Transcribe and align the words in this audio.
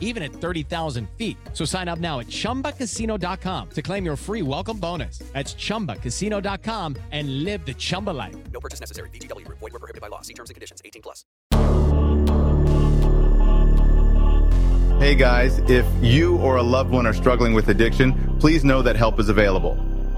even 0.00 0.24
at 0.24 0.32
30,000 0.32 1.08
feet. 1.16 1.36
So 1.52 1.64
sign 1.64 1.86
up 1.86 2.00
now 2.00 2.18
at 2.18 2.26
chumbacasino.com 2.26 3.70
to 3.70 3.82
claim 3.82 4.04
your 4.04 4.16
free 4.16 4.42
welcome 4.42 4.78
bonus. 4.78 5.18
That's 5.32 5.54
chumbacasino.com 5.54 6.96
and 7.12 7.44
live 7.44 7.64
the 7.64 7.74
Chumba 7.74 8.10
life. 8.10 8.34
No 8.52 8.58
purchase 8.58 8.80
necessary. 8.80 9.10
VGW 9.10 9.44
Group. 9.44 9.60
Void 9.60 9.74
were 9.74 9.78
prohibited 9.78 10.00
by 10.00 10.08
law. 10.08 10.22
See 10.22 10.34
terms 10.34 10.50
and 10.50 10.54
conditions. 10.54 10.82
18 10.84 11.02
plus. 11.02 11.24
Hey 14.98 15.14
guys, 15.14 15.58
if 15.68 15.86
you 16.02 16.38
or 16.38 16.56
a 16.56 16.62
loved 16.62 16.90
one 16.90 17.06
are 17.06 17.12
struggling 17.12 17.52
with 17.52 17.68
addiction, 17.68 18.38
please 18.40 18.64
know 18.64 18.80
that 18.80 18.96
help 18.96 19.20
is 19.20 19.28
available. 19.28 19.76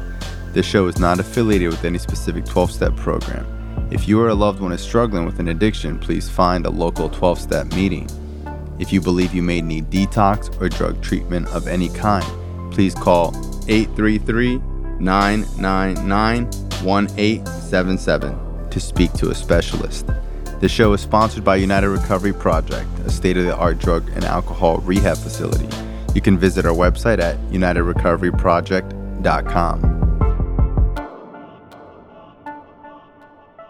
This 0.52 0.66
show 0.66 0.88
is 0.88 1.00
not 1.00 1.20
affiliated 1.20 1.70
with 1.70 1.86
any 1.86 2.00
specific 2.00 2.44
12 2.46 2.72
step 2.72 2.96
program. 2.96 3.46
If 3.92 4.08
you 4.08 4.20
or 4.20 4.30
a 4.30 4.36
loved 4.36 4.62
one 4.62 4.72
is 4.72 4.82
struggling 4.82 5.26
with 5.26 5.40
an 5.40 5.50
addiction, 5.50 6.00
please 6.00 6.28
find 6.28 6.66
a 6.66 6.70
local 6.70 7.08
12 7.08 7.40
step 7.40 7.72
meeting. 7.74 8.10
If 8.80 8.92
you 8.92 9.00
believe 9.00 9.34
you 9.34 9.44
may 9.44 9.62
need 9.62 9.90
detox 9.92 10.50
or 10.60 10.70
drug 10.70 11.02
treatment 11.02 11.48
of 11.50 11.68
any 11.68 11.90
kind, 11.90 12.26
please 12.72 12.96
call 12.96 13.36
833 13.68 14.60
999 15.02 16.46
1877 16.84 18.70
to 18.70 18.80
speak 18.80 19.12
to 19.14 19.32
a 19.32 19.36
specialist. 19.36 20.08
The 20.60 20.70
show 20.70 20.94
is 20.94 21.02
sponsored 21.02 21.44
by 21.44 21.56
United 21.56 21.90
Recovery 21.90 22.34
Project, 22.34 22.88
a 23.06 23.10
state 23.10 23.36
of 23.36 23.46
the 23.46 23.56
art 23.56 23.80
drug 23.80 24.08
and 24.12 24.24
alcohol 24.24 24.78
rehab 24.78 25.18
facility. 25.18 25.68
You 26.14 26.22
can 26.22 26.38
visit 26.38 26.66
our 26.66 26.74
website 26.74 27.20
at 27.20 27.38
unitedrecoveryproject.com. 27.50 29.92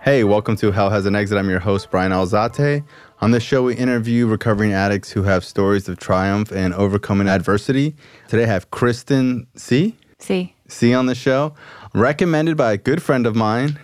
Hey, 0.04 0.24
welcome 0.24 0.56
to 0.56 0.72
Hell 0.72 0.90
Has 0.90 1.06
an 1.06 1.16
Exit. 1.16 1.38
I'm 1.38 1.50
your 1.50 1.60
host, 1.60 1.92
Bryan 1.92 2.12
Alzate. 2.12 2.84
On 3.22 3.30
this 3.30 3.44
show, 3.44 3.62
we 3.62 3.76
interview 3.76 4.26
recovering 4.26 4.74
addicts 4.74 5.12
who 5.12 5.22
have 5.24 5.46
stories 5.46 5.88
of 5.88 6.00
triumph 6.00 6.52
and 6.52 6.74
overcoming 6.74 7.28
adversity. 7.28 7.96
Today, 8.28 8.44
I 8.44 8.48
have 8.48 8.72
Kristen 8.72 9.46
C. 9.56 9.96
C. 10.18 10.56
See, 10.72 10.94
on 10.94 11.06
the 11.06 11.16
show, 11.16 11.54
recommended 11.94 12.56
by 12.58 12.72
a 12.74 12.78
good 12.78 13.02
friend 13.04 13.28
of 13.28 13.36
mine, 13.36 13.78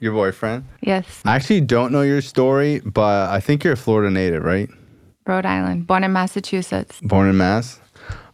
your 0.00 0.12
boyfriend. 0.12 0.64
yes, 0.80 1.04
I 1.24 1.34
actually 1.36 1.60
don't 1.62 1.90
know 1.92 2.02
your 2.02 2.22
story, 2.22 2.80
but 2.80 3.30
I 3.30 3.40
think 3.40 3.64
you're 3.64 3.72
a 3.74 3.76
Florida 3.76 4.10
native, 4.10 4.44
right? 4.44 4.68
Rhode 5.26 5.44
Island, 5.46 5.86
born 5.86 6.04
in 6.04 6.12
Massachusetts, 6.12 7.00
Born 7.02 7.28
in 7.28 7.36
Mass. 7.36 7.80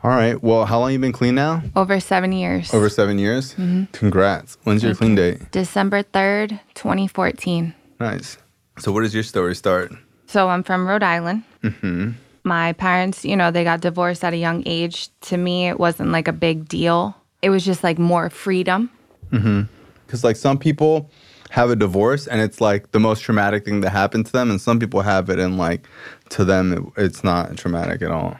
All 0.05 0.11
right. 0.11 0.41
Well, 0.43 0.67
how 0.67 0.81
long 0.81 0.93
you 0.93 0.99
been 0.99 1.13
clean 1.13 1.35
now? 1.35 1.63
over 1.75 1.99
seven 1.99 2.31
years. 2.31 2.75
Over 2.75 2.91
seven 2.91 3.19
years. 3.19 3.55
Congrats. 3.93 4.59
When's 4.65 4.83
your 4.83 4.95
clean 4.95 5.15
date? 5.15 5.51
December 5.51 6.03
3rd, 6.03 6.61
2014. 6.75 7.75
Nice. 7.99 8.37
So, 8.79 8.93
where 8.93 9.03
does 9.03 9.15
your 9.15 9.23
story 9.23 9.55
start? 9.57 9.93
So 10.27 10.49
I'm 10.51 10.63
from 10.63 10.87
Rhode 10.87 11.03
Island. 11.03 11.45
Mm-hmm. 11.63 12.11
My 12.45 12.75
parents, 12.75 13.25
you 13.25 13.35
know, 13.35 13.51
they 13.51 13.65
got 13.65 13.81
divorced 13.81 14.23
at 14.25 14.35
a 14.35 14.37
young 14.37 14.63
age. 14.67 15.09
To 15.23 15.39
me, 15.39 15.69
it 15.69 15.81
wasn't 15.81 16.11
like 16.11 16.29
a 16.29 16.33
big 16.33 16.69
deal. 16.69 17.17
It 17.45 17.51
was 17.51 17.63
just 17.63 17.85
like 17.85 17.99
more 17.99 18.31
freedom. 18.31 18.91
Mm-hmm. 19.31 19.63
Because 20.07 20.25
like 20.25 20.37
some 20.37 20.59
people 20.59 21.11
have 21.51 21.69
a 21.69 21.77
divorce 21.77 22.27
and 22.27 22.41
it's 22.41 22.59
like 22.61 22.91
the 22.93 22.99
most 22.99 23.21
traumatic 23.23 23.67
thing 23.67 23.83
that 23.83 23.91
happened 23.91 24.25
to 24.27 24.33
them, 24.33 24.51
and 24.51 24.59
some 24.61 24.81
people 24.81 25.03
have 25.03 25.29
it 25.29 25.39
and 25.39 25.59
like 25.59 25.87
to 26.31 26.45
them 26.45 26.73
it, 26.73 27.05
it's 27.05 27.23
not 27.23 27.57
traumatic 27.59 28.01
at 28.01 28.11
all. 28.11 28.37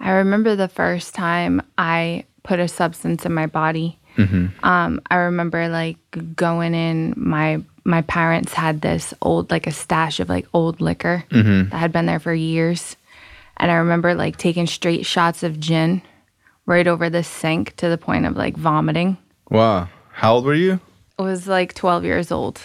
I 0.00 0.10
remember 0.10 0.56
the 0.56 0.68
first 0.68 1.14
time 1.14 1.62
I 1.78 2.24
put 2.42 2.58
a 2.58 2.66
substance 2.66 3.24
in 3.24 3.32
my 3.32 3.46
body. 3.46 3.98
Mm-hmm. 4.16 4.64
Um, 4.64 5.00
I 5.10 5.16
remember 5.16 5.68
like 5.68 5.96
going 6.34 6.74
in. 6.74 7.14
My 7.16 7.62
my 7.84 8.02
parents 8.02 8.52
had 8.52 8.80
this 8.80 9.14
old 9.22 9.52
like 9.52 9.68
a 9.68 9.72
stash 9.72 10.18
of 10.18 10.28
like 10.28 10.46
old 10.52 10.80
liquor 10.80 11.24
mm-hmm. 11.30 11.70
that 11.70 11.78
had 11.78 11.92
been 11.92 12.06
there 12.06 12.18
for 12.18 12.34
years, 12.34 12.96
and 13.58 13.70
I 13.70 13.76
remember 13.76 14.14
like 14.14 14.38
taking 14.38 14.66
straight 14.66 15.06
shots 15.06 15.44
of 15.44 15.60
gin 15.60 16.02
right 16.66 16.86
over 16.86 17.10
the 17.10 17.22
sink 17.22 17.76
to 17.76 17.88
the 17.88 17.98
point 17.98 18.26
of 18.26 18.36
like 18.36 18.56
vomiting. 18.56 19.16
Wow. 19.50 19.88
How 20.12 20.34
old 20.34 20.44
were 20.44 20.54
you? 20.54 20.80
I 21.18 21.22
was 21.22 21.46
like 21.46 21.74
12 21.74 22.04
years 22.04 22.32
old. 22.32 22.60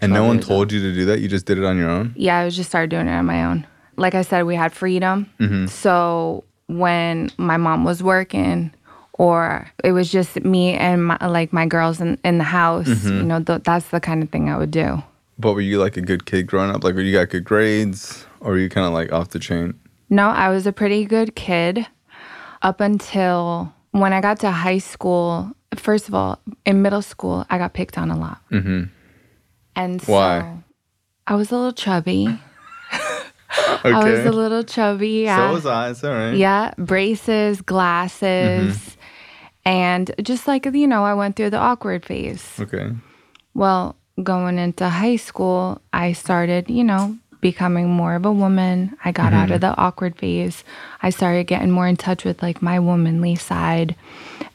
And 0.00 0.12
no 0.12 0.24
one 0.24 0.36
years 0.36 0.46
told 0.46 0.72
you 0.72 0.80
to 0.80 0.94
do 0.94 1.04
that. 1.06 1.20
You 1.20 1.28
just 1.28 1.46
did 1.46 1.58
it 1.58 1.64
on 1.64 1.76
your 1.76 1.90
own. 1.90 2.12
Yeah, 2.16 2.38
I 2.38 2.48
just 2.50 2.68
started 2.68 2.90
doing 2.90 3.08
it 3.08 3.12
on 3.12 3.26
my 3.26 3.44
own. 3.44 3.66
Like 3.96 4.14
I 4.14 4.22
said, 4.22 4.44
we 4.44 4.54
had 4.54 4.72
freedom. 4.72 5.28
Mm-hmm. 5.40 5.66
So 5.66 6.44
when 6.66 7.30
my 7.36 7.56
mom 7.56 7.84
was 7.84 8.02
working, 8.02 8.72
or 9.14 9.68
it 9.82 9.92
was 9.92 10.10
just 10.12 10.36
me 10.44 10.74
and 10.74 11.06
my, 11.06 11.18
like 11.26 11.52
my 11.52 11.66
girls 11.66 12.00
in, 12.00 12.18
in 12.24 12.38
the 12.38 12.44
house, 12.44 12.86
mm-hmm. 12.86 13.16
you 13.16 13.22
know, 13.24 13.42
th- 13.42 13.64
that's 13.64 13.88
the 13.88 14.00
kind 14.00 14.22
of 14.22 14.30
thing 14.30 14.48
I 14.48 14.56
would 14.56 14.70
do. 14.70 15.02
But 15.38 15.54
were 15.54 15.60
you 15.60 15.80
like 15.80 15.96
a 15.96 16.00
good 16.00 16.26
kid 16.26 16.46
growing 16.46 16.70
up? 16.70 16.84
Like, 16.84 16.94
were 16.94 17.00
you 17.00 17.12
got 17.12 17.30
good 17.30 17.44
grades, 17.44 18.24
or 18.40 18.52
were 18.52 18.58
you 18.58 18.68
kind 18.68 18.86
of 18.86 18.92
like 18.92 19.12
off 19.12 19.30
the 19.30 19.38
chain? 19.38 19.78
No, 20.10 20.28
I 20.28 20.48
was 20.48 20.66
a 20.66 20.72
pretty 20.72 21.04
good 21.04 21.34
kid 21.34 21.86
up 22.62 22.80
until 22.80 23.72
when 23.92 24.12
I 24.12 24.20
got 24.20 24.40
to 24.40 24.50
high 24.50 24.78
school. 24.78 25.52
First 25.76 26.08
of 26.08 26.14
all, 26.14 26.40
in 26.64 26.80
middle 26.82 27.02
school, 27.02 27.44
I 27.50 27.58
got 27.58 27.74
picked 27.74 27.98
on 27.98 28.10
a 28.10 28.18
lot. 28.18 28.40
Mm-hmm. 28.50 28.84
And 29.76 30.02
so 30.02 30.12
Why? 30.12 30.62
I 31.26 31.34
was 31.34 31.52
a 31.52 31.56
little 31.56 31.72
chubby. 31.72 32.26
Okay. 32.26 33.14
I 33.84 34.10
was 34.10 34.24
a 34.24 34.32
little 34.32 34.64
chubby. 34.64 35.24
Yeah. 35.24 35.48
So 35.48 35.54
was 35.54 35.66
I. 35.66 35.90
It's 35.90 36.02
all 36.02 36.10
right. 36.12 36.34
Yeah, 36.34 36.72
braces, 36.78 37.60
glasses, 37.60 38.76
Mm-hmm. 38.78 39.00
and 39.66 40.10
just 40.22 40.46
like, 40.48 40.64
you 40.66 40.86
know, 40.86 41.04
I 41.04 41.14
went 41.14 41.36
through 41.36 41.50
the 41.50 41.58
awkward 41.58 42.04
phase. 42.04 42.44
Okay. 42.58 42.90
Well, 43.54 43.96
going 44.22 44.58
into 44.58 44.88
high 44.88 45.16
school, 45.16 45.80
I 45.92 46.12
started, 46.12 46.70
you 46.70 46.84
know, 46.84 47.16
becoming 47.40 47.88
more 47.88 48.14
of 48.14 48.24
a 48.26 48.32
woman. 48.32 48.96
I 49.04 49.12
got 49.12 49.32
out 49.32 49.46
Mm-hmm. 49.46 49.54
of 49.54 49.60
the 49.60 49.76
awkward 49.76 50.16
phase. 50.16 50.64
I 51.02 51.10
started 51.10 51.46
getting 51.46 51.70
more 51.70 51.86
in 51.86 51.96
touch 51.96 52.24
with 52.24 52.42
like 52.42 52.60
my 52.62 52.78
womanly 52.78 53.36
side. 53.36 53.94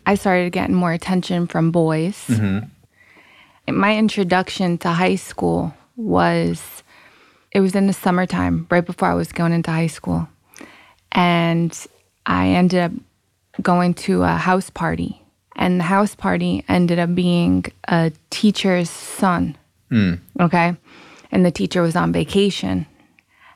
I 0.05 0.15
started 0.15 0.51
getting 0.51 0.75
more 0.75 0.91
attention 0.93 1.47
from 1.47 1.71
boys. 1.71 2.17
Mm-hmm. 2.27 3.77
My 3.77 3.95
introduction 3.97 4.77
to 4.79 4.89
high 4.89 5.15
school 5.15 5.73
was 5.95 6.83
it 7.51 7.61
was 7.61 7.75
in 7.75 7.87
the 7.87 7.93
summertime, 7.93 8.67
right 8.69 8.85
before 8.85 9.07
I 9.09 9.13
was 9.13 9.31
going 9.31 9.53
into 9.53 9.71
high 9.71 9.87
school. 9.87 10.27
And 11.11 11.77
I 12.25 12.49
ended 12.49 12.79
up 12.81 12.91
going 13.61 13.93
to 13.93 14.23
a 14.23 14.29
house 14.35 14.69
party. 14.69 15.21
And 15.55 15.79
the 15.79 15.83
house 15.85 16.15
party 16.15 16.65
ended 16.67 16.97
up 16.99 17.13
being 17.13 17.65
a 17.87 18.11
teacher's 18.31 18.89
son. 18.89 19.55
Okay. 20.39 20.75
And 21.33 21.43
the 21.45 21.51
teacher 21.51 21.81
was 21.81 21.95
on 21.95 22.13
vacation. 22.13 22.85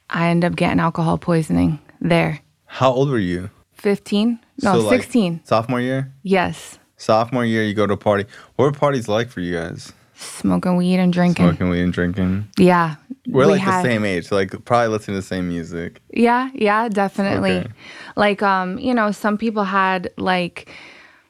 I 0.09 0.27
ended 0.29 0.51
up 0.51 0.57
getting 0.57 0.79
alcohol 0.79 1.17
poisoning 1.19 1.79
there. 2.01 2.39
How 2.65 2.91
old 2.91 3.09
were 3.09 3.19
you? 3.19 3.51
15? 3.73 4.39
No, 4.63 4.73
So, 4.73 4.87
like, 4.87 5.01
16. 5.03 5.41
Sophomore 5.43 5.79
year. 5.79 6.11
Yes. 6.23 6.79
Sophomore 6.97 7.45
year, 7.45 7.63
you 7.63 7.75
go 7.75 7.85
to 7.85 7.93
a 7.93 7.97
party. 7.97 8.25
What 8.55 8.65
were 8.65 8.71
parties 8.71 9.07
like 9.07 9.29
for 9.29 9.41
you 9.41 9.53
guys? 9.53 9.93
Smoking 10.15 10.75
weed 10.75 10.97
and 10.97 11.13
drinking. 11.13 11.45
Smoking 11.45 11.69
weed 11.69 11.81
and 11.83 11.93
drinking. 11.93 12.47
Yeah. 12.57 12.95
We're 13.27 13.45
We 13.45 13.51
like 13.53 13.61
had- 13.61 13.85
the 13.85 13.89
same 13.89 14.03
age, 14.05 14.31
like 14.31 14.65
probably 14.65 14.87
listening 14.87 15.17
to 15.17 15.21
the 15.21 15.27
same 15.27 15.47
music. 15.47 16.01
Yeah, 16.11 16.49
yeah, 16.55 16.89
definitely. 16.89 17.57
Okay. 17.59 17.67
Like 18.15 18.41
um, 18.41 18.79
you 18.79 18.95
know, 18.95 19.11
some 19.11 19.37
people 19.37 19.63
had 19.65 20.09
like 20.17 20.69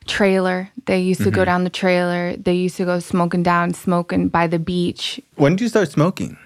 trailer. 0.07 0.69
They 0.85 0.99
used 0.99 1.21
to 1.21 1.31
go 1.31 1.41
mm-hmm. 1.41 1.45
down 1.45 1.63
the 1.63 1.69
trailer. 1.69 2.35
They 2.35 2.53
used 2.53 2.77
to 2.77 2.85
go 2.85 2.99
smoking 2.99 3.43
down, 3.43 3.73
smoking 3.73 4.29
by 4.29 4.47
the 4.47 4.59
beach, 4.59 5.21
When 5.35 5.55
did 5.55 5.61
you 5.61 5.69
start 5.69 5.91
smoking? 5.91 6.37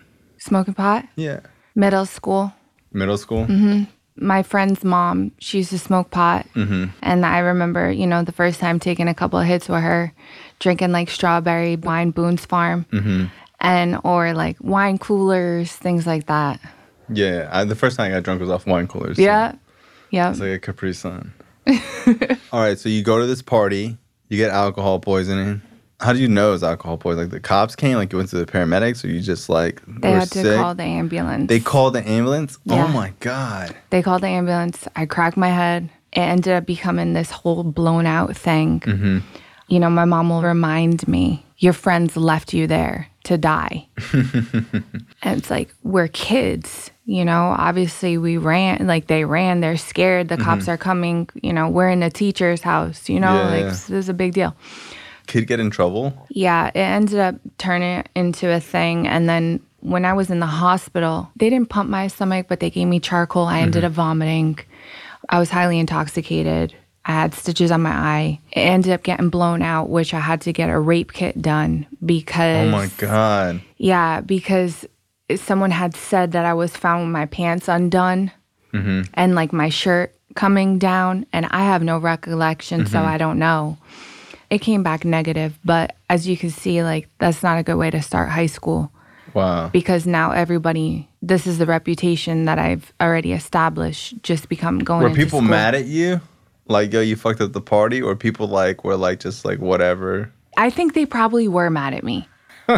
smoking 0.42 0.74
pot. 0.74 1.08
Yeah. 1.16 1.42
Middle 1.76 2.06
school. 2.06 2.54
Middle 2.92 3.18
school. 3.18 3.46
Mm-hmm. 3.46 3.84
My 4.18 4.44
friend's 4.44 4.84
mom, 4.84 5.32
she 5.40 5.60
used 5.60 5.70
to 5.70 5.80
smoke 5.80 6.12
pot. 6.12 6.46
Mm-hmm. 6.56 6.86
And 7.02 7.26
I 7.26 7.40
remember, 7.40 7.90
you 7.92 8.06
know, 8.06 8.24
the 8.24 8.32
first 8.32 8.60
time 8.60 8.80
taking 8.80 9.08
a 9.08 9.14
couple 9.14 9.40
of 9.40 9.46
hits 9.46 9.70
with 9.70 9.82
her, 9.82 10.14
drinking 10.60 10.92
like 10.92 11.10
strawberry 11.10 11.76
wine, 11.78 12.12
Boone's 12.12 12.46
Farm, 12.46 12.86
mm-hmm. 12.92 13.26
and 13.60 14.00
or 14.04 14.34
like 14.34 14.58
wine 14.60 14.98
coolers, 14.98 15.72
things 15.72 16.06
like 16.06 16.26
that. 16.26 16.60
Yeah. 17.08 17.50
I, 17.52 17.64
the 17.64 17.76
first 17.76 17.98
time 17.98 18.12
I 18.12 18.16
got 18.16 18.24
drunk 18.24 18.42
was 18.42 18.50
off 18.50 18.68
wine 18.68 18.88
coolers. 18.88 19.18
Yeah. 19.18 19.56
Yeah. 20.10 20.32
It's 20.32 20.40
like 20.40 20.52
a 20.52 20.60
Capri 20.60 20.94
Sun. 20.94 21.34
All 22.52 22.60
right. 22.62 22.78
So 22.80 22.90
you 22.90 23.04
go 23.04 23.20
to 23.20 23.26
this 23.26 23.42
party, 23.42 23.98
you 24.30 24.38
get 24.38 24.52
alcohol 24.52 25.00
poisoning. 25.00 25.62
How 26.00 26.14
do 26.14 26.20
you 26.20 26.28
know 26.28 26.50
it 26.50 26.54
was 26.54 26.64
alcohol 26.64 26.98
poisoning? 26.98 27.26
Like 27.26 27.32
the 27.32 27.40
cops 27.40 27.76
came, 27.76 27.96
like 27.96 28.12
you 28.12 28.18
went 28.18 28.30
to 28.32 28.38
the 28.38 28.46
paramedics, 28.52 29.04
or 29.04 29.08
you 29.08 29.22
just 29.22 29.50
like 29.50 29.82
They 29.86 30.10
were 30.12 30.20
had 30.20 30.32
to 30.32 30.42
sick? 30.42 30.58
call 30.60 30.74
the 30.74 30.84
ambulance. 30.84 31.48
They 31.48 31.60
called 31.60 31.94
the 31.94 32.08
ambulance. 32.08 32.58
Yeah. 32.66 32.86
Oh 32.86 32.88
my 32.88 33.14
god. 33.20 33.76
They 33.92 34.02
called 34.02 34.24
the 34.24 34.28
ambulance. 34.28 34.88
I 34.96 35.06
cracked 35.06 35.38
my 35.38 35.50
head. 35.50 35.90
It 36.14 36.20
ended 36.20 36.54
up 36.54 36.66
becoming 36.66 37.14
this 37.14 37.30
whole 37.32 37.64
blown 37.64 38.06
out 38.06 38.36
thing. 38.36 38.80
Mm-hmm. 38.82 39.20
You 39.68 39.80
know, 39.80 39.90
my 39.90 40.04
mom 40.06 40.30
will 40.30 40.42
remind 40.42 41.08
me, 41.08 41.46
your 41.58 41.72
friends 41.72 42.18
left 42.18 42.54
you 42.54 42.68
there 42.68 43.08
to 43.26 43.38
die. 43.38 43.88
and 44.14 45.40
it's 45.40 45.50
like, 45.50 45.74
we're 45.84 46.10
kids, 46.10 46.91
you 47.06 47.26
know, 47.26 47.56
obviously 47.58 48.18
we 48.18 48.38
ran, 48.38 48.88
like 48.88 49.08
they 49.08 49.26
ran, 49.26 49.60
they're 49.60 49.78
scared, 49.78 50.28
the 50.28 50.38
cops 50.38 50.68
are 50.68 50.78
coming, 50.78 51.28
you 51.42 51.52
know, 51.52 51.68
we're 51.70 51.90
in 51.90 52.04
a 52.04 52.10
teacher's 52.10 52.62
house, 52.62 53.10
you 53.10 53.20
know, 53.20 53.28
Mm-hmm. 53.28 53.48
Yeah, 53.48 53.56
like 53.56 53.64
yeah. 53.64 53.70
this 53.70 53.90
is 53.90 54.10
a 54.10 54.14
big 54.14 54.34
deal. 54.34 54.56
Kid 55.28 55.48
get 55.48 55.60
in 55.60 55.70
trouble. 55.70 56.14
Yeah, 56.30 56.68
it 56.68 56.80
ended 56.80 57.20
up 57.20 57.36
turning 57.58 58.04
into 58.16 58.52
a 58.52 58.60
thing. 58.60 59.08
And 59.08 59.30
then 59.30 59.62
when 59.80 60.06
I 60.06 60.14
was 60.14 60.30
in 60.30 60.40
the 60.40 60.46
hospital, 60.46 61.32
they 61.38 61.50
didn't 61.50 61.70
pump 61.70 61.90
my 61.90 62.08
stomach, 62.08 62.48
but 62.50 62.60
they 62.60 62.70
gave 62.70 62.88
me 62.88 63.00
charcoal. 63.00 63.46
I 63.46 63.60
ended 63.62 63.84
up 63.84 63.94
vomiting. 63.94 64.60
I 65.30 65.40
was 65.40 65.50
highly 65.50 65.80
intoxicated. 65.80 66.74
I 67.06 67.14
had 67.14 67.34
stitches 67.34 67.72
on 67.72 67.82
my 67.82 67.92
eye. 67.92 68.40
It 68.52 68.60
ended 68.60 68.92
up 68.92 69.04
getting 69.04 69.30
blown 69.30 69.62
out, 69.62 69.90
which 69.90 70.14
I 70.14 70.20
had 70.20 70.42
to 70.42 70.54
get 70.54 70.70
a 70.70 70.80
rape 70.80 71.14
kit 71.14 71.42
done 71.42 71.88
because. 72.06 72.68
Oh 72.68 72.72
my 72.72 72.88
god. 72.98 73.62
Yeah, 73.78 74.22
because 74.22 74.86
someone 75.40 75.72
had 75.72 75.96
said 75.96 76.32
that 76.34 76.46
I 76.46 76.54
was 76.54 76.76
found 76.76 77.04
with 77.04 77.12
my 77.12 77.26
pants 77.26 77.68
undone 77.68 78.32
mm-hmm. 78.74 79.04
and 79.14 79.36
like 79.36 79.54
my 79.54 79.70
shirt 79.70 80.14
coming 80.36 80.80
down, 80.80 81.26
and 81.34 81.46
I 81.48 81.66
have 81.66 81.84
no 81.84 81.98
recollection, 81.98 82.86
so 82.86 83.00
mm-hmm. 83.00 83.08
I 83.08 83.18
don't 83.18 83.40
know. 83.40 83.78
It 84.50 84.60
came 84.60 84.84
back 84.84 85.06
negative, 85.06 85.58
but 85.64 85.96
as 86.10 86.28
you 86.28 86.38
can 86.38 86.50
see, 86.50 86.84
like 86.84 87.08
that's 87.20 87.44
not 87.44 87.58
a 87.58 87.64
good 87.64 87.76
way 87.78 87.90
to 87.90 88.02
start 88.02 88.30
high 88.30 88.48
school 88.48 88.92
Wow. 89.34 89.70
because 89.70 90.06
now 90.06 90.32
everybody, 90.32 91.08
this 91.22 91.48
is 91.48 91.58
the 91.58 91.66
reputation 91.66 92.46
that 92.46 92.60
I've 92.60 92.92
already 93.00 93.34
established. 93.34 94.22
Just 94.24 94.50
become 94.50 94.80
going. 94.80 95.04
Were 95.04 95.10
people 95.16 95.40
school. 95.40 95.50
mad 95.50 95.76
at 95.76 95.86
you? 95.86 96.20
Like, 96.68 96.94
yo, 96.94 97.02
you 97.02 97.16
fucked 97.16 97.42
up 97.42 97.54
the 97.54 97.62
party, 97.62 98.02
or 98.02 98.16
people 98.16 98.48
like 98.48 98.84
were 98.84 98.96
like 98.96 99.20
just 99.20 99.46
like 99.46 99.60
whatever. 99.60 100.32
I 100.58 100.70
think 100.70 100.94
they 100.94 101.06
probably 101.06 101.48
were 101.48 101.70
mad 101.70 101.94
at 101.94 102.04
me 102.04 102.28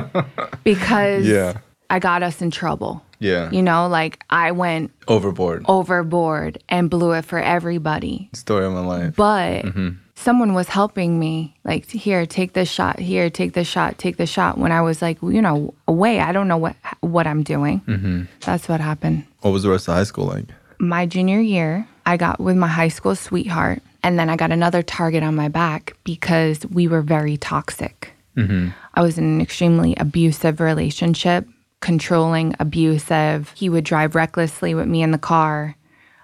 because 0.64 1.28
Yeah. 1.28 1.58
I 1.94 2.00
got 2.00 2.24
us 2.24 2.42
in 2.42 2.50
trouble. 2.50 3.06
Yeah. 3.20 3.52
You 3.52 3.62
know, 3.62 3.88
like 3.88 4.24
I 4.32 4.50
went 4.50 4.90
Overboard. 5.08 5.64
overboard 5.68 6.58
and 6.68 6.90
blew 6.90 7.12
it 7.12 7.24
for 7.24 7.38
everybody. 7.38 8.32
Story 8.34 8.66
of 8.66 8.74
my 8.74 8.80
life. 8.80 9.16
But 9.16 9.66
mm-hmm. 9.66 9.90
someone 10.16 10.56
was 10.56 10.70
helping 10.70 11.20
me, 11.20 11.56
like, 11.64 11.86
here, 11.86 12.26
take 12.26 12.54
this 12.54 12.68
shot, 12.68 12.98
here, 12.98 13.30
take 13.30 13.54
this 13.54 13.68
shot, 13.68 14.00
take 14.00 14.18
this 14.18 14.32
shot. 14.32 14.58
When 14.58 14.72
I 14.72 14.82
was 14.82 15.04
like, 15.04 15.22
you 15.22 15.40
know, 15.40 15.76
away, 15.88 16.20
I 16.20 16.32
don't 16.32 16.48
know 16.48 16.58
what 16.58 16.76
what 17.02 17.28
I'm 17.28 17.44
doing. 17.44 17.82
Mm-hmm. 17.82 18.24
That's 18.40 18.68
what 18.68 18.82
happened. 18.82 19.26
What 19.42 19.52
was 19.52 19.62
the 19.62 19.70
rest 19.70 19.88
of 19.88 19.94
high 19.94 20.04
school 20.06 20.26
like? 20.26 20.46
My 20.80 21.06
junior 21.06 21.40
year, 21.40 21.88
I 22.08 22.18
got 22.18 22.40
with 22.40 22.58
my 22.58 22.68
high 22.68 22.88
school 22.88 23.16
sweetheart, 23.16 23.84
and 24.02 24.18
then 24.18 24.32
I 24.32 24.36
got 24.36 24.52
another 24.52 24.82
target 24.82 25.22
on 25.22 25.36
my 25.36 25.48
back 25.48 25.96
because 26.04 26.66
we 26.66 26.88
were 26.88 27.04
very 27.04 27.38
toxic. 27.38 28.14
Mm-hmm. 28.36 28.70
I 28.96 29.02
was 29.04 29.20
in 29.20 29.26
an 29.26 29.42
extremely 29.42 29.94
abusive 29.98 30.60
relationship, 30.60 31.48
controlling, 31.84 32.56
abusive. 32.60 33.52
He 33.56 33.68
would 33.68 33.84
drive 33.84 34.16
recklessly 34.16 34.74
with 34.74 34.88
me 34.88 35.04
in 35.04 35.12
the 35.12 35.18
car. 35.18 35.76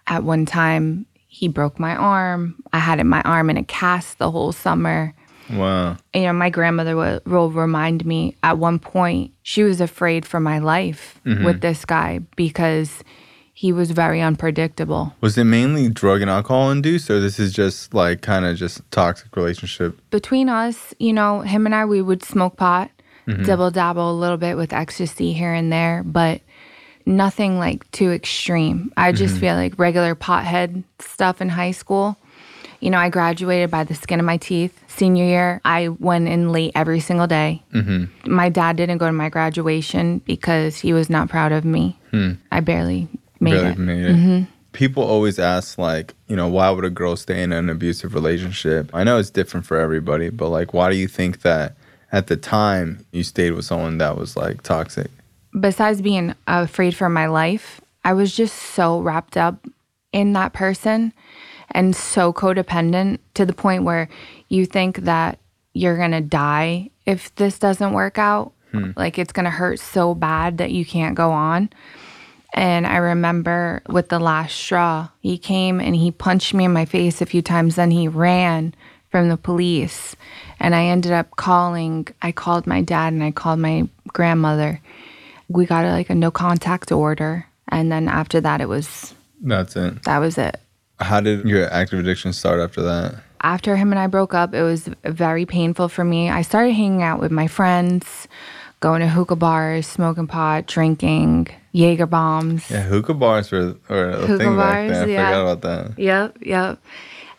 At 0.08 0.24
one 0.24 0.46
time, 0.46 1.06
he 1.28 1.50
broke 1.50 1.78
my 1.78 1.96
arm. 1.96 2.64
I 2.72 2.80
had 2.80 3.00
it, 3.00 3.04
my 3.04 3.22
arm 3.24 3.50
in 3.50 3.58
a 3.58 3.64
cast 3.66 4.20
the 4.20 4.32
whole 4.32 4.54
summer. 4.54 5.14
Wow. 5.52 5.98
You 6.14 6.22
know, 6.22 6.34
my 6.34 6.50
grandmother 6.50 6.96
will, 6.96 7.20
will 7.26 7.52
remind 7.52 8.06
me 8.06 8.38
at 8.42 8.58
one 8.58 8.80
point 8.80 9.34
she 9.44 9.64
was 9.64 9.82
afraid 9.82 10.26
for 10.26 10.40
my 10.40 10.60
life 10.60 11.20
mm-hmm. 11.26 11.44
with 11.44 11.60
this 11.60 11.84
guy 11.84 12.22
because 12.38 13.04
he 13.54 13.74
was 13.74 13.92
very 13.92 14.22
unpredictable. 14.22 15.14
Was 15.20 15.38
it 15.38 15.44
mainly 15.44 15.90
drug 15.90 16.22
and 16.22 16.30
alcohol 16.32 16.72
induced, 16.72 17.10
or 17.10 17.20
this 17.20 17.38
is 17.38 17.52
just 17.52 17.94
like 17.94 18.22
kind 18.22 18.46
of 18.46 18.56
just 18.56 18.90
toxic 18.92 19.36
relationship? 19.36 20.00
between 20.10 20.48
us, 20.48 20.94
you 21.00 21.12
know, 21.12 21.42
him 21.42 21.66
and 21.66 21.76
I, 21.76 21.84
we 21.84 22.02
would 22.02 22.24
smoke 22.24 22.56
pot, 22.56 22.90
Mm-hmm. 23.27 23.44
double 23.44 23.71
dabble 23.71 24.12
a 24.12 24.13
little 24.13 24.38
bit 24.38 24.57
with 24.57 24.74
ecstasy 24.74 25.33
here 25.33 25.54
and 25.54 25.71
there, 25.71 26.04
but 26.04 26.42
nothing 27.06 27.60
like 27.60 27.89
too 27.92 28.12
extreme. 28.12 28.92
I 28.98 29.12
just 29.12 29.36
mm-hmm. 29.36 29.42
feel 29.42 29.56
like 29.56 29.80
regular 29.80 30.16
pothead 30.16 30.83
stuff 31.00 31.42
in 31.42 31.50
high 31.50 31.71
school. 31.71 32.18
You 32.80 32.89
know, 32.89 32.98
I 32.98 33.10
graduated 33.10 33.69
by 33.69 33.83
the 33.83 33.94
skin 33.94 34.19
of 34.19 34.25
my 34.25 34.38
teeth. 34.38 34.80
Senior 34.88 35.25
year, 35.25 35.62
I 35.66 35.89
went 35.89 36.30
in 36.30 36.51
late 36.51 36.71
every 36.75 37.01
single 37.01 37.27
day. 37.27 37.62
Mm-hmm. 37.74 38.33
My 38.33 38.48
dad 38.50 38.77
didn't 38.77 39.00
go 39.00 39.06
to 39.06 39.12
my 39.12 39.27
graduation 39.27 40.19
because 40.19 40.77
he 40.77 40.94
was 40.94 41.10
not 41.10 41.30
proud 41.30 41.51
of 41.51 41.66
me. 41.66 42.00
Hmm. 42.12 42.33
I 42.51 42.62
barely 42.62 43.10
made 43.39 43.51
Barely 43.51 43.71
it. 43.71 43.77
made 43.77 44.06
it. 44.06 44.48
People 44.71 45.04
always 45.04 45.39
ask, 45.39 45.77
like, 45.77 46.13
you 46.27 46.36
know, 46.36 46.48
why 46.48 46.69
would 46.69 46.86
a 46.86 46.89
girl 46.89 47.16
stay 47.18 47.42
in 47.42 47.51
an 47.51 47.69
abusive 47.69 48.13
relationship? 48.13 48.92
I 48.94 49.04
know 49.04 49.18
it's 49.18 49.31
different 49.31 49.66
for 49.66 49.77
everybody, 49.77 50.30
but 50.30 50.50
like, 50.50 50.74
why 50.74 50.89
do 50.89 50.95
you 50.95 51.07
think 51.07 51.42
that 51.42 51.75
at 52.12 52.28
the 52.28 52.38
time 52.38 53.06
you 53.12 53.24
stayed 53.24 53.52
with 53.52 53.66
someone 53.66 53.98
that 54.00 54.18
was 54.18 54.36
like 54.36 54.64
toxic? 54.64 55.12
besides 55.58 56.02
being 56.02 56.36
afraid 56.48 56.96
for 56.96 57.10
my 57.10 57.28
life, 57.28 57.82
I 58.04 58.14
was 58.14 58.36
just 58.36 58.56
so 58.56 59.02
wrapped 59.02 59.38
up 59.38 59.66
in 60.12 60.34
that 60.34 60.54
person 60.54 61.14
and 61.72 61.96
so 61.96 62.34
codependent 62.34 63.20
to 63.36 63.46
the 63.46 63.54
point 63.54 63.84
where 63.84 64.10
you 64.48 64.66
think 64.66 64.98
that 64.98 65.40
you're 65.74 65.98
going 65.98 66.12
to 66.12 66.22
die 66.22 66.90
if 67.06 67.34
this 67.36 67.60
doesn't 67.60 67.94
work 67.94 68.18
out. 68.18 68.54
Hmm. 68.72 68.92
Like 68.96 69.18
it's 69.18 69.34
going 69.34 69.46
to 69.46 69.52
hurt 69.52 69.80
so 69.80 70.16
bad 70.16 70.58
that 70.60 70.72
you 70.72 70.86
can't 70.86 71.16
go 71.16 71.32
on. 71.32 71.70
And 72.54 72.88
I 72.88 72.98
remember 72.98 73.84
with 73.88 74.10
the 74.10 74.20
last 74.20 74.56
straw, 74.56 75.10
he 75.20 75.38
came 75.38 75.80
and 75.80 75.96
he 75.96 76.12
punched 76.12 76.54
me 76.54 76.66
in 76.66 76.74
my 76.74 76.86
face 76.86 77.22
a 77.22 77.28
few 77.28 77.44
times. 77.44 77.76
Then 77.76 77.92
he 77.92 78.08
ran 78.08 78.74
from 79.12 79.30
the 79.30 79.38
police. 79.38 80.16
And 80.60 80.76
I 80.76 80.86
ended 80.86 81.12
up 81.12 81.32
calling, 81.36 82.08
I 82.22 82.32
called 82.32 82.68
my 82.68 82.82
dad 82.82 83.14
and 83.14 83.24
I 83.24 83.32
called 83.32 83.60
my 83.60 83.88
grandmother. 84.08 84.82
We 85.48 85.66
got 85.66 85.86
like 85.86 86.10
a 86.10 86.16
no 86.16 86.32
contact 86.32 86.92
order. 86.92 87.46
And 87.70 87.92
then 87.92 88.08
after 88.08 88.42
that, 88.42 88.62
it 88.62 88.68
was, 88.68 89.14
That's 89.42 89.76
it. 89.76 90.04
that 90.04 90.20
was 90.20 90.38
it. 90.38 90.60
How 91.00 91.22
did 91.22 91.46
your 91.46 91.72
active 91.72 92.00
addiction 92.00 92.34
start 92.34 92.60
after 92.60 92.82
that? 92.82 93.24
After 93.42 93.78
him 93.78 93.92
and 93.92 94.00
I 94.00 94.08
broke 94.08 94.34
up, 94.34 94.54
it 94.54 94.64
was 94.64 94.90
very 95.06 95.46
painful 95.46 95.88
for 95.88 96.04
me. 96.04 96.30
I 96.30 96.42
started 96.42 96.74
hanging 96.74 97.04
out 97.04 97.22
with 97.22 97.32
my 97.32 97.48
friends, 97.48 98.28
going 98.81 99.00
to 99.00 99.07
hookah 99.07 99.38
bars, 99.38 99.88
smoking 99.88 100.28
pot, 100.28 100.66
drinking 100.66 101.48
Jaeger 101.72 102.06
bombs. 102.06 102.69
Yeah, 102.69 102.81
hookah 102.81 103.14
bars 103.14 103.50
were, 103.50 103.78
were 103.88 104.10
a 104.10 104.18
Hookah 104.18 104.38
thing 104.40 104.57
back 104.57 104.74
bars, 104.74 104.92
then. 104.92 105.10
I 105.10 105.12
yeah. 105.14 105.26
forgot 105.28 105.42
about 105.42 105.62
that. 105.62 106.00
Yep, 106.00 106.38
yep. 106.42 106.80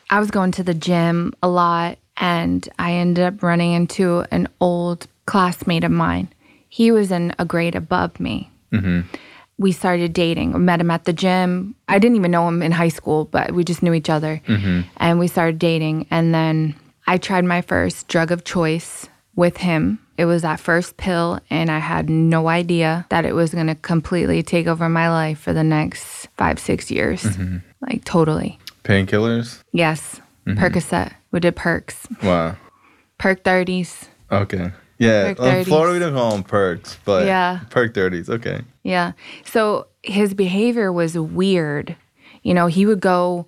I 0.09 0.19
was 0.21 0.31
going 0.31 0.53
to 0.53 0.63
the 0.63 0.75
gym 0.75 1.35
a 1.43 1.49
lot 1.49 1.99
and 2.21 2.69
I 2.79 2.93
ended 2.93 3.25
up 3.25 3.43
running 3.43 3.73
into 3.73 4.25
an 4.31 4.47
old 4.61 5.09
classmate 5.27 5.85
of 5.85 5.91
mine. 5.91 6.29
He 6.69 6.93
was 6.93 7.11
in 7.11 7.35
a 7.39 7.45
grade 7.45 7.75
above 7.75 8.21
me. 8.21 8.51
Mm-hmm. 8.73 9.01
We 9.59 9.73
started 9.73 10.13
dating. 10.13 10.55
I 10.55 10.59
met 10.59 10.81
him 10.81 10.91
at 10.91 11.05
the 11.05 11.13
gym. 11.13 11.75
I 11.89 11.99
didn't 11.99 12.17
even 12.17 12.31
know 12.31 12.47
him 12.47 12.63
in 12.63 12.73
high 12.73 12.89
school, 12.89 13.25
but 13.25 13.53
we 13.53 13.65
just 13.65 13.83
knew 13.83 13.93
each 13.93 14.09
other. 14.09 14.41
Mm-hmm. 14.47 14.83
And 14.99 15.19
we 15.19 15.27
started 15.27 15.59
dating. 15.59 16.07
And 16.11 16.35
then 16.35 16.75
I 17.07 17.19
tried 17.19 17.45
my 17.45 17.61
first 17.61 18.09
drug 18.09 18.31
of 18.31 18.45
choice 18.45 19.09
with 19.35 19.57
him. 19.57 19.99
It 20.17 20.27
was 20.27 20.43
that 20.43 20.61
first 20.61 20.99
pill, 20.99 21.41
and 21.49 21.71
I 21.71 21.79
had 21.79 22.11
no 22.11 22.49
idea 22.49 23.07
that 23.09 23.25
it 23.25 23.35
was 23.35 23.55
going 23.55 23.69
to 23.69 23.75
completely 23.75 24.43
take 24.43 24.67
over 24.67 24.87
my 24.89 25.09
life 25.09 25.39
for 25.39 25.55
the 25.55 25.65
next 25.65 26.29
five, 26.37 26.59
six 26.59 26.91
years. 26.91 27.23
Mm-hmm. 27.23 27.57
Like, 27.81 28.05
totally. 28.05 28.59
Painkillers? 28.85 29.63
Yes. 29.73 30.21
Mm-hmm. 30.47 30.59
Percocet. 30.63 31.13
We 31.33 31.41
did 31.41 31.57
percs. 31.57 32.07
Wow. 32.23 32.57
Perc 33.19 33.43
30s. 33.43 34.09
Okay. 34.33 34.71
Yeah, 34.99 35.29
in 35.29 35.65
Florida 35.65 35.93
we 35.95 35.99
don't 35.99 36.13
call 36.15 36.33
them 36.33 36.45
percs, 36.45 36.97
but 37.05 37.27
Yeah. 37.27 37.61
perc 37.71 37.95
30s. 37.95 38.29
Okay. 38.29 38.61
Yeah. 38.83 39.13
So 39.45 39.87
his 40.03 40.35
behavior 40.35 40.93
was 40.93 41.17
weird. 41.19 41.97
You 42.43 42.53
know, 42.55 42.67
he 42.67 42.85
would 42.87 43.01
go, 43.01 43.47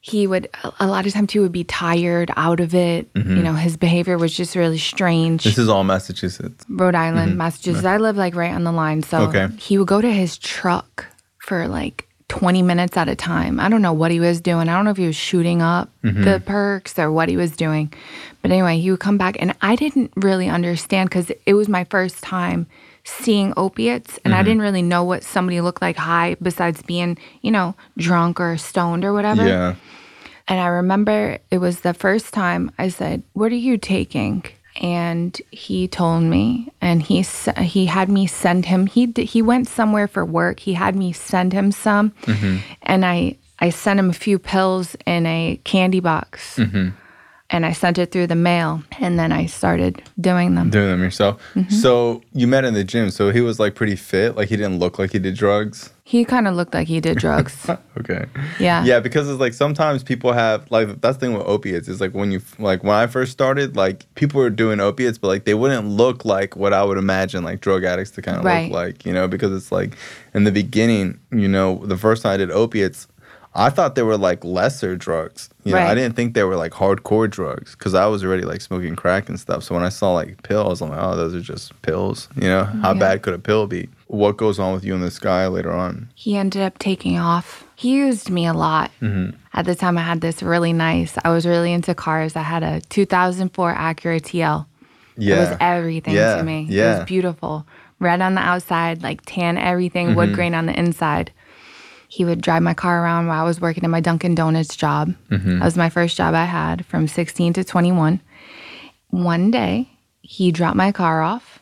he 0.00 0.26
would, 0.26 0.48
a- 0.64 0.72
a 0.80 0.86
lot 0.86 1.06
of 1.06 1.12
times 1.12 1.32
he 1.32 1.38
would 1.38 1.52
be 1.52 1.64
tired 1.64 2.30
out 2.36 2.58
of 2.60 2.74
it. 2.74 3.12
Mm-hmm. 3.14 3.36
You 3.36 3.42
know, 3.42 3.52
his 3.54 3.76
behavior 3.76 4.18
was 4.18 4.36
just 4.36 4.56
really 4.56 4.78
strange. 4.78 5.44
This 5.44 5.58
is 5.58 5.68
all 5.68 5.84
Massachusetts. 5.84 6.64
Rhode 6.68 6.94
Island, 6.96 7.30
mm-hmm. 7.30 7.38
Massachusetts. 7.38 7.84
I 7.86 7.96
live 7.98 8.16
like 8.16 8.34
right 8.34 8.52
on 8.52 8.64
the 8.64 8.72
line. 8.72 9.02
So 9.02 9.22
Okay. 9.28 9.48
he 9.58 9.78
would 9.78 9.88
go 9.88 10.00
to 10.00 10.12
his 10.12 10.38
truck 10.38 11.06
for 11.38 11.68
like 11.68 12.08
20 12.30 12.62
minutes 12.62 12.96
at 12.96 13.08
a 13.08 13.16
time. 13.16 13.58
I 13.58 13.68
don't 13.68 13.82
know 13.82 13.92
what 13.92 14.12
he 14.12 14.20
was 14.20 14.40
doing. 14.40 14.68
I 14.68 14.76
don't 14.76 14.84
know 14.84 14.92
if 14.92 14.96
he 14.96 15.06
was 15.06 15.16
shooting 15.16 15.60
up 15.60 15.90
mm-hmm. 16.02 16.22
the 16.22 16.40
percs 16.40 16.96
or 16.96 17.10
what 17.10 17.28
he 17.28 17.36
was 17.36 17.56
doing. 17.56 17.92
But 18.40 18.52
anyway, 18.52 18.78
he 18.78 18.90
would 18.92 19.00
come 19.00 19.18
back 19.18 19.36
and 19.40 19.54
I 19.60 19.74
didn't 19.74 20.12
really 20.14 20.48
understand 20.48 21.10
because 21.10 21.32
it 21.44 21.54
was 21.54 21.68
my 21.68 21.84
first 21.84 22.22
time 22.22 22.68
seeing 23.02 23.52
opiates 23.56 24.18
and 24.24 24.32
I 24.32 24.38
mm-hmm. 24.38 24.46
didn't 24.46 24.62
really 24.62 24.82
know 24.82 25.02
what 25.02 25.24
somebody 25.24 25.60
looked 25.60 25.82
like 25.82 25.96
high 25.96 26.36
besides 26.40 26.82
being, 26.82 27.18
you 27.42 27.50
know, 27.50 27.74
drunk 27.98 28.38
or 28.38 28.56
stoned 28.56 29.04
or 29.04 29.12
whatever. 29.12 29.46
Yeah. 29.46 29.74
And 30.46 30.60
I 30.60 30.66
remember 30.66 31.38
it 31.50 31.58
was 31.58 31.80
the 31.80 31.94
first 31.94 32.32
time 32.32 32.70
I 32.78 32.90
said, 32.90 33.24
What 33.32 33.50
are 33.50 33.56
you 33.56 33.76
taking? 33.76 34.44
And 34.80 35.40
he 35.50 35.86
told 35.86 36.22
me, 36.24 36.72
and 36.80 37.02
he 37.02 37.22
he 37.58 37.86
had 37.86 38.08
me 38.08 38.26
send 38.26 38.66
him. 38.66 38.86
He 38.86 39.12
he 39.16 39.42
went 39.42 39.68
somewhere 39.68 40.08
for 40.08 40.24
work. 40.24 40.60
He 40.60 40.74
had 40.74 40.96
me 40.96 41.12
send 41.12 41.52
him 41.52 41.70
some, 41.70 42.12
and 42.82 43.04
I 43.04 43.36
I 43.58 43.70
sent 43.70 44.00
him 44.00 44.08
a 44.08 44.14
few 44.14 44.38
pills 44.38 44.96
in 45.06 45.26
a 45.26 45.60
candy 45.64 46.00
box, 46.00 46.58
and 47.50 47.66
I 47.66 47.72
sent 47.72 47.98
it 47.98 48.10
through 48.10 48.28
the 48.28 48.36
mail, 48.36 48.82
and 48.98 49.18
then 49.18 49.32
I 49.32 49.46
started 49.46 50.02
doing 50.18 50.54
them. 50.54 50.70
Doing 50.70 50.88
them 50.88 51.02
yourself. 51.02 51.42
Mm-hmm. 51.54 51.74
So 51.74 52.22
you 52.32 52.46
met 52.46 52.64
in 52.64 52.74
the 52.74 52.84
gym. 52.84 53.10
So 53.10 53.30
he 53.30 53.42
was 53.42 53.60
like 53.60 53.74
pretty 53.74 53.96
fit. 53.96 54.36
Like 54.36 54.48
he 54.48 54.56
didn't 54.56 54.78
look 54.78 54.98
like 54.98 55.12
he 55.12 55.18
did 55.18 55.34
drugs. 55.34 55.90
He 56.10 56.24
kind 56.24 56.48
of 56.48 56.56
looked 56.56 56.74
like 56.74 56.88
he 56.88 57.00
did 57.00 57.18
drugs. 57.18 57.70
Okay. 58.00 58.24
Yeah. 58.58 58.82
Yeah, 58.82 58.98
because 59.00 59.28
it's 59.28 59.38
like 59.38 59.52
sometimes 59.52 60.02
people 60.02 60.32
have 60.32 60.68
like 60.70 61.00
that's 61.02 61.18
the 61.18 61.26
thing 61.26 61.34
with 61.36 61.46
opiates 61.46 61.86
is 61.86 62.00
like 62.00 62.12
when 62.14 62.32
you 62.32 62.40
like 62.58 62.82
when 62.82 62.94
I 62.96 63.06
first 63.06 63.30
started, 63.30 63.76
like 63.76 64.06
people 64.14 64.40
were 64.40 64.48
doing 64.50 64.80
opiates, 64.80 65.18
but 65.18 65.28
like 65.28 65.44
they 65.44 65.52
wouldn't 65.54 65.86
look 65.86 66.24
like 66.24 66.56
what 66.56 66.72
I 66.72 66.82
would 66.82 66.96
imagine 66.98 67.44
like 67.44 67.60
drug 67.60 67.84
addicts 67.84 68.10
to 68.12 68.22
kind 68.22 68.38
of 68.38 68.44
Right. 68.44 68.64
look 68.64 68.72
like, 68.72 69.04
you 69.06 69.12
know, 69.12 69.28
because 69.28 69.52
it's 69.52 69.70
like 69.70 69.92
in 70.34 70.44
the 70.44 70.50
beginning, 70.52 71.20
you 71.30 71.46
know, 71.46 71.84
the 71.84 71.98
first 71.98 72.22
time 72.22 72.32
I 72.32 72.36
did 72.38 72.50
opiates, 72.50 73.06
I 73.54 73.68
thought 73.68 73.94
they 73.96 74.02
were 74.02 74.16
like 74.16 74.42
lesser 74.44 74.96
drugs. 74.96 75.50
You 75.64 75.74
know, 75.74 75.80
I 75.80 75.94
didn't 75.94 76.16
think 76.16 76.32
they 76.34 76.44
were 76.44 76.56
like 76.56 76.72
hardcore 76.72 77.28
drugs 77.28 77.76
because 77.76 77.92
I 77.94 78.06
was 78.06 78.24
already 78.24 78.44
like 78.44 78.62
smoking 78.62 78.96
crack 78.96 79.28
and 79.28 79.38
stuff. 79.38 79.62
So 79.64 79.74
when 79.74 79.84
I 79.84 79.90
saw 79.90 80.14
like 80.14 80.42
pills, 80.42 80.80
I'm 80.80 80.88
like, 80.88 81.00
oh, 81.02 81.14
those 81.16 81.34
are 81.34 81.40
just 81.42 81.80
pills. 81.82 82.28
You 82.34 82.48
know, 82.48 82.64
how 82.64 82.94
Yeah. 82.94 82.98
bad 83.00 83.22
could 83.22 83.34
a 83.34 83.38
pill 83.38 83.66
be? 83.66 83.88
What 84.12 84.36
goes 84.36 84.58
on 84.58 84.72
with 84.74 84.84
you 84.84 84.94
in 84.94 85.00
the 85.00 85.10
sky 85.10 85.46
later 85.46 85.70
on? 85.72 86.10
he 86.16 86.36
ended 86.36 86.62
up 86.62 86.78
taking 86.78 87.16
off. 87.18 87.64
He 87.76 87.90
used 87.90 88.28
me 88.28 88.44
a 88.46 88.52
lot. 88.52 88.90
At 89.54 89.64
the 89.66 89.74
time, 89.76 89.96
I 89.96 90.02
had 90.02 90.20
this 90.20 90.42
really 90.42 90.72
nice. 90.72 91.16
I 91.24 91.30
was 91.30 91.46
really 91.46 91.72
into 91.72 91.94
cars. 91.94 92.34
I 92.36 92.42
had 92.42 92.62
a 92.62 92.80
2004 92.82 93.74
Acura 93.74 94.20
TL. 94.20 94.66
Yeah, 95.16 95.34
It 95.36 95.38
was 95.50 95.56
everything 95.60 96.14
Yeah, 96.14 96.36
to 96.36 96.42
me. 96.42 96.66
Yeah. 96.68 96.94
It 96.94 96.98
was 96.98 97.06
beautiful. 97.06 97.66
Red 98.00 98.20
on 98.20 98.34
the 98.34 98.40
outside, 98.40 99.02
like 99.02 99.20
tan 99.26 99.56
everything, 99.58 100.08
Mm-hmm. 100.08 100.16
wood 100.16 100.34
grain 100.34 100.54
on 100.54 100.66
the 100.66 100.78
inside. 100.78 101.30
He 102.08 102.24
would 102.24 102.40
drive 102.40 102.62
my 102.62 102.74
car 102.74 103.04
around 103.04 103.28
while 103.28 103.40
I 103.40 103.44
was 103.46 103.60
working 103.60 103.84
in 103.84 103.90
my 103.92 104.00
Dunkin' 104.00 104.34
Donuts 104.34 104.74
job. 104.76 105.14
Mm-hmm. 105.30 105.58
That 105.60 105.64
was 105.64 105.76
my 105.76 105.88
first 105.88 106.16
job 106.16 106.34
I 106.34 106.46
had 106.46 106.84
from 106.84 107.06
16 107.06 107.52
to 107.54 107.62
21. 107.64 108.20
One 109.10 109.50
day, 109.52 109.90
he 110.20 110.50
dropped 110.50 110.76
my 110.76 110.90
car 110.92 111.22
off, 111.22 111.60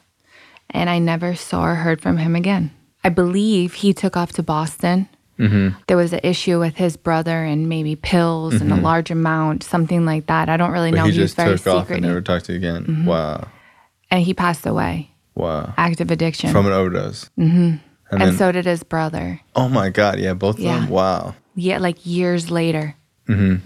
and 0.71 0.89
I 0.91 0.99
never 0.99 1.35
saw 1.35 1.65
or 1.65 1.75
heard 1.77 2.01
from 2.01 2.17
him 2.19 2.35
again. 2.37 2.71
I 3.05 3.09
believe 3.11 3.75
he 3.75 3.93
took 3.93 4.17
off 4.17 4.33
to 4.33 4.43
Boston. 4.43 5.09
There 5.41 5.97
was 5.97 6.13
an 6.13 6.19
issue 6.25 6.59
with 6.59 6.75
his 6.75 6.97
brother 6.97 7.45
and 7.45 7.69
maybe 7.69 7.95
pills 7.95 8.55
and 8.61 8.73
a 8.73 8.77
large 8.77 9.13
amount, 9.13 9.63
something 9.63 10.05
like 10.05 10.27
that. 10.27 10.49
I 10.49 10.57
don't 10.57 10.73
really 10.73 10.91
But 10.91 10.97
know. 10.97 11.03
he 11.05 11.09
was 11.21 11.33
just 11.35 11.37
took 11.37 11.67
off 11.73 11.91
and 11.91 12.03
never 12.03 12.21
talked 12.21 12.47
to 12.47 12.53
you 12.55 12.59
again. 12.59 12.85
Mm-hmm. 12.85 13.05
Wow, 13.07 13.47
and 14.11 14.25
he 14.25 14.35
passed 14.35 14.67
away. 14.67 15.13
wow, 15.37 15.73
Active 15.77 16.11
addiction. 16.11 16.51
from 16.51 16.67
an 16.67 16.73
overdose. 16.73 17.31
Mm-hmm. 17.39 17.57
And, 17.57 17.81
and 18.11 18.21
then, 18.23 18.37
so 18.37 18.51
did 18.51 18.67
his 18.67 18.83
brother. 18.83 19.41
oh 19.55 19.69
my 19.69 19.91
god, 19.91 20.19
yeah, 20.19 20.35
both 20.35 20.57
of 20.57 20.65
Yeah. 20.65 20.81
them. 20.81 20.89
Wow. 20.89 21.37
Yeah, 21.55 21.79
like 21.79 22.05
years 22.05 22.51
later. 22.51 22.97
Mm-hmm. 23.29 23.63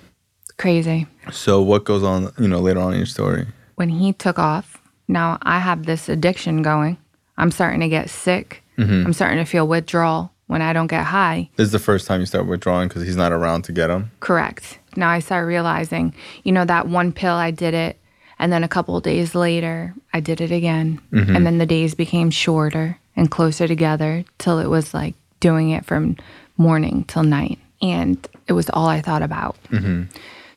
Crazy. 0.58 1.06
So 1.30 1.62
what 1.62 1.84
goes 1.84 2.02
on, 2.02 2.32
you 2.38 2.48
know, 2.48 2.60
later 2.60 2.80
on 2.80 2.92
in 2.92 2.98
your 2.98 3.06
story? 3.06 3.46
When 3.76 3.88
he 3.88 4.12
took 4.12 4.38
off, 4.38 4.76
now 5.12 5.38
I 5.42 5.58
have 5.58 5.86
this 5.86 6.08
addiction 6.08 6.62
going. 6.62 6.96
I'm 7.36 7.50
starting 7.50 7.80
to 7.80 7.88
get 7.88 8.10
sick. 8.10 8.62
Mm-hmm. 8.78 9.06
I'm 9.06 9.12
starting 9.12 9.38
to 9.38 9.44
feel 9.44 9.68
withdrawal 9.68 10.32
when 10.46 10.62
I 10.62 10.72
don't 10.72 10.86
get 10.86 11.04
high. 11.04 11.50
This 11.56 11.66
is 11.66 11.72
the 11.72 11.78
first 11.78 12.06
time 12.06 12.20
you 12.20 12.26
start 12.26 12.46
withdrawing 12.46 12.88
because 12.88 13.02
he's 13.04 13.16
not 13.16 13.32
around 13.32 13.62
to 13.62 13.72
get 13.72 13.86
them. 13.86 14.10
Correct. 14.20 14.78
Now 14.96 15.08
I 15.10 15.20
start 15.20 15.46
realizing, 15.46 16.14
you 16.42 16.52
know, 16.52 16.64
that 16.64 16.88
one 16.88 17.12
pill 17.12 17.34
I 17.34 17.50
did 17.50 17.74
it. 17.74 17.98
And 18.38 18.52
then 18.52 18.64
a 18.64 18.68
couple 18.68 18.96
of 18.96 19.02
days 19.04 19.34
later, 19.34 19.94
I 20.12 20.20
did 20.20 20.40
it 20.40 20.50
again. 20.50 21.00
And 21.12 21.46
then 21.46 21.58
the 21.58 21.66
days 21.66 21.94
became 21.94 22.30
shorter 22.30 22.98
and 23.14 23.30
closer 23.30 23.68
together 23.68 24.24
till 24.38 24.58
it 24.58 24.66
was 24.66 24.92
like 24.92 25.14
doing 25.38 25.70
it 25.70 25.84
from 25.84 26.16
morning 26.56 27.04
till 27.04 27.22
night. 27.22 27.58
And 27.80 28.26
it 28.48 28.52
was 28.54 28.68
all 28.70 28.88
I 28.88 29.00
thought 29.00 29.22
about. 29.22 29.56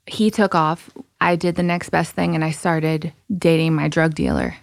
He 0.07 0.31
took 0.31 0.55
off. 0.55 0.89
I 1.21 1.35
did 1.35 1.55
the 1.55 1.63
next 1.63 1.89
best 1.89 2.11
thing 2.13 2.35
and 2.35 2.43
I 2.43 2.51
started 2.51 3.13
dating 3.35 3.73
my 3.73 3.87
drug 3.87 4.13
dealer. 4.15 4.55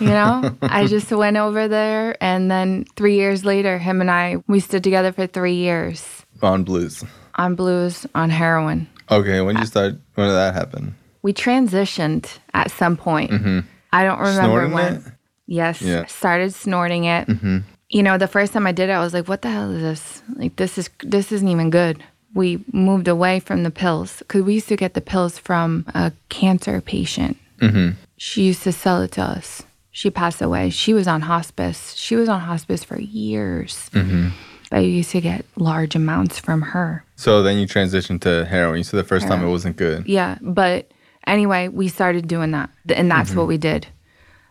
You 0.00 0.06
know, 0.08 0.56
I 0.62 0.86
just 0.86 1.10
went 1.10 1.36
over 1.36 1.68
there. 1.68 2.16
And 2.22 2.50
then 2.50 2.84
three 2.96 3.16
years 3.16 3.44
later, 3.44 3.78
him 3.78 4.00
and 4.00 4.10
I, 4.10 4.36
we 4.46 4.60
stood 4.60 4.84
together 4.84 5.12
for 5.12 5.26
three 5.26 5.54
years 5.56 6.24
On 6.42 6.64
blues. 6.64 7.04
on 7.36 7.54
blues, 7.54 8.06
on 8.14 8.30
heroin. 8.30 8.88
Okay, 9.10 9.40
when 9.40 9.54
did 9.56 9.60
you 9.60 9.64
uh, 9.64 9.66
start? 9.66 9.94
When 10.14 10.28
did 10.28 10.34
that 10.34 10.54
happen? 10.54 10.96
We 11.22 11.32
transitioned 11.32 12.38
at 12.54 12.70
some 12.70 12.96
point. 12.96 13.30
Mm-hmm. 13.30 13.60
I 13.92 14.04
don't 14.04 14.18
remember 14.18 14.42
Snorting 14.42 14.72
when. 14.72 14.94
it? 14.94 15.02
Yes, 15.46 15.82
Yeah. 15.82 16.06
started 16.06 16.54
snorting 16.54 17.04
it. 17.04 17.26
Mm-hmm. 17.28 17.58
You 17.88 18.02
know, 18.02 18.18
the 18.18 18.26
first 18.28 18.52
time 18.52 18.66
I 18.66 18.72
did 18.72 18.88
it, 18.88 18.92
I 18.92 18.98
was 19.00 19.14
like, 19.14 19.28
"What 19.28 19.42
the 19.42 19.50
hell 19.50 19.70
is 19.70 19.80
this? 19.80 20.22
Like, 20.36 20.56
this 20.56 20.76
is 20.76 20.90
this 21.04 21.30
isn't 21.30 21.46
even 21.48 21.70
good." 21.70 22.02
We 22.36 22.62
moved 22.70 23.08
away 23.08 23.40
from 23.40 23.62
the 23.62 23.70
pills 23.70 24.18
because 24.18 24.42
we 24.42 24.54
used 24.54 24.68
to 24.68 24.76
get 24.76 24.92
the 24.92 25.00
pills 25.00 25.38
from 25.38 25.86
a 25.94 26.12
cancer 26.28 26.80
patient. 26.82 27.38
Mm-hmm. 27.60 27.96
She 28.18 28.42
used 28.42 28.62
to 28.64 28.72
sell 28.72 29.00
it 29.00 29.12
to 29.12 29.22
us. 29.22 29.62
She 29.90 30.10
passed 30.10 30.42
away. 30.42 30.68
She 30.68 30.92
was 30.92 31.08
on 31.08 31.22
hospice. 31.22 31.94
She 31.94 32.14
was 32.14 32.28
on 32.28 32.40
hospice 32.40 32.84
for 32.84 33.00
years. 33.00 33.88
Mm-hmm. 33.94 34.28
But 34.68 34.76
I 34.76 34.80
used 34.80 35.12
to 35.12 35.22
get 35.22 35.46
large 35.56 35.94
amounts 35.96 36.38
from 36.38 36.60
her. 36.60 37.04
So 37.16 37.42
then 37.42 37.56
you 37.56 37.66
transitioned 37.66 38.20
to 38.22 38.44
heroin. 38.44 38.76
You 38.76 38.84
said 38.84 38.98
the 38.98 39.04
first 39.04 39.26
time 39.26 39.42
it 39.42 39.48
wasn't 39.48 39.76
good. 39.76 40.06
Yeah, 40.06 40.36
but 40.42 40.90
anyway, 41.26 41.68
we 41.68 41.88
started 41.88 42.28
doing 42.28 42.50
that, 42.50 42.68
and 42.94 43.10
that's 43.10 43.30
mm-hmm. 43.30 43.38
what 43.38 43.48
we 43.48 43.56
did. 43.56 43.86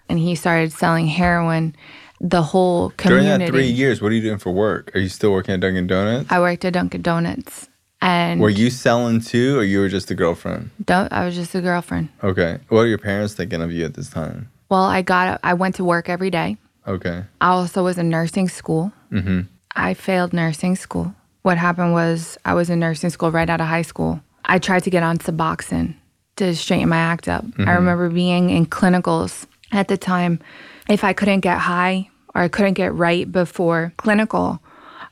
And 0.10 0.18
he 0.18 0.34
started 0.34 0.74
selling 0.74 1.08
heroin. 1.08 1.76
The 2.22 2.42
whole 2.42 2.92
community. 2.92 3.28
During 3.28 3.40
that 3.40 3.50
three 3.50 3.68
years, 3.68 4.02
what 4.02 4.10
are 4.10 4.16
you 4.16 4.22
doing 4.22 4.40
for 4.40 4.52
work? 4.52 4.96
Are 4.96 5.00
you 5.00 5.10
still 5.10 5.34
working 5.34 5.54
at 5.54 5.60
Dunkin' 5.60 5.86
Donuts? 5.86 6.32
I 6.32 6.40
worked 6.40 6.64
at 6.64 6.72
Dunkin' 6.72 7.02
Donuts, 7.02 7.68
and 8.06 8.40
Were 8.40 8.52
you 8.52 8.70
selling 8.70 9.20
too, 9.20 9.58
or 9.58 9.64
you 9.64 9.80
were 9.80 9.90
just 9.90 10.12
a 10.12 10.16
girlfriend? 10.16 10.70
don't, 10.84 11.12
I 11.12 11.26
was 11.26 11.34
just 11.34 11.56
a 11.56 11.62
girlfriend. 11.62 12.10
Okay. 12.24 12.60
What 12.70 12.82
are 12.82 12.88
your 12.88 13.00
parents 13.00 13.34
thinking 13.34 13.64
of 13.64 13.72
you 13.72 13.84
at 13.84 13.96
this 13.96 14.10
time? 14.10 14.52
Well, 14.70 14.84
I 14.84 15.02
got. 15.02 15.40
I 15.44 15.56
went 15.56 15.76
to 15.76 15.84
work 15.84 16.08
every 16.08 16.30
day. 16.30 16.58
Okay. 16.88 17.24
I 17.42 17.50
also 17.50 17.84
was 17.84 17.98
in 17.98 18.10
nursing 18.10 18.48
school. 18.48 18.94
Mm-hmm. 19.12 19.42
I 19.76 19.96
failed 19.96 20.34
nursing 20.34 20.76
school. 20.76 21.16
What 21.42 21.58
happened 21.58 21.94
was 21.94 22.38
I 22.46 22.54
was 22.54 22.70
in 22.70 22.80
nursing 22.80 23.10
school 23.10 23.32
right 23.32 23.50
out 23.50 23.60
of 23.60 23.68
high 23.68 23.82
school. 23.82 24.22
I 24.46 24.60
tried 24.60 24.84
to 24.84 24.92
get 24.92 25.02
on 25.02 25.18
Suboxone 25.18 25.96
to 26.36 26.56
straighten 26.56 26.90
my 26.90 26.98
act 26.98 27.28
up. 27.28 27.44
I 27.58 27.74
remember 27.74 28.10
being 28.10 28.52
in 28.52 28.68
clinicals 28.68 29.48
at 29.72 29.88
the 29.88 29.98
time. 29.98 30.40
If 30.88 31.04
I 31.04 31.14
couldn't 31.14 31.40
get 31.40 31.58
high 31.58 32.10
or 32.36 32.42
I 32.42 32.48
couldn't 32.50 32.74
get 32.74 32.94
right 32.94 33.32
before 33.32 33.94
clinical, 33.98 34.60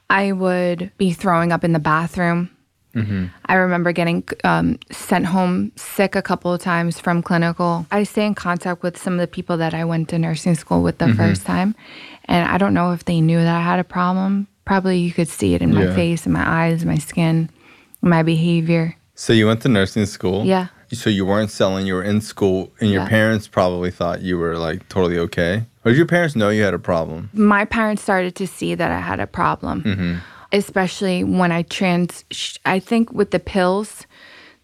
I 0.10 0.32
would 0.32 0.92
be 0.98 1.12
throwing 1.12 1.52
up 1.52 1.64
in 1.64 1.74
the 1.74 1.80
bathroom. 1.80 2.50
Mm-hmm. 2.96 3.26
I 3.46 3.54
remember 3.56 3.92
getting 3.92 4.24
um, 4.44 4.80
sent 4.92 5.26
home 5.26 5.72
sick 5.76 6.16
a 6.16 6.22
couple 6.22 6.54
of 6.54 6.62
times 6.62 7.00
from 7.00 7.22
clinical. 7.24 7.86
I 7.92 8.04
stay 8.04 8.26
in 8.26 8.36
contact 8.36 8.84
with 8.84 8.98
some 8.98 9.14
of 9.14 9.20
the 9.20 9.28
people 9.28 9.58
that 9.58 9.74
I 9.74 9.84
went 9.84 10.10
to 10.10 10.20
nursing 10.20 10.56
school 10.56 10.84
with 10.84 11.00
the 11.00 11.06
mm-hmm. 11.06 11.18
first 11.18 11.46
time. 11.46 11.76
And 12.26 12.48
I 12.48 12.58
don't 12.58 12.74
know 12.74 12.92
if 12.92 13.06
they 13.06 13.20
knew 13.20 13.40
that 13.40 13.56
I 13.56 13.62
had 13.62 13.80
a 13.80 13.84
problem. 13.84 14.48
Probably 14.66 15.00
you 15.00 15.12
could 15.12 15.28
see 15.28 15.56
it 15.56 15.62
in 15.62 15.74
my 15.74 15.86
Yeah. 15.86 15.96
face, 15.96 16.26
in 16.26 16.32
my 16.32 16.48
eyes, 16.48 16.86
my 16.86 16.98
skin, 16.98 17.50
my 18.02 18.24
behavior. 18.24 18.96
So 19.16 19.34
you 19.34 19.48
went 19.48 19.62
to 19.62 19.70
nursing 19.70 20.06
school. 20.06 20.46
Yeah. 20.46 20.68
So 20.92 21.10
you 21.10 21.26
weren't 21.26 21.50
selling. 21.50 21.88
You 21.88 21.96
were 21.96 22.04
in 22.04 22.22
school, 22.22 22.72
and 22.80 22.92
your 22.92 23.02
Yeah. 23.04 23.10
parents 23.10 23.48
probably 23.48 23.90
thought 23.92 24.22
you 24.22 24.38
were 24.38 24.58
like 24.58 24.88
totally 24.90 25.18
okay. 25.18 25.66
Or 25.84 25.92
did 25.92 25.98
your 25.98 26.06
parents 26.06 26.36
know 26.36 26.50
you 26.50 26.64
had 26.64 26.74
a 26.74 26.80
problem? 26.80 27.30
My 27.34 27.66
parents 27.66 28.02
started 28.02 28.36
to 28.36 28.48
see 28.48 28.76
that 28.76 28.92
I 28.92 29.00
had 29.00 29.20
a 29.20 29.28
problem, 29.28 29.84
mm-hmm. 29.84 30.16
Especially 30.54 31.24
when 31.24 31.52
I 31.52 31.64
trans. 31.64 32.24
I 32.66 32.80
think 32.80 33.12
with 33.12 33.32
the 33.32 33.40
pills, 33.40 34.06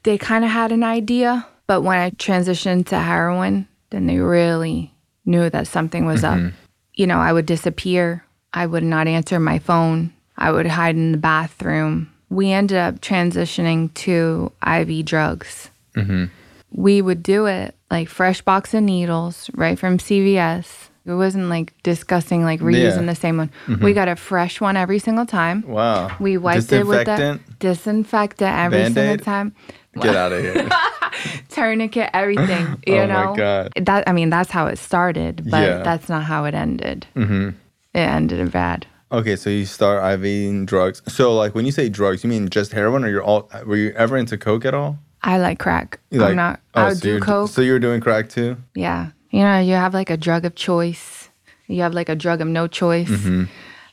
they 0.03 0.17
kind 0.17 0.45
of 0.45 0.51
had 0.51 0.71
an 0.71 0.83
idea, 0.83 1.45
but 1.67 1.81
when 1.81 1.97
I 1.97 2.11
transitioned 2.11 2.87
to 2.87 2.99
heroin, 2.99 3.67
then 3.89 4.05
they 4.07 4.19
really 4.19 4.93
knew 5.25 5.49
that 5.49 5.67
something 5.67 6.05
was 6.05 6.23
up. 6.23 6.37
Mm-hmm. 6.37 6.55
You 6.93 7.07
know, 7.07 7.17
I 7.17 7.33
would 7.33 7.45
disappear. 7.45 8.23
I 8.53 8.65
would 8.65 8.83
not 8.83 9.07
answer 9.07 9.39
my 9.39 9.59
phone. 9.59 10.13
I 10.37 10.51
would 10.51 10.67
hide 10.67 10.95
in 10.95 11.11
the 11.11 11.17
bathroom. 11.17 12.11
We 12.29 12.51
ended 12.51 12.77
up 12.77 13.01
transitioning 13.01 13.93
to 13.95 14.51
IV 14.65 15.05
drugs. 15.05 15.69
Mm-hmm. 15.95 16.25
We 16.71 17.01
would 17.01 17.23
do 17.23 17.47
it 17.47 17.75
like 17.89 18.07
fresh 18.07 18.41
box 18.41 18.73
of 18.73 18.83
needles 18.83 19.49
right 19.53 19.77
from 19.77 19.97
CVS. 19.97 20.88
It 21.05 21.13
wasn't 21.13 21.49
like 21.49 21.73
disgusting, 21.83 22.43
like 22.43 22.59
reusing. 22.59 22.97
Mm-hmm. 22.97 23.05
the 23.07 23.15
same 23.15 23.37
one. 23.37 23.51
We 23.81 23.93
got 23.93 24.07
a 24.07 24.15
fresh 24.15 24.61
one 24.61 24.77
every 24.77 24.99
single 24.99 25.25
time. 25.25 25.63
Wow. 25.67 26.15
We 26.19 26.37
wiped 26.37 26.71
it 26.71 26.85
with 26.85 27.05
the 27.05 27.15
Disinfectant? 27.15 27.59
disinfectant 27.59 28.55
every 28.57 28.83
single 28.85 29.03
Band-Aid? 29.03 29.23
time. 29.25 29.55
Get 30.01 30.15
out 30.15 30.31
of 30.33 30.41
here. 30.41 30.69
Tourniquet, 31.49 32.09
everything. 32.13 32.81
You 32.87 32.97
Oh 32.97 33.07
my 33.07 33.35
God. 33.35 33.73
that 33.75 34.07
I 34.07 34.11
mean, 34.13 34.29
that's 34.29 34.51
how 34.51 34.67
it 34.67 34.77
started, 34.77 35.49
but 35.49 35.61
Yeah. 35.63 35.83
that's 35.83 36.09
not 36.09 36.23
how 36.23 36.45
it 36.45 36.53
ended. 36.53 37.07
Mm-hmm. 37.15 37.49
It 37.93 37.99
ended 37.99 38.51
bad. 38.51 38.85
okay, 39.11 39.35
so 39.35 39.49
you 39.49 39.65
start 39.65 40.03
IV 40.19 40.65
drugs. 40.67 41.01
So 41.07 41.33
like 41.33 41.55
when 41.55 41.65
you 41.65 41.71
say 41.71 41.89
drugs, 41.89 42.23
you 42.23 42.29
mean 42.29 42.49
just 42.49 42.71
heroin, 42.73 43.03
or 43.03 43.09
you're 43.09 43.23
all? 43.23 43.49
Were 43.65 43.75
you 43.75 43.91
ever 43.95 44.15
into 44.17 44.37
coke 44.37 44.65
at 44.65 44.73
all? 44.75 44.99
I 45.23 45.37
like 45.39 45.59
crack. 45.59 45.99
You 46.11 46.19
like- 46.19 46.29
I'm 46.31 46.35
not. 46.35 46.59
oh, 46.75 46.81
I 46.81 46.87
would 46.89 46.97
so 46.97 47.03
do 47.03 47.19
coke. 47.19 47.49
So 47.49 47.61
you 47.61 47.71
were 47.73 47.79
doing 47.79 47.99
crack 48.01 48.29
too? 48.29 48.57
yeah, 48.75 49.09
You 49.31 49.41
know, 49.41 49.59
you 49.59 49.73
have 49.73 49.93
like 49.93 50.09
a 50.09 50.17
drug 50.17 50.45
of 50.45 50.55
choice. 50.55 51.29
You 51.67 51.81
have 51.83 51.93
like 51.93 52.09
a 52.09 52.15
drug 52.15 52.41
of 52.41 52.47
no 52.47 52.67
choice. 52.67 53.11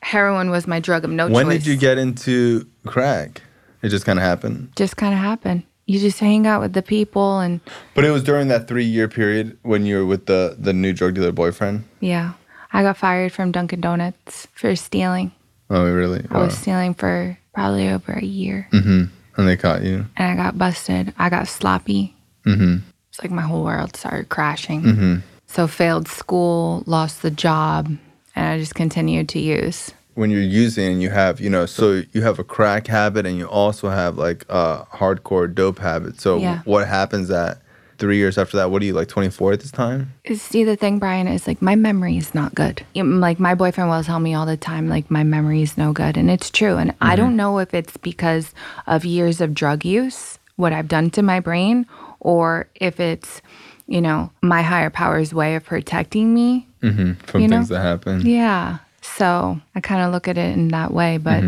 Heroin 0.02 0.50
was 0.50 0.66
my 0.66 0.80
drug 0.80 1.04
of 1.04 1.10
no 1.10 1.26
Mm-hmm. 1.26 1.34
When 1.34 1.48
did 1.48 1.66
you 1.66 1.76
get 1.76 1.98
into 1.98 2.66
crack? 2.86 3.42
It 3.82 3.88
just 3.90 4.04
kind 4.06 4.18
of 4.18 4.24
happened. 4.24 4.72
Just 4.76 4.96
kind 4.96 5.12
of 5.12 5.20
happened. 5.20 5.64
You 5.86 6.00
just 6.00 6.18
hang 6.18 6.46
out 6.46 6.60
with 6.60 6.72
the 6.72 6.82
people, 6.82 7.38
and 7.38 7.60
But 7.94 8.04
it 8.04 8.10
was 8.10 8.24
during 8.24 8.48
that 8.48 8.66
three 8.66 8.84
year 8.84 9.06
period 9.08 9.56
when 9.62 9.86
you 9.86 9.98
were 9.98 10.06
with 10.06 10.26
the, 10.26 10.56
the 10.58 10.72
new 10.72 10.92
drug 10.92 11.14
dealer 11.14 11.30
boyfriend? 11.32 11.84
yeah, 12.00 12.32
I 12.72 12.82
got 12.82 12.96
fired 12.96 13.32
from 13.32 13.52
Dunkin' 13.52 13.80
Donuts 13.80 14.48
for 14.52 14.74
stealing. 14.74 15.30
Oh, 15.70 15.88
really? 15.92 16.24
I 16.30 16.38
was 16.38 16.56
stealing 16.58 16.94
for 16.94 17.38
probably 17.54 17.88
over 17.88 18.12
a 18.12 18.24
year, 18.24 18.68
hmm 18.72 19.04
And 19.36 19.46
they 19.48 19.56
caught 19.56 19.82
you. 19.82 20.06
and 20.16 20.40
I 20.40 20.42
got 20.42 20.58
busted. 20.58 21.14
I 21.18 21.28
got 21.30 21.46
sloppy. 21.46 22.16
hmm 22.44 22.78
It's 23.16 23.24
like 23.24 23.32
my 23.32 23.40
whole 23.40 23.64
world 23.64 23.96
started 23.96 24.28
crashing. 24.28 24.82
Mhm. 24.82 25.22
So 25.46 25.66
failed 25.66 26.06
school, 26.06 26.82
lost 26.84 27.22
the 27.22 27.30
job, 27.30 27.86
and 28.34 28.46
I 28.46 28.58
just 28.58 28.74
continued 28.74 29.30
to 29.30 29.38
use. 29.38 29.90
When 30.16 30.30
you're 30.30 30.42
using, 30.42 31.00
you 31.00 31.08
have, 31.08 31.40
you 31.40 31.48
know, 31.48 31.64
so 31.64 32.02
you 32.12 32.20
have 32.20 32.38
a 32.38 32.44
crack 32.44 32.88
habit 32.88 33.24
and 33.24 33.38
you 33.38 33.46
also 33.46 33.88
have 33.88 34.18
like 34.18 34.44
a 34.50 34.84
hardcore 34.92 35.54
dope 35.54 35.78
habit. 35.78 36.20
So 36.20 36.36
Yeah. 36.36 36.60
what 36.66 36.86
happens 36.88 37.30
at 37.30 37.56
three 37.98 38.18
years 38.18 38.36
after 38.36 38.58
that? 38.58 38.70
What 38.70 38.82
are 38.82 38.84
you, 38.84 38.92
like 38.92 39.08
24 39.08 39.54
at 39.54 39.60
this 39.60 39.70
time? 39.70 40.12
See, 40.34 40.64
the 40.64 40.76
thing, 40.76 40.98
Bryan, 40.98 41.26
is 41.26 41.46
like 41.46 41.62
my 41.62 41.74
memory 41.74 42.18
is 42.18 42.34
not 42.34 42.54
good. 42.54 42.82
Like 42.94 43.40
my 43.40 43.54
boyfriend 43.54 43.88
will 43.88 44.04
tell 44.04 44.20
me 44.20 44.34
all 44.34 44.44
the 44.44 44.58
time, 44.58 44.90
like 44.90 45.10
my 45.10 45.24
memory 45.24 45.62
is 45.62 45.78
no 45.78 45.92
good, 45.94 46.18
and 46.18 46.28
it's 46.30 46.50
true. 46.50 46.76
And 46.76 46.92
I 47.00 47.16
don't 47.16 47.34
know 47.36 47.60
if 47.60 47.72
it's 47.72 47.96
because 47.96 48.52
of 48.86 49.06
years 49.06 49.40
of 49.40 49.54
drug 49.54 49.86
use, 49.86 50.38
what 50.56 50.74
I've 50.74 50.88
done 50.88 51.08
to 51.10 51.22
my 51.22 51.40
brain, 51.40 51.86
or 52.26 52.66
if 52.74 52.98
it's, 52.98 53.40
you 53.86 54.00
know, 54.00 54.30
my 54.42 54.60
higher 54.62 54.90
power's 54.90 55.32
way 55.32 55.54
of 55.54 55.64
protecting 55.64 56.34
me. 56.34 56.66
hmm 56.80 57.12
From 57.24 57.40
You 57.42 57.46
know? 57.48 57.56
things 57.58 57.68
that 57.68 57.82
happen. 57.82 58.26
Yeah. 58.26 58.78
So 59.00 59.60
I 59.76 59.80
kind 59.80 60.02
of 60.02 60.10
look 60.12 60.26
at 60.26 60.36
it 60.36 60.52
in 60.58 60.68
that 60.68 60.92
way. 60.92 61.18
But 61.18 61.44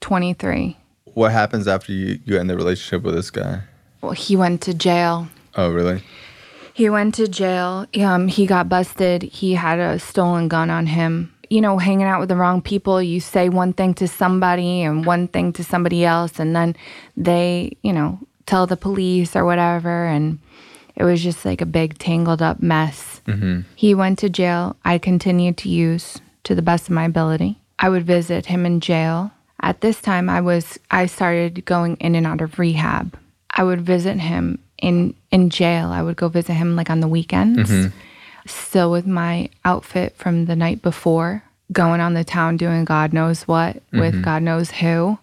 23, 0.00 0.76
What 1.14 1.32
happens 1.32 1.66
after 1.66 1.92
you, 1.92 2.20
you 2.24 2.38
end 2.38 2.48
the 2.48 2.56
relationship 2.56 3.02
with 3.04 3.14
this 3.14 3.30
guy? 3.30 3.62
well, 4.02 4.12
he 4.12 4.36
went 4.36 4.60
to 4.62 4.74
jail. 4.74 5.28
Oh, 5.56 5.70
really? 5.72 6.02
He 6.74 6.90
went 6.90 7.14
to 7.16 7.26
jail. 7.26 7.86
Um, 7.98 8.28
he 8.28 8.46
got 8.46 8.68
busted. 8.68 9.22
He 9.22 9.54
had 9.54 9.78
a 9.78 9.98
stolen 9.98 10.46
gun 10.48 10.70
on 10.70 10.86
him. 10.86 11.32
You 11.50 11.60
know, 11.60 11.78
hanging 11.78 12.06
out 12.06 12.20
with 12.20 12.28
the 12.28 12.36
wrong 12.36 12.60
people, 12.62 13.00
you 13.02 13.20
say 13.20 13.48
one 13.48 13.72
thing 13.72 13.94
to 13.94 14.06
somebody 14.08 14.82
and 14.82 15.04
one 15.06 15.26
thing 15.28 15.52
to 15.54 15.64
somebody 15.64 16.04
else, 16.04 16.38
and 16.40 16.54
then 16.54 16.74
they, 17.16 17.76
you 17.82 17.92
know, 17.92 18.18
tell 18.46 18.66
the 18.66 18.76
police 18.76 19.34
or 19.36 19.44
whatever. 19.44 20.06
And 20.06 20.38
it 20.96 21.04
was 21.04 21.22
just 21.22 21.44
like 21.44 21.60
a 21.60 21.66
big 21.66 21.98
tangled 21.98 22.42
up 22.42 22.62
mess. 22.62 23.20
Mm-hmm. 23.26 23.62
He 23.74 23.94
went 23.94 24.18
to 24.20 24.28
jail. 24.28 24.76
I 24.84 24.98
continued 24.98 25.56
to 25.58 25.68
use 25.68 26.20
to 26.44 26.54
the 26.54 26.62
best 26.62 26.88
of 26.88 26.94
my 26.94 27.04
ability. 27.04 27.58
I 27.78 27.88
would 27.88 28.06
visit 28.06 28.46
him 28.46 28.64
in 28.64 28.80
jail. 28.80 29.32
At 29.60 29.80
this 29.80 30.00
time, 30.00 30.28
I 30.28 30.40
was 30.40 30.78
I 30.90 31.06
started 31.06 31.64
going 31.64 31.96
in 31.96 32.14
and 32.14 32.26
out 32.26 32.40
of 32.40 32.58
rehab. 32.58 33.18
I 33.50 33.64
would 33.64 33.80
visit 33.80 34.18
him 34.18 34.58
in 34.78 35.14
in 35.30 35.50
jail. 35.50 35.88
I 35.88 36.02
would 36.02 36.16
go 36.16 36.28
visit 36.28 36.54
him 36.54 36.76
like 36.76 36.90
on 36.90 37.00
the 37.00 37.08
weekends, 37.08 37.70
mm-hmm. 37.70 37.96
still 38.46 38.90
with 38.90 39.06
my 39.06 39.48
outfit 39.64 40.16
from 40.16 40.46
the 40.46 40.56
night 40.56 40.82
before, 40.82 41.42
going 41.72 42.00
on 42.00 42.14
the 42.14 42.24
town 42.24 42.56
doing 42.56 42.84
God 42.84 43.12
knows 43.12 43.48
what 43.48 43.76
with 43.92 44.14
mm-hmm. 44.14 44.22
God 44.22 44.42
knows 44.42 44.70
who, 44.70 45.18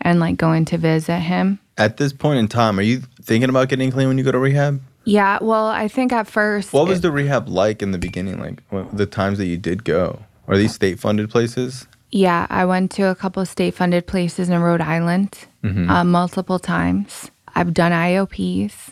and 0.00 0.20
like 0.20 0.36
going 0.36 0.64
to 0.66 0.78
visit 0.78 1.18
him. 1.18 1.58
At 1.78 1.96
this 1.96 2.12
point 2.12 2.38
in 2.38 2.48
time, 2.48 2.78
are 2.78 2.82
you 2.82 3.02
thinking 3.22 3.48
about 3.48 3.68
getting 3.68 3.90
clean 3.90 4.08
when 4.08 4.18
you 4.18 4.24
go 4.24 4.32
to 4.32 4.38
rehab? 4.38 4.80
Yeah, 5.04 5.38
well, 5.40 5.66
I 5.66 5.88
think 5.88 6.12
at 6.12 6.26
first 6.28 6.72
What 6.72 6.86
was 6.86 6.98
it- 6.98 7.02
the 7.02 7.10
rehab 7.10 7.48
like 7.48 7.82
in 7.82 7.90
the 7.92 7.98
beginning? 7.98 8.38
Like 8.38 8.62
what, 8.70 8.96
the 8.96 9.06
times 9.06 9.38
that 9.38 9.46
you 9.46 9.56
did 9.56 9.84
go? 9.84 10.20
Are 10.48 10.56
these 10.56 10.74
state 10.74 11.00
funded 11.00 11.30
places? 11.30 11.86
Yeah, 12.10 12.46
I 12.50 12.66
went 12.66 12.90
to 12.92 13.04
a 13.04 13.14
couple 13.14 13.44
state 13.46 13.74
funded 13.74 14.06
places 14.06 14.50
in 14.50 14.60
Rhode 14.60 14.82
Island 14.82 15.38
uh, 15.64 16.04
multiple 16.04 16.58
times. 16.58 17.30
I've 17.54 17.72
done 17.72 17.92
IOPs, 17.92 18.90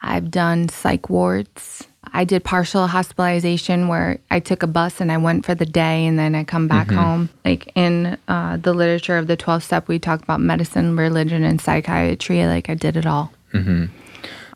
I've 0.00 0.30
done 0.30 0.68
psych 0.70 1.10
wards. 1.10 1.86
I 2.12 2.24
did 2.24 2.44
partial 2.44 2.86
hospitalization 2.86 3.88
where 3.88 4.18
I 4.30 4.40
took 4.40 4.62
a 4.62 4.66
bus 4.66 5.00
and 5.00 5.10
I 5.10 5.16
went 5.16 5.46
for 5.46 5.54
the 5.54 5.66
day 5.66 6.06
and 6.06 6.18
then 6.18 6.34
I 6.34 6.44
come 6.44 6.68
back 6.68 6.90
home. 6.90 7.28
Like 7.44 7.70
in 7.74 8.18
uh, 8.28 8.56
the 8.58 8.72
literature 8.72 9.18
of 9.18 9.26
the 9.26 9.36
12 9.36 9.62
step, 9.62 9.88
we 9.88 9.98
talk 9.98 10.22
about 10.22 10.40
medicine, 10.40 10.96
religion, 10.96 11.44
and 11.44 11.60
psychiatry. 11.60 12.46
Like 12.46 12.68
I 12.68 12.74
did 12.74 12.96
it 12.96 13.06
all. 13.06 13.32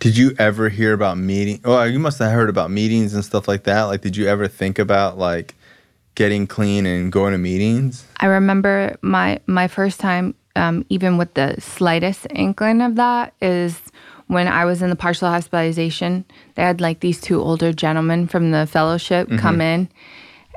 Did 0.01 0.17
you 0.17 0.33
ever 0.39 0.69
hear 0.69 0.93
about 0.93 1.19
meeting? 1.19 1.61
Oh, 1.65 1.83
you 1.83 1.99
must 1.99 2.19
have 2.21 2.31
heard 2.31 2.49
about 2.49 2.71
meetings 2.71 3.15
and 3.15 3.25
stuff 3.25 3.49
like 3.49 3.65
that. 3.65 3.83
Like, 3.85 4.01
did 4.01 4.17
you 4.17 4.27
ever 4.29 4.47
think 4.47 4.79
about 4.79 5.19
like 5.19 5.57
getting 6.15 6.47
clean 6.47 6.87
and 6.87 7.11
going 7.11 7.33
to 7.33 7.39
meetings? 7.39 8.07
I 8.19 8.27
remember 8.27 8.97
my 9.03 9.41
my 9.47 9.67
first 9.67 9.99
time, 9.99 10.37
um, 10.55 10.85
even 10.89 11.19
with 11.19 11.35
the 11.35 11.57
slightest 11.61 12.29
inkling 12.31 12.81
of 12.81 12.95
that, 12.95 13.35
is 13.43 13.81
when 14.29 14.47
I 14.47 14.65
was 14.65 14.81
in 14.81 14.91
the 14.91 14.97
partial 14.97 15.29
hospitalization. 15.29 16.25
They 16.55 16.63
had 16.63 16.81
like 16.81 17.01
these 17.01 17.21
two 17.21 17.41
older 17.41 17.73
gentlemen 17.73 18.29
from 18.29 18.53
the 18.53 18.67
fellowship 18.67 19.27
mm-hmm. 19.27 19.39
come 19.39 19.61
in, 19.61 19.89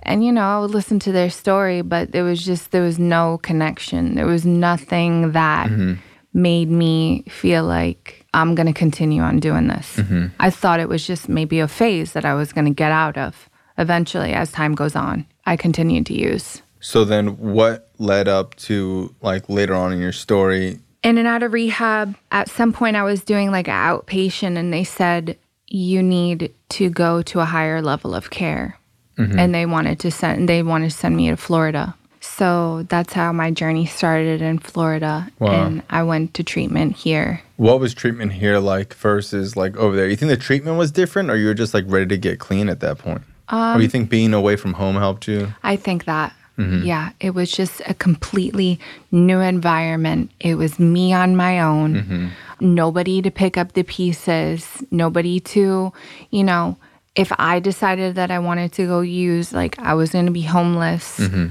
and 0.03 0.23
you 0.23 0.31
know 0.31 0.43
I 0.43 0.59
would 0.59 0.71
listen 0.71 0.99
to 0.99 1.11
their 1.11 1.29
story, 1.29 1.81
but 1.81 2.11
there 2.11 2.23
was 2.23 2.45
just 2.45 2.71
there 2.71 2.83
was 2.83 2.99
no 2.99 3.39
connection. 3.39 4.15
There 4.15 4.27
was 4.27 4.45
nothing 4.45 5.31
that 5.31 5.69
mm-hmm. 5.69 5.95
made 6.33 6.69
me 6.69 7.23
feel 7.23 7.63
like 7.63 8.25
I'm 8.33 8.55
gonna 8.55 8.73
continue 8.73 9.21
on 9.21 9.39
doing 9.39 9.67
this. 9.67 9.97
Mm-hmm. 9.97 10.27
I 10.39 10.49
thought 10.49 10.79
it 10.79 10.89
was 10.89 11.05
just 11.07 11.27
maybe 11.27 11.59
a 11.59 11.67
phase 11.67 12.13
that 12.13 12.25
I 12.25 12.35
was 12.35 12.53
gonna 12.53 12.71
get 12.71 12.91
out 12.91 13.17
of. 13.17 13.49
Eventually, 13.77 14.33
as 14.33 14.51
time 14.51 14.75
goes 14.75 14.95
on, 14.95 15.25
I 15.45 15.55
continued 15.55 16.05
to 16.07 16.13
use. 16.13 16.61
So 16.81 17.05
then, 17.05 17.37
what 17.37 17.89
led 17.99 18.27
up 18.27 18.55
to 18.55 19.15
like 19.21 19.47
later 19.49 19.75
on 19.75 19.93
in 19.93 19.99
your 19.99 20.11
story? 20.11 20.79
In 21.03 21.17
and 21.17 21.27
out 21.27 21.43
of 21.43 21.53
rehab. 21.53 22.15
At 22.31 22.49
some 22.49 22.73
point, 22.73 22.95
I 22.95 23.03
was 23.03 23.23
doing 23.23 23.51
like 23.51 23.67
an 23.67 23.73
outpatient, 23.73 24.57
and 24.57 24.73
they 24.73 24.83
said 24.83 25.37
you 25.67 26.03
need 26.03 26.53
to 26.69 26.89
go 26.89 27.21
to 27.23 27.39
a 27.39 27.45
higher 27.45 27.81
level 27.81 28.13
of 28.13 28.29
care, 28.29 28.77
mm-hmm. 29.17 29.37
and 29.39 29.53
they 29.53 29.65
wanted 29.65 29.99
to 29.99 30.11
send 30.11 30.47
they 30.47 30.63
wanted 30.63 30.91
to 30.91 30.97
send 30.97 31.15
me 31.15 31.29
to 31.29 31.37
Florida. 31.37 31.95
So 32.23 32.83
that's 32.83 33.13
how 33.13 33.31
my 33.31 33.49
journey 33.49 33.87
started 33.87 34.43
in 34.43 34.59
Florida, 34.59 35.27
Wow. 35.39 35.51
and 35.51 35.83
I 35.89 36.03
went 36.03 36.35
to 36.35 36.43
treatment 36.43 36.95
here. 36.95 37.41
What 37.57 37.79
was 37.79 37.95
treatment 37.95 38.33
here 38.33 38.59
like 38.59 38.93
versus 38.93 39.57
like 39.57 39.75
over 39.75 39.95
there? 39.95 40.07
You 40.07 40.15
think 40.15 40.29
the 40.29 40.37
treatment 40.37 40.77
was 40.77 40.91
different, 40.91 41.31
or 41.31 41.37
you 41.37 41.47
were 41.47 41.55
just 41.55 41.73
like 41.73 41.85
ready 41.87 42.05
to 42.07 42.17
get 42.17 42.39
clean 42.39 42.69
at 42.69 42.79
that 42.81 42.99
point? 42.99 43.23
or 43.51 43.77
you 43.79 43.85
um, 43.85 43.89
think 43.89 44.09
being 44.09 44.33
away 44.33 44.55
from 44.55 44.73
home 44.73 44.95
helped 44.95 45.27
you? 45.27 45.53
I 45.63 45.75
think 45.75 46.05
that. 46.05 46.33
Mm-hmm. 46.61 46.85
Yeah, 46.85 47.11
it 47.19 47.33
was 47.33 47.51
just 47.51 47.81
a 47.87 47.93
completely 47.93 48.79
new 49.11 49.39
environment. 49.39 50.31
It 50.39 50.55
was 50.55 50.79
me 50.79 51.13
on 51.13 51.35
my 51.35 51.59
own. 51.59 51.95
Mm-hmm. 51.95 52.27
Nobody 52.59 53.21
to 53.21 53.31
pick 53.31 53.57
up 53.57 53.73
the 53.73 53.83
pieces, 53.83 54.83
nobody 54.91 55.39
to, 55.39 55.91
you 56.29 56.43
know, 56.43 56.77
if 57.15 57.31
I 57.37 57.59
decided 57.59 58.15
that 58.15 58.31
I 58.31 58.39
wanted 58.39 58.71
to 58.73 58.85
go 58.85 59.01
use 59.01 59.51
like 59.51 59.79
I 59.79 59.95
was 59.95 60.11
going 60.11 60.27
to 60.27 60.31
be 60.31 60.43
homeless. 60.43 61.17
Mm-hmm. 61.17 61.47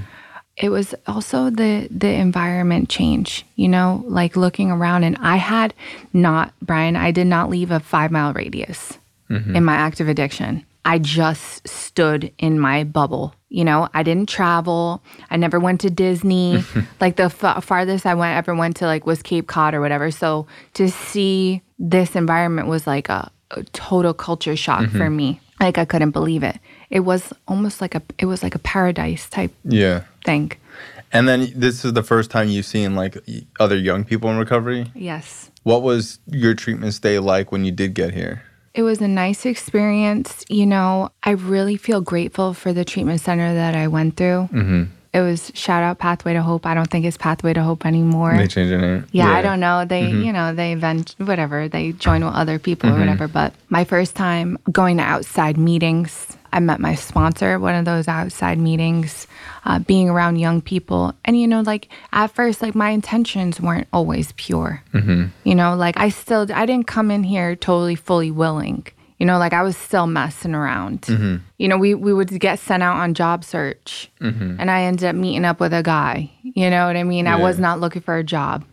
It 0.57 0.69
was 0.69 0.93
also 1.07 1.49
the 1.49 1.87
the 1.89 2.09
environment 2.09 2.89
change, 2.89 3.45
you 3.55 3.67
know, 3.67 4.03
like 4.05 4.35
looking 4.35 4.69
around 4.69 5.03
and 5.03 5.17
I 5.19 5.37
had 5.37 5.73
not 6.13 6.53
Bryan, 6.61 6.95
I 6.95 7.11
did 7.11 7.27
not 7.27 7.49
leave 7.49 7.71
a 7.71 7.79
5-mile 7.79 8.33
radius 8.33 8.97
in 9.29 9.63
my 9.63 9.75
active 9.75 10.09
addiction. 10.09 10.65
I 10.83 10.97
just 10.97 11.67
stood 11.67 12.31
in 12.37 12.59
my 12.59 12.83
bubble. 12.83 13.35
You 13.49 13.65
know, 13.65 13.89
I 13.93 14.03
didn't 14.03 14.29
travel. 14.29 15.03
I 15.29 15.37
never 15.37 15.59
went 15.59 15.81
to 15.81 15.89
Disney. 15.89 16.63
like 17.01 17.17
the 17.17 17.23
f- 17.23 17.63
farthest 17.63 18.05
I 18.05 18.13
went 18.15 18.37
ever 18.37 18.55
went 18.55 18.77
to 18.77 18.85
like 18.85 19.05
was 19.05 19.21
Cape 19.21 19.47
Cod 19.47 19.73
or 19.73 19.81
whatever. 19.81 20.09
So 20.09 20.47
to 20.75 20.89
see 20.89 21.61
this 21.77 22.15
environment 22.15 22.67
was 22.67 22.87
like 22.87 23.09
a, 23.09 23.29
a 23.51 23.63
total 23.65 24.13
culture 24.13 24.55
shock 24.55 24.89
for 24.89 24.99
mm-hmm. 24.99 25.15
me. 25.15 25.39
Like 25.59 25.77
I 25.77 25.85
couldn't 25.85 26.11
believe 26.11 26.43
it. 26.43 26.57
It 26.89 27.01
was 27.01 27.33
almost 27.47 27.81
like 27.81 27.93
a 27.93 28.01
it 28.17 28.25
was 28.25 28.41
like 28.41 28.55
a 28.55 28.59
paradise 28.59 29.29
type 29.29 29.51
Yeah. 29.63 30.03
thing. 30.25 30.53
And 31.13 31.27
then 31.27 31.51
this 31.55 31.83
is 31.83 31.93
the 31.93 32.03
first 32.03 32.31
time 32.31 32.47
you've 32.47 32.65
seen 32.65 32.95
like 32.95 33.17
other 33.59 33.77
young 33.77 34.05
people 34.05 34.29
in 34.31 34.37
recovery. 34.37 34.91
Yes. 34.95 35.51
What 35.63 35.83
was 35.83 36.19
your 36.25 36.53
treatment 36.55 36.93
stay 36.93 37.19
like 37.19 37.51
when 37.51 37.65
you 37.65 37.71
did 37.71 37.93
get 37.93 38.13
here? 38.13 38.43
It 38.73 38.83
was 38.83 39.01
a 39.01 39.07
nice 39.07 39.45
experience. 39.45 40.45
You 40.49 40.65
know, 40.65 41.11
I 41.23 41.31
really 41.31 41.77
feel 41.77 42.01
grateful 42.01 42.53
for 42.53 42.73
the 42.73 42.85
treatment 42.85 43.21
center 43.21 43.53
that 43.53 43.75
I 43.75 43.87
went 43.87 44.15
through. 44.17 44.49
Mm-hmm. 44.51 44.83
It 45.13 45.19
was 45.19 45.51
shout 45.53 45.83
out 45.83 45.99
Pathway 45.99 46.33
to 46.33 46.41
Hope. 46.41 46.65
I 46.65 46.73
don't 46.73 46.89
think 46.89 47.05
it's 47.05 47.17
Pathway 47.17 47.51
to 47.53 47.61
Hope 47.61 47.85
anymore. 47.85 48.37
They 48.37 48.47
changed 48.47 48.71
their 48.71 48.79
name. 48.79 49.07
yeah, 49.11 49.29
I 49.29 49.41
don't 49.41 49.59
know. 49.59 49.83
They, 49.83 50.09
you 50.09 50.31
know, 50.31 50.55
they 50.55 50.71
event 50.71 51.15
whatever. 51.17 51.67
They 51.67 51.91
join 51.91 52.23
with 52.23 52.33
other 52.33 52.59
people 52.59 52.89
or 52.89 52.97
whatever. 52.97 53.27
But 53.27 53.53
my 53.67 53.83
first 53.83 54.15
time 54.15 54.57
going 54.71 54.97
to 54.97 55.03
outside 55.03 55.57
meetings, 55.57 56.37
I 56.53 56.61
met 56.61 56.79
my 56.79 56.95
sponsor 56.95 57.55
at 57.55 57.61
one 57.61 57.75
of 57.75 57.83
those 57.83 58.07
outside 58.07 58.57
meetings, 58.57 59.27
uh, 59.65 59.79
being 59.79 60.09
around 60.09 60.37
young 60.37 60.61
people. 60.61 61.13
And, 61.25 61.39
you 61.39 61.47
know, 61.47 61.61
like 61.61 61.89
at 62.11 62.27
first, 62.27 62.61
like 62.61 62.75
my 62.75 62.89
intentions 62.89 63.61
weren't 63.61 63.87
always 63.93 64.31
pure. 64.33 64.83
Mm-hmm. 64.93 65.25
You 65.43 65.55
know, 65.55 65.75
like 65.75 65.97
I 65.97 66.09
still, 66.09 66.47
I 66.53 66.65
didn't 66.65 66.87
come 66.87 67.11
in 67.11 67.23
here 67.23 67.55
totally 67.55 67.95
fully 67.95 68.31
willing. 68.31 68.87
You 69.19 69.27
know, 69.27 69.37
like 69.37 69.53
I 69.53 69.61
was 69.61 69.77
still 69.77 70.07
messing 70.07 70.55
around. 70.55 71.01
Mm-hmm. 71.03 71.43
You 71.59 71.67
know, 71.67 71.77
we, 71.77 71.93
we 71.93 72.11
would 72.11 72.39
get 72.39 72.57
sent 72.57 72.81
out 72.81 72.97
on 72.97 73.13
job 73.13 73.43
search 73.43 74.09
mm-hmm. 74.19 74.55
and 74.59 74.71
I 74.71 74.81
ended 74.83 75.05
up 75.05 75.15
meeting 75.15 75.45
up 75.45 75.59
with 75.59 75.73
a 75.73 75.83
guy. 75.83 76.31
You 76.41 76.71
know 76.71 76.87
what 76.87 76.97
I 76.97 77.03
mean? 77.03 77.27
I 77.27 77.35
was 77.35 77.59
not 77.59 77.79
looking 77.79 78.01
for 78.01 78.17
a 78.17 78.23
job. 78.23 78.65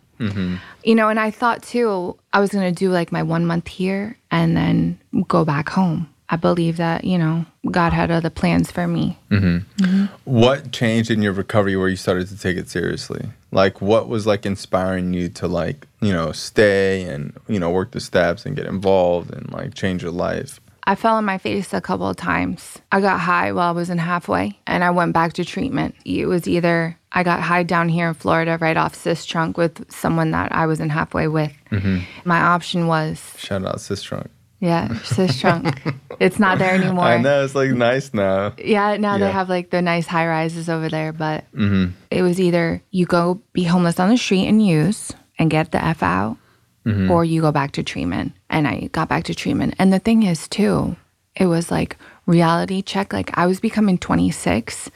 You 0.83 0.95
know, 0.95 1.07
and 1.09 1.19
I 1.19 1.31
thought 1.31 1.63
too, 1.63 2.17
I 2.33 2.39
was 2.39 2.49
going 2.49 2.73
to 2.73 2.77
do 2.77 2.89
like 2.89 3.11
my 3.11 3.23
one 3.23 3.45
month 3.45 3.67
here 3.67 4.17
and 4.31 4.57
then 4.57 4.99
go 5.27 5.45
back 5.45 5.69
home. 5.69 6.09
I 6.29 6.35
believe 6.35 6.77
that, 6.77 7.03
you 7.03 7.17
know, 7.17 7.45
God 7.71 7.91
had 7.91 8.11
other 8.11 8.29
plans 8.29 8.71
for 8.71 8.87
me. 8.87 9.17
Mm-hmm. 9.31 9.83
Mm-hmm. 9.83 10.05
What 10.25 10.71
changed 10.71 11.09
in 11.09 11.21
your 11.21 11.33
recovery 11.33 11.75
where 11.75 11.89
you 11.89 11.95
started 11.95 12.27
to 12.27 12.37
take 12.37 12.55
it 12.55 12.69
seriously? 12.69 13.29
Like, 13.51 13.81
what 13.81 14.07
was 14.07 14.27
like 14.27 14.45
inspiring 14.45 15.13
you 15.13 15.29
to 15.29 15.47
like, 15.47 15.87
you 16.01 16.13
know, 16.13 16.31
stay 16.31 17.03
and 17.03 17.35
you 17.47 17.59
know 17.59 17.71
work 17.71 17.91
the 17.91 17.99
steps 17.99 18.45
and 18.45 18.55
get 18.55 18.67
involved 18.67 19.33
and 19.33 19.51
like 19.51 19.73
change 19.73 20.03
your 20.03 20.11
life? 20.11 20.59
I 20.83 20.95
fell 20.95 21.15
on 21.15 21.25
my 21.25 21.37
face 21.37 21.73
a 21.73 21.81
couple 21.81 22.07
of 22.07 22.15
times. 22.15 22.79
I 22.91 23.01
got 23.01 23.19
high 23.19 23.51
while 23.51 23.69
I 23.69 23.71
was 23.71 23.89
in 23.89 23.97
halfway 23.97 24.57
and 24.65 24.83
I 24.83 24.89
went 24.91 25.13
back 25.13 25.33
to 25.33 25.45
treatment. 25.45 25.95
It 26.05 26.25
was 26.25 26.47
either 26.47 26.97
I 27.11 27.23
got 27.23 27.41
high 27.41 27.63
down 27.63 27.89
here 27.89 28.07
in 28.07 28.13
Florida 28.13 28.57
right 28.59 28.77
off 28.77 28.95
Sistrunk 28.95 29.57
with 29.57 29.91
someone 29.91 30.31
that 30.31 30.51
I 30.51 30.65
was 30.65 30.79
in 30.79 30.89
halfway 30.89 31.27
with. 31.27 31.53
Mm-hmm. 31.71 31.99
My 32.23 32.39
option 32.39 32.87
was, 32.87 33.21
Shout 33.37 33.65
out 33.65 33.77
Sistrunk. 33.77 34.29
Yeah, 34.59 34.89
Sistrunk. 34.89 35.93
it's 36.19 36.37
not 36.37 36.59
there 36.59 36.73
anymore. 36.73 37.05
I 37.05 37.17
know 37.17 37.45
it's 37.45 37.55
like 37.55 37.71
nice 37.71 38.13
now. 38.13 38.53
Yeah, 38.57 38.97
now 38.97 39.13
Yeah. 39.13 39.25
they 39.27 39.31
have 39.31 39.49
like 39.49 39.69
the 39.69 39.81
nice 39.81 40.05
high 40.05 40.27
rises 40.27 40.69
over 40.69 40.89
there, 40.89 41.13
but 41.13 41.45
mm-hmm. 41.53 41.91
it 42.11 42.21
was 42.23 42.39
either 42.41 42.81
you 42.91 43.05
go 43.05 43.41
be 43.53 43.63
homeless 43.63 43.99
on 43.99 44.09
the 44.09 44.17
street 44.17 44.47
and 44.47 44.65
use 44.65 45.13
and 45.37 45.49
get 45.49 45.71
the 45.71 45.83
F 45.83 46.03
out, 46.03 46.37
mm-hmm. 46.85 47.09
or 47.09 47.23
you 47.23 47.41
go 47.41 47.51
back 47.51 47.71
to 47.73 47.83
treatment. 47.83 48.33
And 48.49 48.67
I 48.67 48.87
got 48.91 49.07
back 49.07 49.23
to 49.25 49.35
treatment. 49.35 49.75
And 49.79 49.93
the 49.93 49.99
thing 49.99 50.23
is, 50.23 50.47
too, 50.49 50.97
it 51.35 51.45
was 51.45 51.71
like 51.71 51.95
reality 52.25 52.81
check. 52.81 53.13
Like 53.13 53.37
I 53.37 53.45
was 53.47 53.59
becoming 53.59 53.97
26 53.97 54.89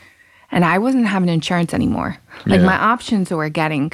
and 0.52 0.66
I 0.66 0.78
wasn't 0.78 1.08
having 1.08 1.30
insurance 1.30 1.74
anymore. 1.74 2.18
Like 2.46 2.60
Yeah. 2.60 2.66
my 2.66 2.76
options 2.76 3.32
were 3.32 3.50
getting. 3.50 3.94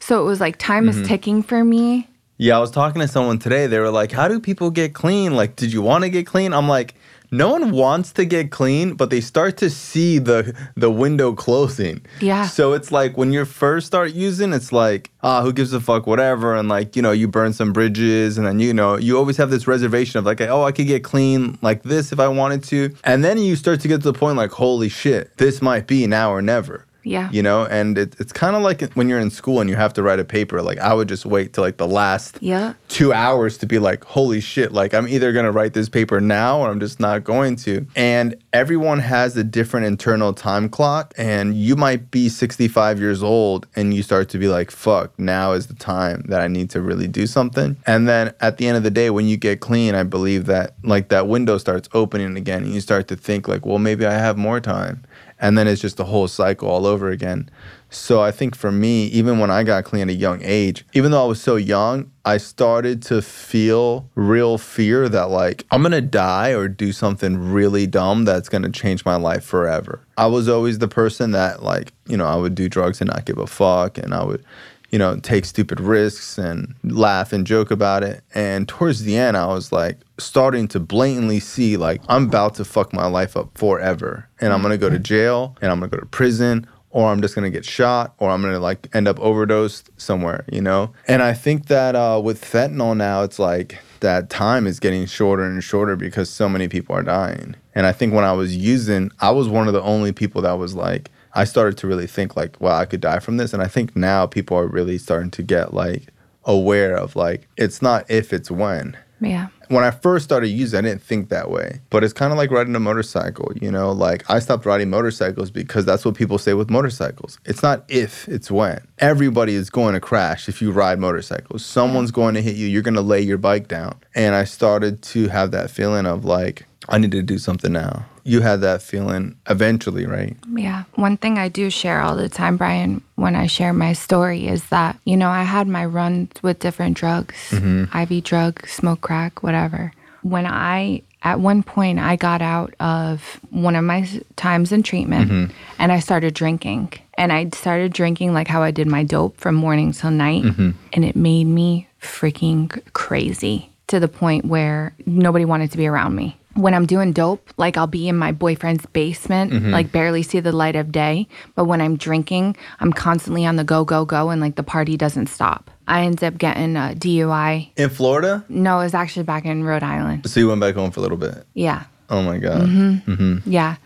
So 0.00 0.22
it 0.22 0.24
was 0.24 0.40
like 0.40 0.58
time 0.58 0.88
is 0.88 0.96
mm-hmm. 0.96 1.06
ticking 1.06 1.42
for 1.42 1.64
me. 1.64 2.08
Yeah, 2.40 2.56
I 2.56 2.60
was 2.60 2.70
talking 2.70 3.02
to 3.02 3.08
someone 3.08 3.40
today. 3.40 3.66
They 3.66 3.80
were 3.80 3.90
like, 3.90 4.12
"How 4.12 4.28
do 4.28 4.38
people 4.38 4.70
get 4.70 4.94
clean? 4.94 5.34
Like, 5.34 5.56
did 5.56 5.72
you 5.72 5.82
want 5.82 6.04
to 6.04 6.10
get 6.10 6.24
clean?" 6.24 6.54
I'm 6.54 6.68
like, 6.68 6.94
"No 7.32 7.50
one 7.50 7.72
wants 7.72 8.12
to 8.12 8.24
get 8.24 8.52
clean, 8.52 8.94
but 8.94 9.10
they 9.10 9.20
start 9.20 9.56
to 9.56 9.68
see 9.68 10.18
the 10.18 10.54
the 10.76 10.88
window 10.88 11.32
closing." 11.32 12.00
Yeah. 12.20 12.46
So 12.46 12.74
it's 12.74 12.92
like 12.92 13.16
when 13.18 13.32
you 13.32 13.44
first 13.44 13.88
start 13.88 14.12
using, 14.14 14.52
it's 14.52 14.70
like, 14.70 15.10
ah, 15.24 15.42
who 15.42 15.52
gives 15.52 15.72
a 15.72 15.80
fuck, 15.80 16.06
whatever, 16.06 16.54
and 16.54 16.68
like 16.68 16.94
you 16.94 17.02
know, 17.02 17.10
you 17.10 17.26
burn 17.26 17.52
some 17.52 17.72
bridges, 17.72 18.38
and 18.38 18.46
then 18.46 18.60
you 18.60 18.72
know, 18.72 18.96
you 18.96 19.18
always 19.18 19.36
have 19.38 19.50
this 19.50 19.66
reservation 19.66 20.20
of 20.20 20.24
like, 20.24 20.40
oh, 20.40 20.62
I 20.62 20.70
could 20.70 20.86
get 20.86 21.02
clean 21.02 21.58
like 21.60 21.82
this 21.82 22.12
if 22.12 22.20
I 22.20 22.28
wanted 22.28 22.62
to, 22.70 22.94
and 23.02 23.24
then 23.24 23.38
you 23.38 23.56
start 23.56 23.80
to 23.80 23.88
get 23.88 24.02
to 24.02 24.12
the 24.12 24.18
point 24.18 24.36
like, 24.36 24.52
holy 24.52 24.88
shit, 24.88 25.36
this 25.38 25.60
might 25.60 25.88
be 25.88 26.06
now 26.06 26.30
or 26.30 26.40
never. 26.40 26.84
Yeah. 27.08 27.30
You 27.32 27.42
know, 27.42 27.64
and 27.66 27.96
it, 27.98 28.14
it's 28.20 28.32
kind 28.32 28.54
of 28.54 28.62
like 28.62 28.82
when 28.92 29.08
you're 29.08 29.18
in 29.20 29.30
school 29.30 29.60
and 29.60 29.68
you 29.70 29.76
have 29.76 29.92
to 29.94 30.02
write 30.02 30.20
a 30.20 30.24
paper. 30.24 30.62
Like 30.62 30.78
I 30.78 30.92
would 30.94 31.08
just 31.08 31.24
wait 31.26 31.52
till 31.54 31.64
like 31.64 31.76
the 31.78 31.86
last 31.88 32.38
Yeah. 32.40 32.74
two 32.88 33.12
hours 33.12 33.56
to 33.58 33.66
be 33.66 33.78
like, 33.78 34.04
holy 34.04 34.40
shit, 34.40 34.72
like 34.72 34.94
I'm 34.94 35.08
either 35.08 35.32
gonna 35.32 35.52
write 35.52 35.72
this 35.72 35.88
paper 35.88 36.20
now 36.20 36.60
or 36.60 36.68
I'm 36.70 36.80
just 36.80 37.00
not 37.00 37.24
going 37.24 37.56
to. 37.56 37.86
And 37.96 38.34
everyone 38.52 38.98
has 39.00 39.36
a 39.36 39.44
different 39.44 39.86
internal 39.86 40.32
time 40.32 40.68
clock, 40.68 41.14
and 41.16 41.54
you 41.54 41.76
might 41.76 42.10
be 42.10 42.28
65 42.28 42.98
years 43.00 43.22
old 43.22 43.66
and 43.76 43.94
you 43.94 44.02
start 44.02 44.28
to 44.30 44.38
be 44.38 44.48
like, 44.48 44.70
fuck, 44.70 45.18
now 45.18 45.52
is 45.52 45.66
the 45.68 45.74
time 45.74 46.22
that 46.28 46.40
I 46.40 46.48
need 46.48 46.70
to 46.70 46.80
really 46.80 47.08
do 47.08 47.26
something. 47.26 47.76
And 47.86 48.06
then 48.08 48.34
at 48.40 48.58
the 48.58 48.66
end 48.68 48.76
of 48.76 48.82
the 48.82 48.90
day, 48.90 49.10
when 49.10 49.26
you 49.26 49.36
get 49.36 49.60
clean, 49.60 49.94
I 49.94 50.02
believe 50.02 50.46
that 50.46 50.74
like 50.82 51.08
that 51.08 51.26
window 51.28 51.58
starts 51.58 51.88
opening 51.94 52.36
again 52.36 52.64
and 52.64 52.74
you 52.74 52.80
start 52.80 53.08
to 53.08 53.16
think 53.16 53.48
like, 53.48 53.64
well, 53.64 53.78
maybe 53.78 54.04
I 54.06 54.12
have 54.12 54.36
more 54.36 54.60
time. 54.60 55.04
And 55.40 55.56
then 55.56 55.68
it's 55.68 55.80
just 55.80 56.00
a 56.00 56.04
whole 56.04 56.28
cycle 56.28 56.68
all 56.68 56.86
over 56.86 57.10
again. 57.10 57.48
So 57.90 58.20
I 58.20 58.32
think 58.32 58.54
for 58.54 58.70
me, 58.70 59.06
even 59.06 59.38
when 59.38 59.50
I 59.50 59.62
got 59.62 59.84
clean 59.84 60.02
at 60.02 60.08
a 60.08 60.14
young 60.14 60.40
age, 60.42 60.84
even 60.92 61.10
though 61.10 61.24
I 61.24 61.26
was 61.26 61.40
so 61.40 61.56
young, 61.56 62.10
I 62.24 62.36
started 62.36 63.00
to 63.02 63.22
feel 63.22 64.10
real 64.14 64.58
fear 64.58 65.08
that 65.08 65.30
like 65.30 65.64
I'm 65.70 65.82
gonna 65.82 66.02
die 66.02 66.50
or 66.50 66.68
do 66.68 66.92
something 66.92 67.52
really 67.52 67.86
dumb 67.86 68.24
that's 68.24 68.48
gonna 68.48 68.70
change 68.70 69.04
my 69.06 69.16
life 69.16 69.44
forever. 69.44 70.00
I 70.18 70.26
was 70.26 70.48
always 70.48 70.78
the 70.78 70.88
person 70.88 71.30
that 71.30 71.62
like, 71.62 71.92
you 72.06 72.16
know, 72.16 72.26
I 72.26 72.36
would 72.36 72.54
do 72.54 72.68
drugs 72.68 73.00
and 73.00 73.08
not 73.08 73.24
give 73.24 73.38
a 73.38 73.46
fuck 73.46 73.96
and 73.96 74.12
I 74.12 74.24
would, 74.24 74.44
you 74.90 74.98
know, 74.98 75.16
take 75.20 75.44
stupid 75.44 75.80
risks 75.80 76.38
and 76.38 76.74
laugh 76.82 77.32
and 77.32 77.46
joke 77.46 77.70
about 77.70 78.02
it. 78.02 78.22
And 78.34 78.66
towards 78.68 79.02
the 79.02 79.16
end, 79.16 79.36
I 79.36 79.46
was 79.46 79.70
like 79.72 79.98
starting 80.18 80.66
to 80.68 80.80
blatantly 80.80 81.40
see 81.40 81.76
like 81.76 82.00
I'm 82.08 82.24
about 82.24 82.54
to 82.56 82.64
fuck 82.64 82.92
my 82.92 83.06
life 83.06 83.36
up 83.36 83.56
forever. 83.56 84.28
And 84.40 84.52
I'm 84.52 84.62
gonna 84.62 84.78
go 84.78 84.90
to 84.90 84.98
jail 84.98 85.56
and 85.60 85.70
I'm 85.70 85.78
gonna 85.80 85.90
go 85.90 85.98
to 85.98 86.06
prison 86.06 86.66
or 86.90 87.10
I'm 87.10 87.20
just 87.20 87.34
gonna 87.34 87.50
get 87.50 87.64
shot, 87.64 88.14
or 88.18 88.30
I'm 88.30 88.40
gonna 88.40 88.58
like 88.58 88.88
end 88.94 89.08
up 89.08 89.20
overdosed 89.20 89.90
somewhere, 89.98 90.44
you 90.50 90.60
know? 90.60 90.92
And 91.06 91.22
I 91.22 91.34
think 91.34 91.66
that 91.66 91.94
uh, 91.94 92.20
with 92.22 92.42
fentanyl 92.42 92.96
now, 92.96 93.22
it's 93.22 93.38
like 93.38 93.78
that 94.00 94.30
time 94.30 94.66
is 94.66 94.80
getting 94.80 95.06
shorter 95.06 95.42
and 95.42 95.62
shorter 95.62 95.96
because 95.96 96.30
so 96.30 96.48
many 96.48 96.68
people 96.68 96.96
are 96.96 97.02
dying. 97.02 97.56
And 97.74 97.86
I 97.86 97.92
think 97.92 98.14
when 98.14 98.24
I 98.24 98.32
was 98.32 98.56
using, 98.56 99.10
I 99.20 99.30
was 99.30 99.48
one 99.48 99.68
of 99.68 99.74
the 99.74 99.82
only 99.82 100.12
people 100.12 100.42
that 100.42 100.52
was 100.52 100.74
like, 100.74 101.10
I 101.38 101.44
started 101.44 101.78
to 101.78 101.86
really 101.86 102.08
think 102.08 102.36
like, 102.36 102.60
wow, 102.60 102.76
I 102.76 102.84
could 102.84 103.00
die 103.00 103.20
from 103.20 103.36
this. 103.36 103.52
And 103.52 103.62
I 103.62 103.68
think 103.68 103.94
now 103.94 104.26
people 104.26 104.56
are 104.56 104.66
really 104.66 104.98
starting 104.98 105.30
to 105.32 105.42
get 105.42 105.72
like 105.72 106.08
aware 106.44 106.96
of 106.96 107.14
like, 107.14 107.46
it's 107.56 107.80
not 107.80 108.10
if, 108.10 108.32
it's 108.32 108.50
when 108.50 108.96
Yeah. 109.20 109.48
when 109.68 109.84
I 109.84 109.90
first 109.92 110.24
started 110.24 110.48
using, 110.48 110.78
I 110.78 110.82
didn't 110.82 111.02
think 111.02 111.28
that 111.28 111.48
way. 111.50 111.80
But 111.90 112.02
it's 112.02 112.12
kind 112.12 112.32
of 112.32 112.38
like 112.38 112.50
riding 112.50 112.74
a 112.74 112.80
motorcycle, 112.80 113.52
you 113.60 113.70
know? 113.70 113.92
Like 113.92 114.28
I 114.28 114.38
stopped 114.40 114.66
riding 114.66 114.90
motorcycles 114.90 115.50
because 115.52 115.84
that's 115.84 116.04
what 116.04 116.14
people 116.16 116.38
say 116.38 116.54
with 116.54 116.70
motorcycles. 116.70 117.38
It's 117.44 117.62
not 117.62 117.84
if, 117.88 118.26
it's 118.28 118.50
when. 118.50 118.80
Everybody 118.98 119.54
is 119.54 119.70
going 119.70 119.94
to 119.94 120.00
crash 120.00 120.48
if 120.48 120.60
you 120.60 120.72
ride 120.72 120.98
motorcycles. 120.98 121.64
Someone's 121.64 122.10
going 122.10 122.34
to 122.34 122.42
hit 122.42 122.56
you. 122.56 122.66
You're 122.66 122.82
going 122.82 122.94
to 122.94 123.00
lay 123.14 123.20
your 123.20 123.38
bike 123.38 123.68
down. 123.68 123.94
And 124.14 124.34
I 124.34 124.44
started 124.44 125.02
to 125.14 125.28
have 125.28 125.52
that 125.52 125.70
feeling 125.70 126.06
of 126.06 126.24
like, 126.24 126.66
I 126.88 126.98
need 126.98 127.12
to 127.12 127.22
do 127.22 127.38
something 127.38 127.72
now. 127.72 128.06
You 128.28 128.42
had 128.42 128.60
that 128.60 128.82
feeling 128.82 129.36
eventually, 129.48 130.06
right? 130.06 130.36
Yeah. 130.54 130.84
One 130.96 131.16
thing 131.16 131.38
I 131.38 131.48
do 131.48 131.70
share 131.70 132.02
all 132.02 132.14
the 132.14 132.28
time, 132.28 132.56
Bryan, 132.56 133.02
when 133.14 133.34
I 133.34 133.46
share 133.46 133.72
my 133.72 133.94
story 133.94 134.46
is 134.46 134.68
that, 134.68 134.98
you 135.04 135.16
know, 135.16 135.30
I 135.30 135.44
had 135.44 135.66
my 135.66 135.86
runs 135.86 136.30
with 136.42 136.58
different 136.58 136.96
drugs, 136.96 137.34
mm-hmm. 137.50 137.96
IV 137.96 138.24
drug, 138.24 138.66
smoke 138.68 139.00
crack, 139.00 139.42
whatever. 139.42 139.92
When 140.22 140.44
I, 140.44 141.02
at 141.22 141.40
one 141.40 141.62
point, 141.62 142.00
I 142.00 142.16
got 142.16 142.42
out 142.42 142.74
of 142.80 143.40
one 143.50 143.76
of 143.76 143.84
my 143.84 144.06
times 144.36 144.72
in 144.72 144.82
treatment 144.82 145.30
mm-hmm. 145.30 145.52
and 145.78 145.90
I 145.90 146.00
started 146.00 146.34
drinking. 146.34 146.92
And 147.16 147.32
I 147.32 147.48
started 147.54 147.92
drinking 147.92 148.34
like 148.34 148.46
how 148.46 148.62
I 148.62 148.70
did 148.70 148.86
my 148.86 149.04
dope 149.04 149.38
from 149.38 149.54
morning 149.54 149.92
till 149.92 150.10
night. 150.10 150.44
Mm-hmm. 150.44 150.70
And 150.92 151.04
it 151.04 151.16
made 151.16 151.44
me 151.44 151.88
freaking 152.00 152.80
crazy 152.92 153.70
to 153.88 153.98
the 153.98 154.06
point 154.06 154.44
where 154.44 154.94
nobody 155.06 155.44
wanted 155.44 155.72
to 155.72 155.78
be 155.78 155.86
around 155.86 156.14
me 156.14 156.37
when 156.58 156.74
I'm 156.74 156.86
doing 156.86 157.12
dope, 157.12 157.48
like 157.56 157.76
I'll 157.76 157.86
be 157.86 158.08
in 158.08 158.16
my 158.16 158.32
boyfriend's 158.32 158.84
basement, 158.86 159.52
like 159.70 159.92
barely 159.92 160.22
see 160.22 160.40
the 160.40 160.52
light 160.52 160.74
of 160.76 160.90
day. 160.90 161.28
But 161.54 161.64
when 161.64 161.80
I'm 161.80 161.96
drinking, 161.96 162.56
I'm 162.80 162.92
constantly 162.92 163.46
on 163.46 163.56
the 163.56 163.64
go, 163.64 163.84
go, 163.84 164.04
go, 164.04 164.30
and 164.30 164.40
like 164.40 164.56
the 164.56 164.62
party 164.64 164.96
doesn't 164.96 165.28
stop. 165.28 165.70
I 165.86 166.02
ended 166.02 166.24
up 166.24 166.36
getting 166.36 166.76
a 166.76 166.94
DUI. 166.96 167.70
In 167.76 167.88
Florida? 167.90 168.44
No, 168.48 168.80
it 168.80 168.84
was 168.84 168.94
actually 168.94 169.22
back 169.22 169.44
in 169.44 169.64
Rhode 169.64 169.82
Island. 169.84 170.28
So 170.28 170.40
you 170.40 170.48
went 170.48 170.60
back 170.60 170.74
home 170.74 170.90
for 170.90 171.00
a 171.00 171.02
little 171.02 171.16
bit. 171.16 171.46
Yeah. 171.54 171.84
Oh 172.10 172.22
my 172.22 172.38
God. 172.38 172.62
mm-hmm 172.62 173.50
Yeah. 173.50 173.76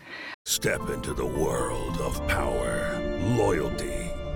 Step 0.45 0.89
into 0.89 1.13
the 1.13 1.25
world 1.25 1.97
of 2.01 2.25
power, 2.27 2.99
loyalty, 3.37 3.92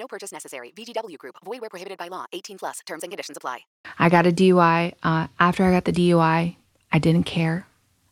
No 0.00 0.08
purchase 0.08 0.32
necessary. 0.32 0.72
VGW 0.74 1.18
Group. 1.18 1.36
Void 1.44 1.60
where 1.60 1.68
prohibited 1.68 1.98
by 1.98 2.08
law. 2.08 2.24
18 2.32 2.56
plus. 2.56 2.80
Terms 2.86 3.02
and 3.02 3.12
conditions 3.12 3.36
apply. 3.36 3.58
I 3.98 4.08
got 4.08 4.26
a 4.26 4.32
DUI. 4.32 4.94
Uh, 5.02 5.26
after 5.38 5.62
I 5.62 5.70
got 5.70 5.84
the 5.84 5.92
DUI, 5.92 6.56
I 6.90 6.98
didn't 6.98 7.24
care. 7.24 7.66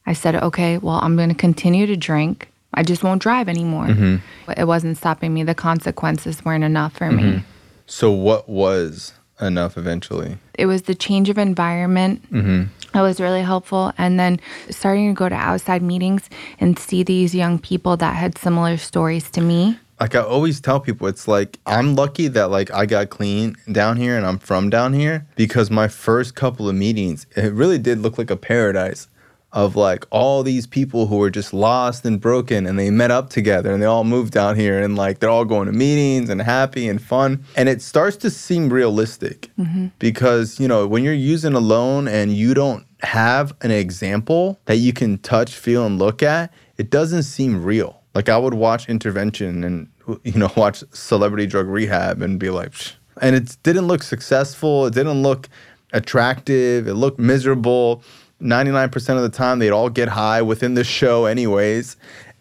I 0.04 0.12
said, 0.12 0.36
okay, 0.36 0.76
well, 0.76 1.00
I'm 1.02 1.16
going 1.16 1.30
to 1.30 1.34
continue 1.34 1.86
to 1.86 1.96
drink. 1.96 2.50
I 2.74 2.82
just 2.82 3.02
won't 3.02 3.22
drive 3.22 3.48
anymore. 3.48 3.86
Mm-hmm. 3.86 4.50
It 4.60 4.66
wasn't 4.66 4.98
stopping 4.98 5.32
me. 5.32 5.44
The 5.44 5.54
consequences 5.54 6.44
weren't 6.44 6.62
enough 6.62 6.94
for 6.94 7.10
me. 7.10 7.22
Mm-hmm. 7.22 7.38
So 7.86 8.10
what 8.10 8.50
was 8.50 9.14
enough 9.40 9.78
eventually? 9.78 10.36
It 10.58 10.66
was 10.66 10.82
the 10.82 10.94
change 10.94 11.30
of 11.30 11.38
environment. 11.38 12.22
Mm-hmm. 12.30 12.64
That 12.92 13.00
was 13.00 13.18
really 13.18 13.42
helpful. 13.42 13.92
And 13.96 14.20
then 14.20 14.40
starting 14.68 15.08
to 15.08 15.18
go 15.18 15.30
to 15.30 15.34
outside 15.34 15.80
meetings 15.80 16.28
and 16.60 16.78
see 16.78 17.02
these 17.02 17.34
young 17.34 17.58
people 17.58 17.96
that 17.96 18.14
had 18.14 18.36
similar 18.36 18.76
stories 18.76 19.30
to 19.30 19.40
me. 19.40 19.78
Like 20.00 20.14
I 20.14 20.20
always 20.20 20.60
tell 20.60 20.80
people, 20.80 21.06
it's 21.06 21.26
like 21.26 21.58
I'm 21.66 21.94
lucky 21.94 22.28
that 22.28 22.50
like 22.50 22.70
I 22.72 22.86
got 22.86 23.10
clean 23.10 23.56
down 23.70 23.96
here 23.96 24.16
and 24.16 24.26
I'm 24.26 24.38
from 24.38 24.70
down 24.70 24.92
here 24.92 25.26
because 25.36 25.70
my 25.70 25.88
first 25.88 26.34
couple 26.34 26.68
of 26.68 26.74
meetings, 26.74 27.26
it 27.36 27.52
really 27.52 27.78
did 27.78 27.98
look 27.98 28.18
like 28.18 28.30
a 28.30 28.36
paradise 28.36 29.08
of 29.52 29.76
like 29.76 30.06
all 30.10 30.42
these 30.42 30.66
people 30.66 31.06
who 31.06 31.16
were 31.16 31.30
just 31.30 31.54
lost 31.54 32.04
and 32.04 32.20
broken 32.20 32.66
and 32.66 32.78
they 32.78 32.90
met 32.90 33.10
up 33.10 33.30
together 33.30 33.72
and 33.72 33.82
they 33.82 33.86
all 33.86 34.04
moved 34.04 34.32
down 34.32 34.56
here 34.56 34.82
and 34.82 34.94
like 34.94 35.18
they're 35.18 35.30
all 35.30 35.46
going 35.46 35.66
to 35.66 35.72
meetings 35.72 36.28
and 36.28 36.42
happy 36.42 36.86
and 36.86 37.00
fun. 37.00 37.42
And 37.56 37.68
it 37.68 37.80
starts 37.80 38.16
to 38.18 38.30
seem 38.30 38.68
realistic 38.68 39.50
mm-hmm. 39.58 39.86
because 39.98 40.60
you 40.60 40.68
know 40.68 40.86
when 40.86 41.02
you're 41.02 41.14
using 41.14 41.54
a 41.54 41.60
loan 41.60 42.08
and 42.08 42.32
you 42.32 42.52
don't 42.54 42.86
have 43.02 43.54
an 43.62 43.70
example 43.70 44.58
that 44.66 44.76
you 44.76 44.92
can 44.92 45.18
touch 45.18 45.54
feel 45.54 45.86
and 45.86 45.98
look 45.98 46.22
at 46.22 46.52
it 46.76 46.90
doesn't 46.90 47.22
seem 47.22 47.64
real 47.64 47.97
like 48.18 48.28
i 48.28 48.36
would 48.44 48.54
watch 48.54 48.88
intervention 48.88 49.52
and 49.62 49.76
you 50.24 50.36
know 50.40 50.50
watch 50.56 50.82
celebrity 50.92 51.46
drug 51.46 51.66
rehab 51.68 52.20
and 52.20 52.40
be 52.40 52.50
like 52.50 52.70
Psh. 52.72 52.94
and 53.22 53.36
it 53.36 53.56
didn't 53.62 53.86
look 53.86 54.02
successful 54.02 54.86
it 54.86 54.94
didn't 54.94 55.22
look 55.22 55.48
attractive 55.92 56.88
it 56.88 56.94
looked 56.94 57.18
miserable 57.18 58.02
99% 58.40 59.16
of 59.16 59.22
the 59.22 59.28
time 59.28 59.58
they'd 59.58 59.70
all 59.72 59.90
get 59.90 60.08
high 60.08 60.42
within 60.42 60.74
the 60.74 60.84
show 60.84 61.24
anyways 61.26 61.96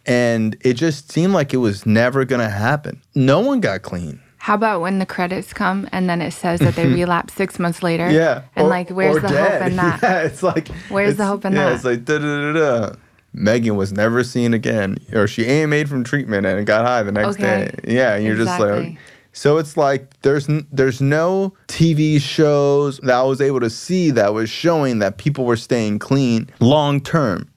and 0.06 0.56
it 0.62 0.74
just 0.74 1.12
seemed 1.12 1.34
like 1.34 1.54
it 1.54 1.58
was 1.58 1.86
never 1.86 2.24
going 2.26 2.42
to 2.42 2.50
happen 2.68 3.02
no 3.16 3.40
one 3.40 3.60
got 3.60 3.82
clean 3.82 4.20
How 4.38 4.56
about 4.56 4.82
when 4.82 5.00
the 5.00 5.06
credits 5.06 5.54
come 5.54 5.88
and 5.92 6.10
then 6.10 6.22
it 6.22 6.32
says 6.32 6.60
that 6.62 6.76
they 6.76 6.88
relapse 7.02 7.34
six 7.34 7.60
months 7.60 7.82
later? 7.84 8.10
Yeah. 8.10 8.44
And 8.56 8.66
or- 8.68 8.70
like, 8.70 8.90
where's 8.90 9.22
the 9.22 9.28
dead. 9.28 9.52
hope 9.62 9.70
in 9.70 9.76
that? 9.84 10.00
Yeah, 10.04 10.22
it's 10.30 10.44
like 10.44 10.68
Where's 10.90 11.18
the 11.18 11.26
hope 11.26 11.44
in 11.46 11.54
yeah, 11.54 11.66
that? 11.66 11.76
It's 11.76 11.84
like 11.84 12.06
da 12.06 12.18
da 12.20 12.30
da 12.44 12.52
da. 12.54 12.96
Megan 13.38 13.76
was 13.76 13.94
never 13.94 14.24
seen 14.24 14.54
again, 14.54 14.98
or 15.14 15.28
she 15.28 15.46
AMA'd 15.46 15.88
from 15.88 16.04
treatment 16.04 16.46
and 16.46 16.66
got 16.66 16.86
high 16.86 17.04
the 17.04 17.12
next 17.12 17.36
Okay. 17.40 17.70
day. 17.84 17.94
Yeah, 17.96 18.16
and 18.16 18.26
you're 18.26 18.36
just 18.36 18.60
like, 18.60 18.98
so 19.34 19.58
it's 19.58 19.78
like 19.78 20.20
there's 20.24 20.50
n- 20.50 20.66
there's 20.72 21.00
no 21.02 21.54
TV 21.68 22.20
shows 22.20 22.98
that 23.04 23.14
I 23.16 23.24
was 23.24 23.40
able 23.40 23.60
to 23.60 23.70
see 23.70 24.10
that 24.12 24.34
was 24.34 24.50
showing 24.50 25.00
that 25.00 25.18
people 25.18 25.46
were 25.46 25.56
staying 25.56 26.00
clean 26.00 26.50
long 26.60 27.00
term. 27.00 27.48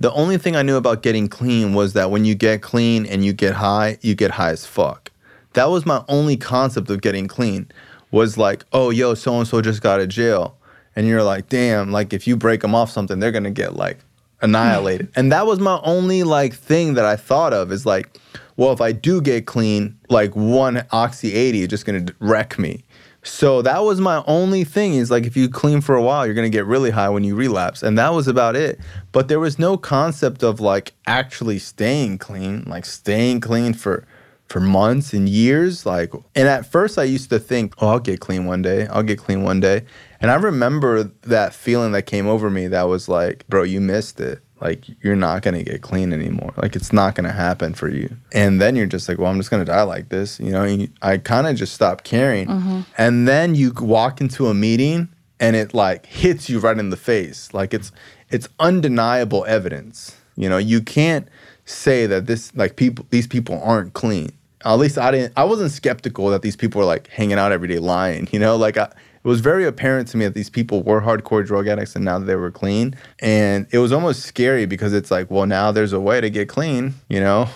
The 0.00 0.12
only 0.12 0.38
thing 0.38 0.56
I 0.56 0.62
knew 0.62 0.76
about 0.76 1.02
getting 1.02 1.28
clean 1.28 1.74
was 1.74 1.92
that 1.92 2.10
when 2.10 2.24
you 2.24 2.34
get 2.34 2.62
clean 2.62 3.04
and 3.04 3.24
you 3.24 3.32
get 3.32 3.54
high, 3.54 3.98
you 4.00 4.14
get 4.14 4.30
high 4.32 4.50
as 4.50 4.64
fuck. 4.64 5.10
That 5.54 5.70
was 5.70 5.84
my 5.84 6.04
only 6.08 6.36
concept 6.36 6.88
of 6.88 7.00
getting 7.02 7.26
clean. 7.26 7.66
Was 8.10 8.38
like, 8.38 8.64
oh, 8.72 8.88
yo, 8.90 9.12
so 9.14 9.36
and 9.38 9.46
so 9.46 9.60
just 9.60 9.82
got 9.82 9.94
out 9.96 10.00
of 10.00 10.08
jail, 10.08 10.56
and 10.96 11.06
you're 11.06 11.22
like, 11.22 11.48
damn, 11.50 11.92
like 11.92 12.14
if 12.14 12.26
you 12.26 12.36
break 12.36 12.62
them 12.62 12.74
off 12.74 12.90
something, 12.90 13.18
they're 13.18 13.32
gonna 13.32 13.50
get 13.50 13.76
like 13.76 13.98
annihilated. 14.40 15.10
and 15.16 15.32
that 15.32 15.46
was 15.46 15.60
my 15.60 15.80
only 15.82 16.22
like 16.22 16.54
thing 16.54 16.94
that 16.94 17.04
I 17.04 17.16
thought 17.16 17.52
of 17.52 17.72
is 17.72 17.86
like, 17.86 18.18
well, 18.56 18.72
if 18.72 18.80
I 18.80 18.92
do 18.92 19.20
get 19.20 19.46
clean, 19.46 19.98
like 20.08 20.34
one 20.34 20.84
oxy 20.90 21.34
80 21.34 21.62
is 21.62 21.68
just 21.68 21.86
gonna 21.86 22.06
wreck 22.18 22.58
me. 22.58 22.84
So 23.22 23.62
that 23.62 23.82
was 23.82 24.00
my 24.00 24.22
only 24.26 24.64
thing 24.64 24.94
is 24.94 25.10
like 25.10 25.26
if 25.26 25.36
you 25.36 25.48
clean 25.48 25.80
for 25.80 25.94
a 25.94 26.02
while, 26.02 26.24
you're 26.24 26.34
gonna 26.34 26.48
get 26.48 26.66
really 26.66 26.90
high 26.90 27.08
when 27.08 27.24
you 27.24 27.34
relapse. 27.34 27.82
And 27.82 27.98
that 27.98 28.12
was 28.12 28.26
about 28.26 28.56
it. 28.56 28.80
But 29.12 29.28
there 29.28 29.40
was 29.40 29.58
no 29.58 29.76
concept 29.76 30.42
of 30.42 30.60
like 30.60 30.92
actually 31.06 31.58
staying 31.58 32.18
clean, 32.18 32.64
like 32.66 32.86
staying 32.86 33.40
clean 33.40 33.74
for 33.74 34.06
for 34.48 34.60
months 34.60 35.12
and 35.12 35.28
years. 35.28 35.84
Like 35.84 36.12
and 36.34 36.48
at 36.48 36.64
first 36.64 36.98
I 36.98 37.04
used 37.04 37.30
to 37.30 37.38
think, 37.38 37.74
oh, 37.78 37.88
I'll 37.88 38.00
get 38.00 38.20
clean 38.20 38.46
one 38.46 38.62
day. 38.62 38.86
I'll 38.86 39.02
get 39.02 39.18
clean 39.18 39.42
one 39.42 39.60
day. 39.60 39.84
And 40.20 40.30
I 40.30 40.34
remember 40.34 41.04
that 41.22 41.54
feeling 41.54 41.92
that 41.92 42.06
came 42.06 42.26
over 42.26 42.50
me 42.50 42.66
that 42.68 42.82
was 42.88 43.08
like, 43.08 43.46
bro, 43.48 43.62
you 43.62 43.80
missed 43.80 44.20
it. 44.20 44.40
Like 44.60 44.84
you're 45.04 45.14
not 45.14 45.42
gonna 45.42 45.62
get 45.62 45.82
clean 45.82 46.12
anymore. 46.12 46.52
Like 46.56 46.74
it's 46.74 46.92
not 46.92 47.14
gonna 47.14 47.32
happen 47.32 47.74
for 47.74 47.88
you. 47.88 48.16
And 48.32 48.60
then 48.60 48.74
you're 48.74 48.86
just 48.86 49.08
like, 49.08 49.18
well, 49.18 49.30
I'm 49.30 49.36
just 49.38 49.50
gonna 49.50 49.64
die 49.64 49.82
like 49.82 50.08
this. 50.08 50.40
You 50.40 50.50
know, 50.50 50.64
you- 50.64 50.88
I 51.00 51.18
kind 51.18 51.46
of 51.46 51.54
just 51.54 51.74
stopped 51.74 52.02
caring. 52.02 52.48
Mm-hmm. 52.48 52.80
And 52.98 53.28
then 53.28 53.54
you 53.54 53.72
walk 53.80 54.20
into 54.20 54.48
a 54.48 54.54
meeting 54.54 55.08
and 55.38 55.54
it 55.54 55.74
like 55.74 56.06
hits 56.06 56.48
you 56.48 56.58
right 56.58 56.76
in 56.76 56.90
the 56.90 56.96
face. 56.96 57.54
Like 57.54 57.72
it's 57.72 57.92
it's 58.30 58.48
undeniable 58.58 59.44
evidence. 59.46 60.16
You 60.36 60.48
know, 60.48 60.58
you 60.58 60.80
can't 60.80 61.28
say 61.64 62.06
that 62.06 62.26
this 62.26 62.52
like 62.56 62.74
people 62.74 63.06
these 63.10 63.28
people 63.28 63.60
aren't 63.62 63.92
clean. 63.92 64.30
At 64.64 64.74
least 64.74 64.98
I 64.98 65.12
didn't 65.12 65.34
I 65.36 65.44
wasn't 65.44 65.70
skeptical 65.70 66.30
that 66.30 66.42
these 66.42 66.56
people 66.56 66.80
were 66.80 66.84
like 66.84 67.06
hanging 67.06 67.38
out 67.38 67.52
every 67.52 67.68
day 67.68 67.78
lying, 67.78 68.26
you 68.32 68.40
know? 68.40 68.56
Like 68.56 68.76
I 68.76 68.90
it 69.24 69.28
was 69.28 69.40
very 69.40 69.64
apparent 69.66 70.08
to 70.08 70.16
me 70.16 70.24
that 70.24 70.34
these 70.34 70.50
people 70.50 70.82
were 70.82 71.00
hardcore 71.00 71.44
drug 71.44 71.66
addicts 71.68 71.96
and 71.96 72.04
now 72.04 72.18
that 72.18 72.26
they 72.26 72.36
were 72.36 72.50
clean. 72.50 72.96
And 73.20 73.66
it 73.70 73.78
was 73.78 73.92
almost 73.92 74.22
scary 74.22 74.64
because 74.66 74.92
it's 74.92 75.10
like, 75.10 75.30
well, 75.30 75.46
now 75.46 75.72
there's 75.72 75.92
a 75.92 76.00
way 76.00 76.20
to 76.20 76.30
get 76.30 76.48
clean, 76.48 76.94
you 77.08 77.20
know? 77.20 77.48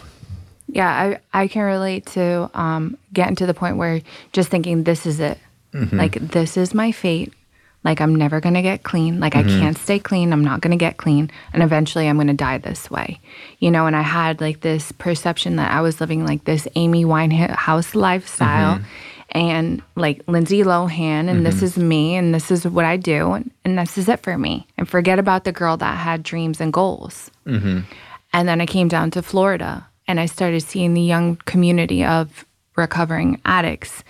Yeah, 0.69 1.19
I, 1.33 1.43
I 1.43 1.49
can 1.49 1.63
relate 1.63 2.07
to 2.07 2.51
um, 2.55 2.97
getting 3.13 3.37
to 3.37 3.47
the 3.47 3.55
point 3.55 3.77
where 3.77 4.01
just 4.33 4.49
thinking, 4.49 4.85
this 4.85 5.07
is 5.07 5.21
it. 5.21 5.39
Mm-hmm. 5.75 5.99
Like, 5.99 6.15
this 6.15 6.57
is 6.57 6.75
my 6.75 6.93
fate. 6.93 7.33
Like, 7.85 8.01
I'm 8.01 8.15
never 8.15 8.41
going 8.41 8.55
to 8.55 8.63
get 8.63 8.83
clean. 8.85 9.19
Like, 9.19 9.33
Mm-hmm. 9.35 9.57
I 9.57 9.61
can't 9.61 9.77
stay 9.79 9.99
clean. 9.99 10.33
I'm 10.33 10.45
not 10.45 10.61
going 10.61 10.71
to 10.71 10.77
get 10.77 10.99
clean. 10.99 11.31
And 11.53 11.63
eventually, 11.63 12.09
I'm 12.09 12.17
going 12.17 12.29
to 12.29 12.33
die 12.33 12.59
this 12.59 12.91
way. 12.91 13.21
You 13.59 13.71
know, 13.71 13.87
and 13.87 13.97
I 13.97 14.03
had 14.03 14.41
like 14.41 14.61
this 14.61 14.93
perception 14.93 15.57
that 15.57 15.73
I 15.73 15.81
was 15.81 16.01
living 16.01 16.25
like 16.25 16.45
this 16.45 16.69
Amy 16.75 17.05
Winehouse 17.05 17.95
lifestyle 17.95 18.77
Mm-hmm. 18.77 18.85
And 19.33 19.83
like 19.97 20.23
Lindsay 20.29 20.63
Lohan, 20.63 21.29
and 21.29 21.45
this 21.45 21.57
mm-hmm. 21.57 21.65
is 21.65 21.79
me, 21.79 22.15
and 22.15 22.35
this 22.35 22.51
is 22.51 22.67
what 22.67 22.85
I 22.85 22.97
do, 22.97 23.33
and, 23.33 23.51
and 23.65 23.79
this 23.79 23.99
is 23.99 24.09
it 24.09 24.21
for 24.21 24.39
me. 24.39 24.67
And 24.79 24.89
forget 24.89 25.19
about 25.19 25.45
the 25.45 25.53
girl 25.53 25.77
that 25.79 25.97
had 25.97 26.23
dreams 26.23 26.61
and 26.61 26.73
goals. 26.73 27.31
Mm-hmm. 27.47 27.81
And 28.33 28.49
then 28.49 28.61
I 28.61 28.67
came 28.67 28.89
down 28.89 29.11
to 29.13 29.23
Florida 29.23 29.87
and 30.07 30.19
I 30.19 30.27
started 30.27 30.63
seeing 30.63 30.95
the 30.95 31.03
young 31.03 31.37
community 31.45 32.05
of 32.05 32.45
recovering 32.77 33.41
addicts. 33.45 34.03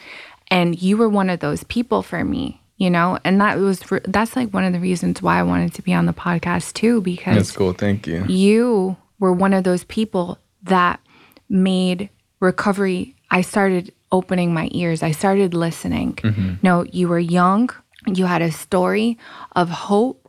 And 0.49 0.81
you 0.81 0.97
were 0.97 1.09
one 1.09 1.31
of 1.31 1.41
those 1.41 1.65
people 1.65 2.03
for 2.03 2.25
me, 2.25 2.61
you 2.77 2.91
know? 2.91 3.19
And 3.25 3.41
that 3.41 3.59
was, 3.59 3.81
that's 4.05 4.37
like 4.37 4.51
one 4.51 4.65
of 4.65 4.73
the 4.73 4.79
reasons 4.79 5.23
why 5.23 5.39
I 5.39 5.43
wanted 5.43 5.75
to 5.75 5.83
be 5.83 5.93
on 5.93 6.07
the 6.07 6.13
podcast 6.13 6.75
too, 6.75 7.01
because 7.01 7.35
That's 7.35 7.53
cool. 7.53 7.73
Thank 7.73 8.07
you. 8.07 8.25
you 8.27 8.97
were 9.19 9.33
one 9.33 9.55
of 9.55 9.65
those 9.65 9.85
people 9.85 10.39
that 10.65 11.01
made 11.49 12.09
recovery 12.41 13.15
i 13.31 13.41
started 13.41 13.93
opening 14.13 14.55
my 14.55 14.69
ears. 14.73 15.03
I 15.03 15.11
started 15.11 15.55
listening. 15.55 16.15
Mm-hmm. 16.15 16.55
No 16.63 16.85
you 16.85 17.09
were 17.09 17.19
young. 17.19 17.71
You 18.07 18.27
had 18.27 18.43
a 18.43 18.53
story 18.53 19.19
of 19.57 19.69
hope. 19.71 20.29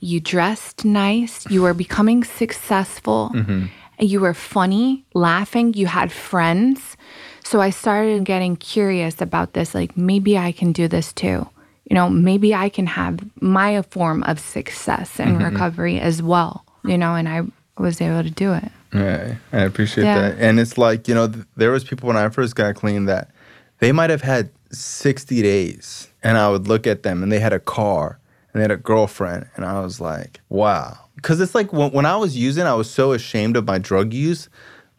You 0.00 0.20
dressed 0.20 0.84
nice. 0.84 1.48
You 1.48 1.62
were 1.62 1.74
becoming 1.74 2.24
successful. 2.24 3.30
Mm-hmm. 3.34 3.66
You 4.00 4.20
were 4.20 4.34
funny 4.34 5.04
laughing. 5.14 5.74
You 5.74 5.86
had 5.86 6.10
friends. 6.12 6.96
So 7.44 7.60
i 7.60 7.70
started 7.70 8.24
getting 8.24 8.56
curious 8.56 9.20
about 9.20 9.52
this 9.52 9.74
like 9.74 9.96
maybe 9.96 10.38
i 10.38 10.52
can 10.52 10.72
do 10.72 10.88
this 10.88 11.12
too. 11.12 11.48
You 11.88 11.94
know 11.96 12.08
maybe 12.08 12.54
i 12.54 12.68
can 12.68 12.86
have 12.86 13.20
my 13.40 13.82
form 13.82 14.22
of 14.22 14.38
success 14.38 15.20
and 15.20 15.36
mm-hmm. 15.36 15.44
recovery 15.44 16.00
as 16.00 16.22
well 16.22 16.64
you 16.84 16.96
know 16.96 17.14
and 17.14 17.28
i 17.28 17.42
was 17.76 18.00
able 18.00 18.22
to 18.22 18.30
do 18.30 18.52
it 18.52 18.70
Yeah, 18.92 19.34
I 19.52 19.60
appreciate 19.60 20.04
Yeah. 20.04 20.20
that. 20.30 20.38
And 20.38 20.60
it's 20.60 20.76
like, 20.76 21.08
you 21.08 21.14
know, 21.14 21.28
th- 21.28 21.44
there 21.56 21.70
was 21.70 21.84
people 21.84 22.08
when 22.08 22.16
I 22.16 22.28
first 22.28 22.54
got 22.56 22.74
clean 22.74 23.06
that 23.06 23.30
they 23.78 23.90
might 23.92 24.10
have 24.10 24.22
had 24.22 24.50
60 24.70 25.42
days 25.42 26.08
and 26.22 26.36
I 26.38 26.48
would 26.50 26.68
look 26.68 26.86
at 26.86 27.02
them 27.02 27.22
and 27.22 27.30
they 27.32 27.40
had 27.40 27.52
a 27.52 27.58
car 27.60 28.18
and 28.52 28.60
they 28.60 28.64
had 28.64 28.70
a 28.70 28.76
girlfriend 28.76 29.46
and 29.56 29.64
I 29.64 29.80
was 29.80 30.00
like, 30.00 30.40
wow. 30.48 30.98
Cuz 31.22 31.40
it's 31.40 31.54
like 31.54 31.72
when, 31.72 31.90
when 31.92 32.06
I 32.06 32.16
was 32.16 32.36
using, 32.36 32.64
I 32.66 32.74
was 32.74 32.90
so 32.90 33.12
ashamed 33.12 33.56
of 33.56 33.66
my 33.66 33.78
drug 33.78 34.12
use 34.12 34.48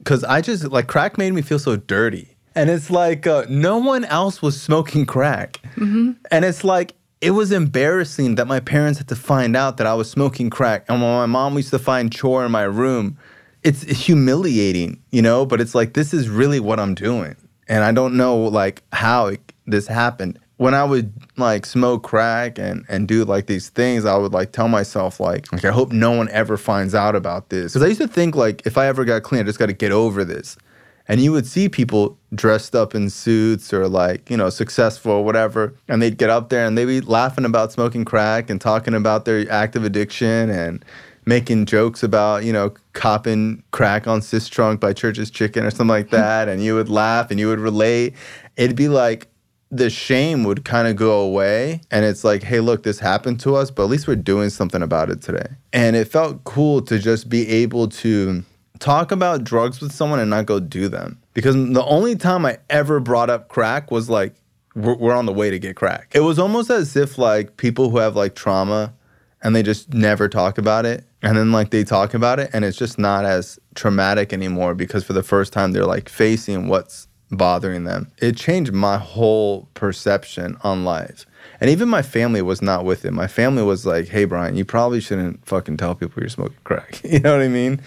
cuz 0.05 0.23
I 0.23 0.41
just 0.41 0.63
like 0.71 0.87
crack 0.87 1.17
made 1.17 1.33
me 1.33 1.41
feel 1.41 1.59
so 1.59 1.75
dirty. 1.75 2.29
And 2.55 2.69
it's 2.69 2.89
like 2.91 3.25
uh, 3.25 3.45
no 3.49 3.77
one 3.77 4.05
else 4.05 4.41
was 4.41 4.59
smoking 4.61 5.05
crack. 5.07 5.59
And 5.75 6.45
it's 6.45 6.63
like 6.63 6.93
it 7.19 7.31
was 7.31 7.51
embarrassing 7.51 8.35
that 8.35 8.47
my 8.47 8.59
parents 8.59 8.99
had 8.99 9.07
to 9.07 9.15
find 9.15 9.55
out 9.55 9.77
that 9.77 9.87
I 9.87 9.93
was 9.95 10.09
smoking 10.09 10.49
crack. 10.51 10.85
And 10.89 11.01
when 11.01 11.09
my 11.11 11.25
mom 11.25 11.55
used 11.57 11.71
to 11.71 11.79
find 11.79 12.11
chore 12.11 12.45
in 12.45 12.51
my 12.51 12.63
room, 12.63 13.17
it's 13.63 13.83
humiliating, 13.83 15.01
you 15.11 15.21
know, 15.21 15.45
but 15.45 15.61
it's 15.61 15.73
like 15.73 15.93
this 15.93 16.13
is 16.13 16.29
really 16.29 16.59
what 16.59 16.79
I'm 16.79 16.95
doing. 16.95 17.35
And 17.67 17.83
I 17.83 17.91
don't 17.91 18.15
know 18.15 18.37
like 18.37 18.83
how 18.91 19.27
it, 19.27 19.53
this 19.65 19.87
happened. 19.87 20.39
When 20.57 20.73
I 20.73 20.83
would 20.83 21.11
like 21.37 21.65
smoke 21.65 22.03
crack 22.03 22.59
and 22.59 22.85
and 22.87 23.07
do 23.07 23.25
like 23.25 23.47
these 23.47 23.69
things, 23.69 24.05
I 24.05 24.15
would 24.15 24.33
like 24.33 24.51
tell 24.51 24.67
myself 24.67 25.19
like, 25.19 25.51
like 25.51 25.65
I 25.65 25.71
hope 25.71 25.91
no 25.91 26.11
one 26.11 26.29
ever 26.29 26.57
finds 26.57 26.93
out 26.93 27.15
about 27.15 27.49
this. 27.49 27.73
Cuz 27.73 27.81
I 27.81 27.87
used 27.87 28.01
to 28.01 28.07
think 28.07 28.35
like 28.35 28.65
if 28.65 28.77
I 28.77 28.87
ever 28.87 29.05
got 29.05 29.23
clean, 29.23 29.41
I 29.41 29.43
just 29.45 29.59
got 29.59 29.67
to 29.67 29.73
get 29.73 29.91
over 29.91 30.23
this. 30.23 30.57
And 31.07 31.19
you 31.19 31.33
would 31.33 31.45
see 31.45 31.67
people 31.67 32.17
dressed 32.33 32.75
up 32.75 32.95
in 32.95 33.09
suits 33.09 33.73
or 33.73 33.89
like, 33.89 34.29
you 34.29 34.37
know, 34.37 34.49
successful 34.49 35.11
or 35.11 35.25
whatever. 35.25 35.73
And 35.89 36.01
they'd 36.01 36.17
get 36.17 36.29
up 36.29 36.47
there 36.49 36.65
and 36.65 36.77
they'd 36.77 36.85
be 36.85 37.01
laughing 37.01 37.43
about 37.43 37.73
smoking 37.73 38.05
crack 38.05 38.49
and 38.49 38.61
talking 38.61 38.93
about 38.93 39.25
their 39.25 39.49
active 39.51 39.83
addiction 39.83 40.49
and 40.49 40.85
making 41.25 41.65
jokes 41.65 42.03
about, 42.03 42.43
you 42.43 42.53
know, 42.53 42.73
copping 42.93 43.63
crack 43.71 44.07
on 44.07 44.19
Sistrunk 44.19 44.79
by 44.79 44.93
Church's 44.93 45.31
Chicken 45.31 45.65
or 45.65 45.71
something 45.71 45.87
like 45.87 46.09
that. 46.11 46.47
and 46.47 46.63
you 46.63 46.75
would 46.75 46.89
laugh 46.89 47.31
and 47.31 47.39
you 47.39 47.47
would 47.47 47.59
relate. 47.59 48.13
It'd 48.57 48.75
be 48.75 48.87
like 48.87 49.27
the 49.71 49.89
shame 49.89 50.43
would 50.43 50.63
kind 50.63 50.87
of 50.87 50.95
go 50.95 51.21
away 51.21 51.81
and 51.89 52.05
it's 52.05 52.23
like, 52.23 52.43
hey, 52.43 52.59
look, 52.59 52.83
this 52.83 52.99
happened 52.99 53.39
to 53.39 53.55
us, 53.55 53.71
but 53.71 53.83
at 53.83 53.89
least 53.89 54.07
we're 54.07 54.15
doing 54.15 54.49
something 54.49 54.83
about 54.83 55.09
it 55.09 55.21
today. 55.21 55.47
And 55.73 55.95
it 55.95 56.07
felt 56.07 56.43
cool 56.43 56.81
to 56.83 56.99
just 56.99 57.27
be 57.27 57.47
able 57.49 57.87
to 57.87 58.43
talk 58.77 59.11
about 59.11 59.43
drugs 59.43 59.81
with 59.81 59.91
someone 59.91 60.19
and 60.19 60.29
not 60.29 60.45
go 60.45 60.59
do 60.59 60.87
them. 60.87 61.19
Because 61.33 61.55
the 61.55 61.83
only 61.85 62.15
time 62.15 62.45
I 62.45 62.59
ever 62.69 62.99
brought 62.99 63.31
up 63.31 63.47
crack 63.47 63.89
was 63.89 64.09
like, 64.09 64.35
we're, 64.75 64.95
we're 64.95 65.13
on 65.13 65.25
the 65.25 65.33
way 65.33 65.49
to 65.49 65.57
get 65.57 65.75
crack. 65.75 66.11
It 66.13 66.19
was 66.19 66.37
almost 66.37 66.69
as 66.69 66.95
if 66.95 67.17
like 67.17 67.57
people 67.57 67.89
who 67.89 67.97
have 67.97 68.15
like 68.15 68.35
trauma 68.35 68.93
and 69.41 69.55
they 69.55 69.63
just 69.63 69.93
never 69.93 70.29
talk 70.29 70.57
about 70.57 70.85
it. 70.85 71.03
And 71.23 71.37
then 71.37 71.51
like 71.51 71.69
they 71.69 71.83
talk 71.85 72.13
about 72.13 72.39
it 72.39 72.49
and 72.53 72.65
it's 72.65 72.77
just 72.77 72.99
not 72.99 73.23
as 73.23 73.57
traumatic 73.75 74.33
anymore 74.33 74.75
because 74.75 75.03
for 75.03 75.13
the 75.13 75.23
first 75.23 75.53
time 75.53 75.71
they're 75.71 75.85
like 75.85 76.09
facing 76.09 76.67
what's 76.67 77.07
bothering 77.31 77.85
them. 77.85 78.11
It 78.19 78.35
changed 78.35 78.73
my 78.73 78.97
whole 78.97 79.69
perception 79.73 80.57
on 80.61 80.83
life. 80.83 81.25
And 81.59 81.69
even 81.69 81.89
my 81.89 82.01
family 82.01 82.41
was 82.41 82.61
not 82.61 82.85
with 82.85 83.05
it. 83.05 83.11
My 83.11 83.27
family 83.27 83.63
was 83.63 83.85
like, 83.85 84.09
hey, 84.09 84.25
Bryan, 84.25 84.55
you 84.55 84.65
probably 84.65 84.99
shouldn't 84.99 85.45
fucking 85.45 85.77
tell 85.77 85.95
people 85.95 86.21
you're 86.21 86.29
smoking 86.29 86.57
crack. 86.65 87.01
you 87.05 87.19
know 87.19 87.31
what 87.31 87.41
I 87.41 87.47
mean? 87.47 87.81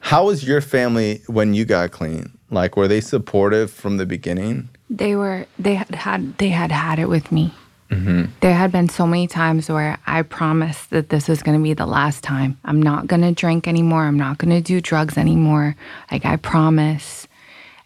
How 0.00 0.26
was 0.26 0.46
your 0.46 0.60
family 0.60 1.22
when 1.26 1.54
you 1.54 1.64
got 1.64 1.90
clean? 1.90 2.36
Like, 2.50 2.76
were 2.76 2.86
they 2.86 3.00
supportive 3.00 3.70
from 3.70 3.96
the 3.96 4.04
beginning? 4.04 4.68
They 4.90 5.16
were. 5.16 5.46
They 5.58 5.74
had 5.74 5.94
had. 5.94 6.36
They 6.36 6.50
had 6.50 6.70
had 6.70 6.98
it 6.98 7.08
with 7.08 7.32
me. 7.32 7.54
Mm-hmm. 7.90 8.24
There 8.40 8.54
had 8.54 8.72
been 8.72 8.88
so 8.88 9.06
many 9.06 9.26
times 9.26 9.68
where 9.68 9.98
I 10.06 10.22
promised 10.22 10.90
that 10.90 11.10
this 11.10 11.28
was 11.28 11.42
going 11.42 11.56
to 11.58 11.62
be 11.62 11.74
the 11.74 11.86
last 11.86 12.22
time. 12.24 12.58
I'm 12.64 12.80
not 12.82 13.06
going 13.06 13.22
to 13.22 13.32
drink 13.32 13.68
anymore. 13.68 14.04
I'm 14.04 14.16
not 14.18 14.38
going 14.38 14.50
to 14.50 14.60
do 14.60 14.80
drugs 14.80 15.16
anymore. 15.18 15.76
Like 16.10 16.24
I 16.24 16.36
promise 16.36 17.28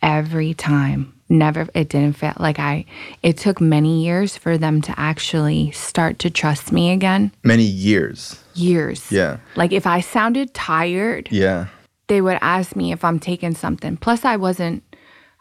every 0.02 0.54
time. 0.54 1.12
Never, 1.30 1.66
it 1.74 1.90
didn't 1.90 2.16
feel 2.16 2.32
like 2.38 2.58
I, 2.58 2.86
it 3.22 3.36
took 3.36 3.60
many 3.60 4.02
years 4.02 4.38
for 4.38 4.56
them 4.56 4.80
to 4.82 4.94
actually 4.98 5.72
start 5.72 6.18
to 6.20 6.30
trust 6.30 6.72
me 6.72 6.90
again. 6.90 7.32
Many 7.44 7.64
years. 7.64 8.42
Years. 8.54 9.12
Yeah. 9.12 9.36
Like 9.54 9.72
if 9.72 9.86
I 9.86 10.00
sounded 10.00 10.54
tired, 10.54 11.28
Yeah. 11.30 11.66
they 12.06 12.22
would 12.22 12.38
ask 12.40 12.74
me 12.74 12.92
if 12.92 13.04
I'm 13.04 13.18
taking 13.18 13.54
something. 13.54 13.98
Plus, 13.98 14.24
I 14.24 14.36
wasn't, 14.36 14.82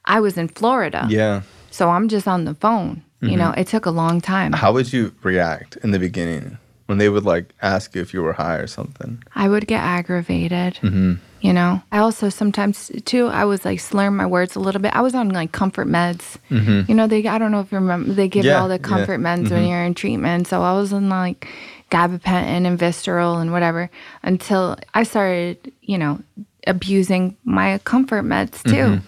I 0.04 0.20
was 0.20 0.38
in 0.38 0.50
Florida. 0.50 1.06
Yeah. 1.10 1.44
So 1.72 1.90
I'm 1.90 2.10
just 2.10 2.28
on 2.28 2.44
the 2.44 2.56
phone. 2.56 3.04
You 3.22 3.36
know, 3.36 3.50
mm-hmm. 3.50 3.62
it 3.62 3.68
took 3.68 3.86
a 3.86 3.92
long 3.92 4.22
time. 4.22 4.54
How 4.54 4.72
would 4.74 4.94
you 4.94 5.14
react 5.24 5.76
in 5.78 5.92
the 5.92 5.98
beginning 5.98 6.60
when 6.86 7.00
they 7.00 7.10
would 7.10 7.26
like 7.26 7.54
ask 7.62 7.96
you 7.96 8.02
if 8.02 8.14
you 8.14 8.22
were 8.22 8.34
high 8.34 8.58
or 8.58 8.68
something? 8.68 9.24
I 9.34 9.50
would 9.50 9.66
get 9.66 9.82
aggravated. 9.82 10.76
Mm-hmm. 10.76 11.14
You 11.42 11.54
know, 11.54 11.82
I 11.92 12.00
also 12.00 12.30
sometimes 12.30 12.92
too. 13.06 13.28
I 13.28 13.46
was 13.46 13.66
like 13.66 13.80
slurring 13.80 14.16
my 14.16 14.26
words 14.26 14.56
a 14.56 14.60
little 14.60 14.82
bit. 14.82 14.96
I 14.96 15.02
was 15.02 15.16
on 15.16 15.30
like 15.30 15.52
comfort 15.52 15.88
meds. 15.88 16.38
Mm-hmm. 16.52 16.90
You 16.90 16.96
know, 16.96 17.08
they 17.08 17.26
I 17.26 17.40
don't 17.40 17.52
know 17.52 17.60
if 17.60 17.72
you 17.72 17.80
remember 17.80 18.14
they 18.14 18.28
give 18.28 18.46
you 18.46 18.54
all 18.54 18.68
the 18.68 18.76
yeah. 18.76 18.80
comfort 18.80 19.20
meds 19.20 19.50
when 19.50 19.68
you're 19.68 19.84
in 19.84 19.96
treatment. 19.96 20.48
So 20.48 20.62
I 20.62 20.74
was 20.74 20.94
on 20.94 21.10
like 21.10 21.48
gabapentin 21.90 22.66
and 22.66 22.80
Vistaril 22.80 23.42
and 23.42 23.52
whatever 23.52 23.90
until 24.22 24.78
I 24.94 25.04
started, 25.04 25.72
you 25.82 25.98
know, 25.98 26.22
abusing 26.68 27.36
my 27.44 27.80
comfort 27.80 28.26
meds 28.26 28.64
too. 28.64 29.02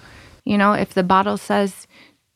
You 0.45 0.57
know, 0.57 0.73
if 0.73 0.95
the 0.95 1.03
bottle 1.03 1.37
says 1.37 1.87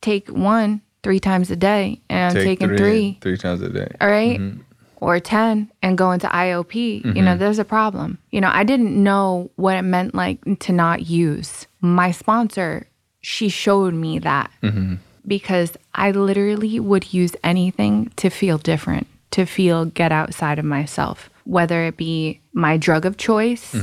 take 0.02 0.30
one 0.30 0.82
three 1.04 1.20
times 1.20 1.52
a 1.52 1.56
day 1.56 2.02
and 2.10 2.30
I'm 2.30 2.34
Take 2.34 2.60
taking 2.60 2.78
three 2.78 3.18
three 3.22 3.38
times 3.38 3.62
a 3.62 3.70
day. 3.70 3.94
all 4.02 4.08
right? 4.08 4.40
Mm-hmm. 4.40 4.62
or 4.98 5.20
10 5.20 5.70
and 5.82 5.98
go 5.98 6.12
into 6.12 6.28
IOP, 6.28 6.74
you 6.74 7.22
know, 7.22 7.32
mm-hmm. 7.32 7.40
there's 7.40 7.60
a 7.60 7.66
problem. 7.66 8.18
You 8.32 8.40
know, 8.42 8.50
I 8.52 8.64
didn't 8.64 9.02
know 9.02 9.52
what 9.58 9.76
it 9.76 9.82
meant 9.82 10.16
like 10.16 10.40
to 10.60 10.72
not 10.72 11.08
use. 11.08 11.68
My 11.82 12.12
sponsor, 12.12 12.88
she 13.22 13.50
showed 13.50 13.94
me 13.94 14.20
that 14.20 14.50
mm-hmm. 14.64 14.96
because 15.28 15.76
I 15.94 16.12
literally 16.12 16.80
would 16.80 17.14
use 17.14 17.36
anything 17.44 18.12
to 18.16 18.30
feel 18.30 18.58
different, 18.58 19.08
to 19.32 19.46
feel 19.46 19.86
get 19.86 20.14
outside 20.14 20.58
of 20.58 20.66
myself, 20.66 21.30
whether 21.44 21.84
it 21.84 21.98
be 21.98 22.40
my 22.54 22.78
drug 22.78 23.06
of 23.06 23.18
choice, 23.18 23.76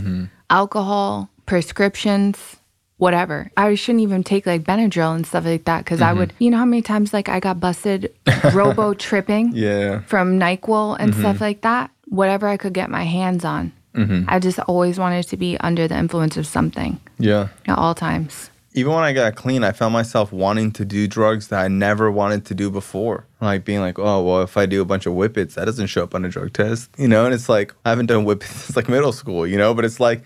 alcohol, 0.48 1.28
prescriptions, 1.44 2.56
whatever. 3.00 3.50
I 3.56 3.74
shouldn't 3.74 4.02
even 4.02 4.22
take 4.22 4.46
like 4.46 4.62
Benadryl 4.62 5.14
and 5.14 5.26
stuff 5.26 5.46
like 5.46 5.64
that 5.64 5.84
because 5.84 6.02
I 6.02 6.12
would, 6.12 6.28
mm-hmm. 6.28 6.44
you 6.44 6.50
know, 6.50 6.58
how 6.58 6.66
many 6.66 6.82
times 6.82 7.14
like 7.14 7.30
I 7.30 7.40
got 7.40 7.58
busted 7.58 8.14
robo 8.54 8.92
tripping 8.92 9.52
Yeah. 9.54 10.00
from 10.02 10.38
NyQuil 10.38 10.98
and 11.00 11.14
stuff 11.14 11.36
mm-hmm. 11.36 11.44
like 11.44 11.62
that. 11.62 11.90
Whatever 12.08 12.46
I 12.46 12.58
could 12.58 12.74
get 12.74 12.90
my 12.90 13.04
hands 13.04 13.44
on. 13.44 13.72
Mm-hmm. 13.94 14.28
I 14.28 14.38
just 14.38 14.58
always 14.60 14.98
wanted 14.98 15.26
to 15.28 15.36
be 15.36 15.56
under 15.58 15.88
the 15.88 15.96
influence 15.96 16.36
of 16.36 16.46
something 16.46 17.00
Yeah. 17.18 17.48
at 17.66 17.78
all 17.78 17.94
times. 17.94 18.50
Even 18.74 18.92
when 18.92 19.02
I 19.02 19.12
got 19.12 19.34
clean, 19.34 19.64
I 19.64 19.72
found 19.72 19.92
myself 19.92 20.30
wanting 20.30 20.70
to 20.72 20.84
do 20.84 21.08
drugs 21.08 21.48
that 21.48 21.60
I 21.60 21.68
never 21.68 22.08
wanted 22.08 22.44
to 22.46 22.54
do 22.54 22.70
before. 22.70 23.26
Like 23.40 23.64
being 23.64 23.80
like, 23.80 23.98
oh, 23.98 24.22
well, 24.22 24.42
if 24.42 24.56
I 24.56 24.66
do 24.66 24.80
a 24.80 24.84
bunch 24.84 25.06
of 25.06 25.14
whippets, 25.14 25.54
that 25.54 25.64
doesn't 25.64 25.88
show 25.88 26.04
up 26.04 26.14
on 26.14 26.24
a 26.24 26.28
drug 26.28 26.52
test, 26.52 26.90
you 26.96 27.08
know? 27.08 27.24
And 27.24 27.34
it's 27.34 27.48
like, 27.48 27.74
I 27.84 27.90
haven't 27.90 28.06
done 28.06 28.24
whippets 28.24 28.52
since 28.66 28.76
like 28.76 28.88
middle 28.88 29.12
school, 29.12 29.44
you 29.46 29.56
know? 29.56 29.74
But 29.74 29.84
it's 29.86 29.98
like, 29.98 30.22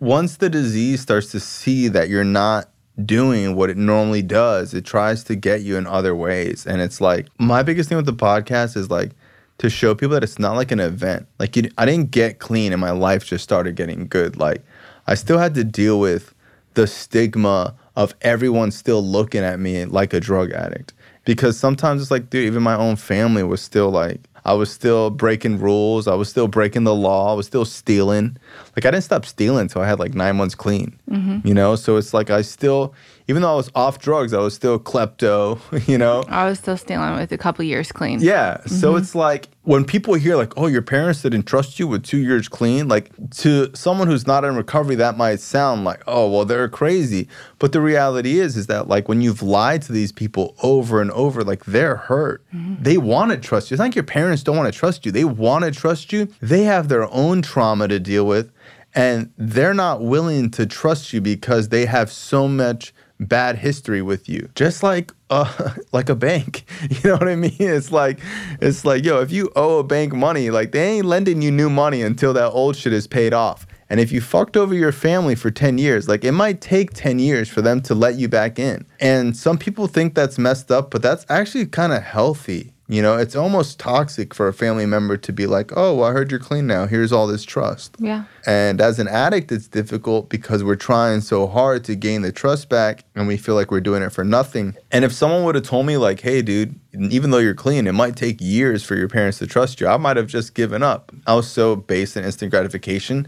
once 0.00 0.36
the 0.36 0.50
disease 0.50 1.00
starts 1.00 1.30
to 1.32 1.40
see 1.40 1.88
that 1.88 2.08
you're 2.08 2.24
not 2.24 2.68
doing 3.04 3.54
what 3.54 3.70
it 3.70 3.76
normally 3.76 4.22
does, 4.22 4.74
it 4.74 4.84
tries 4.84 5.24
to 5.24 5.36
get 5.36 5.62
you 5.62 5.76
in 5.76 5.86
other 5.86 6.14
ways. 6.14 6.66
And 6.66 6.80
it's 6.80 7.00
like, 7.00 7.28
my 7.38 7.62
biggest 7.62 7.88
thing 7.88 7.96
with 7.96 8.06
the 8.06 8.12
podcast 8.12 8.76
is 8.76 8.90
like, 8.90 9.12
to 9.58 9.68
show 9.68 9.94
people 9.94 10.14
that 10.14 10.22
it's 10.22 10.38
not 10.38 10.54
like 10.54 10.70
an 10.70 10.80
event. 10.80 11.26
Like 11.38 11.56
you, 11.56 11.68
I 11.76 11.84
didn't 11.84 12.10
get 12.10 12.38
clean 12.38 12.72
and 12.72 12.80
my 12.80 12.92
life 12.92 13.24
just 13.24 13.44
started 13.44 13.74
getting 13.74 14.06
good. 14.06 14.36
Like 14.38 14.64
I 15.06 15.14
still 15.14 15.38
had 15.38 15.54
to 15.54 15.64
deal 15.64 16.00
with 16.00 16.34
the 16.74 16.86
stigma 16.86 17.74
of 17.96 18.14
everyone 18.22 18.70
still 18.70 19.02
looking 19.02 19.42
at 19.42 19.58
me 19.58 19.84
like 19.84 20.12
a 20.14 20.20
drug 20.20 20.52
addict. 20.52 20.94
Because 21.24 21.58
sometimes 21.58 22.00
it's 22.00 22.10
like, 22.10 22.30
dude, 22.30 22.46
even 22.46 22.62
my 22.62 22.76
own 22.76 22.96
family 22.96 23.42
was 23.42 23.60
still 23.60 23.90
like, 23.90 24.20
I 24.48 24.54
was 24.54 24.72
still 24.72 25.10
breaking 25.10 25.58
rules. 25.58 26.08
I 26.08 26.14
was 26.14 26.30
still 26.30 26.48
breaking 26.48 26.84
the 26.84 26.94
law. 26.94 27.30
I 27.30 27.34
was 27.34 27.44
still 27.44 27.66
stealing. 27.66 28.38
Like 28.74 28.86
I 28.86 28.90
didn't 28.90 29.04
stop 29.04 29.26
stealing 29.26 29.60
until 29.60 29.82
I 29.82 29.86
had 29.86 29.98
like 29.98 30.14
nine 30.14 30.36
months 30.36 30.54
clean. 30.54 30.98
Mm-hmm. 31.10 31.46
You 31.46 31.52
know, 31.52 31.76
so 31.76 31.98
it's 31.98 32.14
like 32.14 32.30
I 32.30 32.40
still, 32.40 32.94
even 33.28 33.42
though 33.42 33.52
I 33.52 33.56
was 33.56 33.70
off 33.74 33.98
drugs, 33.98 34.32
I 34.32 34.38
was 34.38 34.54
still 34.54 34.78
klepto. 34.78 35.60
You 35.88 35.96
know, 35.96 36.24
I 36.28 36.44
was 36.46 36.58
still 36.58 36.76
stealing 36.76 37.14
with 37.14 37.32
a 37.32 37.38
couple 37.38 37.64
years 37.64 37.92
clean. 37.92 38.20
yeah. 38.20 38.60
So 38.66 38.90
mm-hmm. 38.90 38.98
it's 38.98 39.14
like 39.14 39.48
when 39.62 39.84
people 39.84 40.14
hear 40.14 40.36
like, 40.36 40.52
"Oh, 40.56 40.66
your 40.66 40.82
parents 40.82 41.22
didn't 41.22 41.44
trust 41.44 41.78
you 41.78 41.86
with 41.86 42.02
2 42.02 42.18
years 42.18 42.48
clean," 42.48 42.88
like 42.88 43.10
to 43.36 43.70
someone 43.74 44.08
who's 44.08 44.26
not 44.26 44.44
in 44.44 44.56
recovery 44.56 44.96
that 44.96 45.16
might 45.16 45.40
sound 45.40 45.84
like, 45.84 46.02
"Oh, 46.06 46.30
well, 46.30 46.44
they're 46.44 46.68
crazy." 46.68 47.28
But 47.58 47.72
the 47.72 47.80
reality 47.80 48.38
is 48.38 48.56
is 48.56 48.66
that 48.66 48.88
like 48.88 49.08
when 49.08 49.20
you've 49.22 49.42
lied 49.42 49.82
to 49.82 49.92
these 49.92 50.12
people 50.12 50.54
over 50.62 51.00
and 51.00 51.10
over, 51.12 51.44
like 51.44 51.64
they're 51.64 51.96
hurt. 51.96 52.42
Mm-hmm. 52.52 52.82
They 52.82 52.98
want 52.98 53.30
to 53.30 53.38
trust 53.38 53.70
you. 53.70 53.74
It's 53.74 53.78
not 53.78 53.86
like 53.86 53.94
your 53.94 54.04
parents 54.04 54.42
don't 54.42 54.56
want 54.56 54.72
to 54.72 54.78
trust 54.78 55.06
you. 55.06 55.12
They 55.12 55.24
want 55.24 55.64
to 55.64 55.70
trust 55.70 56.12
you. 56.12 56.28
They 56.40 56.64
have 56.64 56.88
their 56.88 57.10
own 57.12 57.42
trauma 57.42 57.88
to 57.88 58.00
deal 58.00 58.26
with 58.26 58.50
and 58.94 59.30
they're 59.36 59.74
not 59.74 60.02
willing 60.02 60.50
to 60.50 60.66
trust 60.66 61.12
you 61.12 61.20
because 61.20 61.68
they 61.68 61.84
have 61.86 62.10
so 62.10 62.48
much 62.48 62.92
bad 63.20 63.56
history 63.56 64.02
with 64.02 64.28
you. 64.28 64.48
Just 64.54 64.82
like 64.82 65.12
uh 65.30 65.72
like 65.92 66.08
a 66.08 66.14
bank. 66.14 66.64
You 66.90 67.10
know 67.10 67.16
what 67.16 67.28
i 67.28 67.36
mean? 67.36 67.56
It's 67.58 67.92
like 67.92 68.20
it's 68.60 68.84
like 68.84 69.04
yo 69.04 69.20
if 69.20 69.30
you 69.30 69.50
owe 69.56 69.78
a 69.78 69.84
bank 69.84 70.12
money 70.12 70.50
like 70.50 70.72
they 70.72 70.96
ain't 70.96 71.06
lending 71.06 71.42
you 71.42 71.50
new 71.50 71.70
money 71.70 72.02
until 72.02 72.32
that 72.34 72.50
old 72.50 72.76
shit 72.76 72.92
is 72.92 73.06
paid 73.06 73.32
off. 73.32 73.66
And 73.90 74.00
if 74.00 74.12
you 74.12 74.20
fucked 74.20 74.56
over 74.56 74.74
your 74.74 74.92
family 74.92 75.34
for 75.34 75.50
10 75.50 75.78
years 75.78 76.08
like 76.08 76.24
it 76.24 76.32
might 76.32 76.60
take 76.60 76.92
10 76.92 77.18
years 77.18 77.48
for 77.48 77.62
them 77.62 77.80
to 77.82 77.94
let 77.94 78.16
you 78.16 78.28
back 78.28 78.58
in. 78.58 78.86
And 79.00 79.36
some 79.36 79.58
people 79.58 79.86
think 79.86 80.14
that's 80.14 80.38
messed 80.38 80.70
up 80.70 80.90
but 80.90 81.02
that's 81.02 81.26
actually 81.28 81.66
kind 81.66 81.92
of 81.92 82.02
healthy 82.02 82.72
you 82.90 83.02
know 83.02 83.16
it's 83.18 83.36
almost 83.36 83.78
toxic 83.78 84.32
for 84.32 84.48
a 84.48 84.52
family 84.52 84.86
member 84.86 85.16
to 85.16 85.32
be 85.32 85.46
like 85.46 85.70
oh 85.76 85.94
well, 85.94 86.08
i 86.08 86.12
heard 86.12 86.30
you're 86.30 86.40
clean 86.40 86.66
now 86.66 86.86
here's 86.86 87.12
all 87.12 87.26
this 87.26 87.44
trust 87.44 87.94
Yeah. 87.98 88.24
and 88.46 88.80
as 88.80 88.98
an 88.98 89.08
addict, 89.08 89.52
it's 89.52 89.68
difficult 89.68 90.28
because 90.30 90.64
we're 90.64 90.76
trying 90.76 91.20
so 91.20 91.46
hard 91.46 91.84
to 91.84 91.94
gain 91.94 92.22
the 92.22 92.32
trust 92.32 92.68
back 92.68 93.04
and 93.14 93.26
we 93.28 93.36
feel 93.36 93.54
like 93.54 93.70
we're 93.70 93.80
doing 93.80 94.02
it 94.02 94.10
for 94.10 94.24
nothing. 94.24 94.74
And 94.90 95.04
if 95.04 95.12
someone 95.12 95.44
would 95.44 95.54
have 95.54 95.64
told 95.64 95.84
me, 95.86 95.96
like, 95.98 96.20
hey, 96.20 96.40
dude, 96.42 96.78
even 96.94 97.30
though 97.30 97.38
you're 97.38 97.54
clean, 97.54 97.86
it 97.86 97.92
might 97.92 98.16
take 98.16 98.40
years 98.40 98.82
for 98.84 98.94
your 98.96 99.08
parents 99.08 99.38
to 99.38 99.46
trust 99.46 99.80
you, 99.80 99.86
I 99.88 99.96
might 99.98 100.16
have 100.16 100.26
just 100.28 100.54
given 100.54 100.82
up. 100.82 101.12
I 101.26 101.34
was 101.34 101.46
so 101.50 101.76
based 101.76 102.16
in 102.16 102.24
instant 102.24 102.50
gratification. 102.50 103.26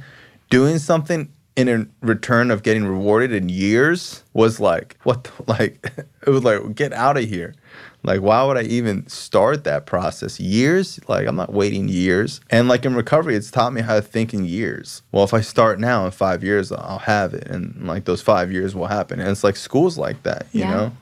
Doing 0.49 0.79
something 0.79 1.31
in 1.57 1.69
a 1.69 1.87
return 2.07 2.51
of 2.51 2.63
getting 2.63 2.85
rewarded 2.87 3.33
in 3.33 3.49
years 3.51 4.23
was 4.33 4.59
like, 4.61 4.97
what, 5.03 5.25
the, 5.25 5.33
like, 5.47 5.93
it 6.27 6.31
was 6.31 6.45
like, 6.45 6.75
get 6.75 6.93
out 6.93 7.17
of 7.19 7.25
here. 7.25 7.55
Like, 8.03 8.21
why 8.23 8.43
would 8.45 8.57
I 8.57 8.63
even 8.63 9.07
start 9.09 9.65
that 9.65 9.85
process? 9.87 10.41
Years? 10.41 10.99
Like, 11.09 11.27
I'm 11.27 11.37
not 11.37 11.53
waiting 11.53 11.89
years. 11.89 12.41
And 12.51 12.67
like 12.69 12.85
in 12.87 12.95
recovery, 12.95 13.37
it's 13.37 13.51
taught 13.51 13.73
me 13.73 13.83
how 13.83 13.97
to 13.97 14.03
think 14.03 14.33
in 14.33 14.45
years. 14.47 15.03
Well, 15.13 15.25
if 15.25 15.35
I 15.35 15.41
start 15.43 15.79
now 15.79 16.05
in 16.07 16.11
five 16.11 16.43
years, 16.43 16.73
I'll 16.73 16.99
have 17.01 17.35
it. 17.35 17.47
And 17.47 17.87
like 17.87 18.05
those 18.07 18.23
five 18.23 18.51
years 18.51 18.75
will 18.75 18.87
happen. 18.87 19.21
And 19.21 19.29
it's 19.29 19.45
like 19.45 19.57
school's 19.57 19.99
like 19.99 20.23
that, 20.23 20.47
you 20.53 20.61
Yeah. 20.61 20.71
know? 20.71 20.93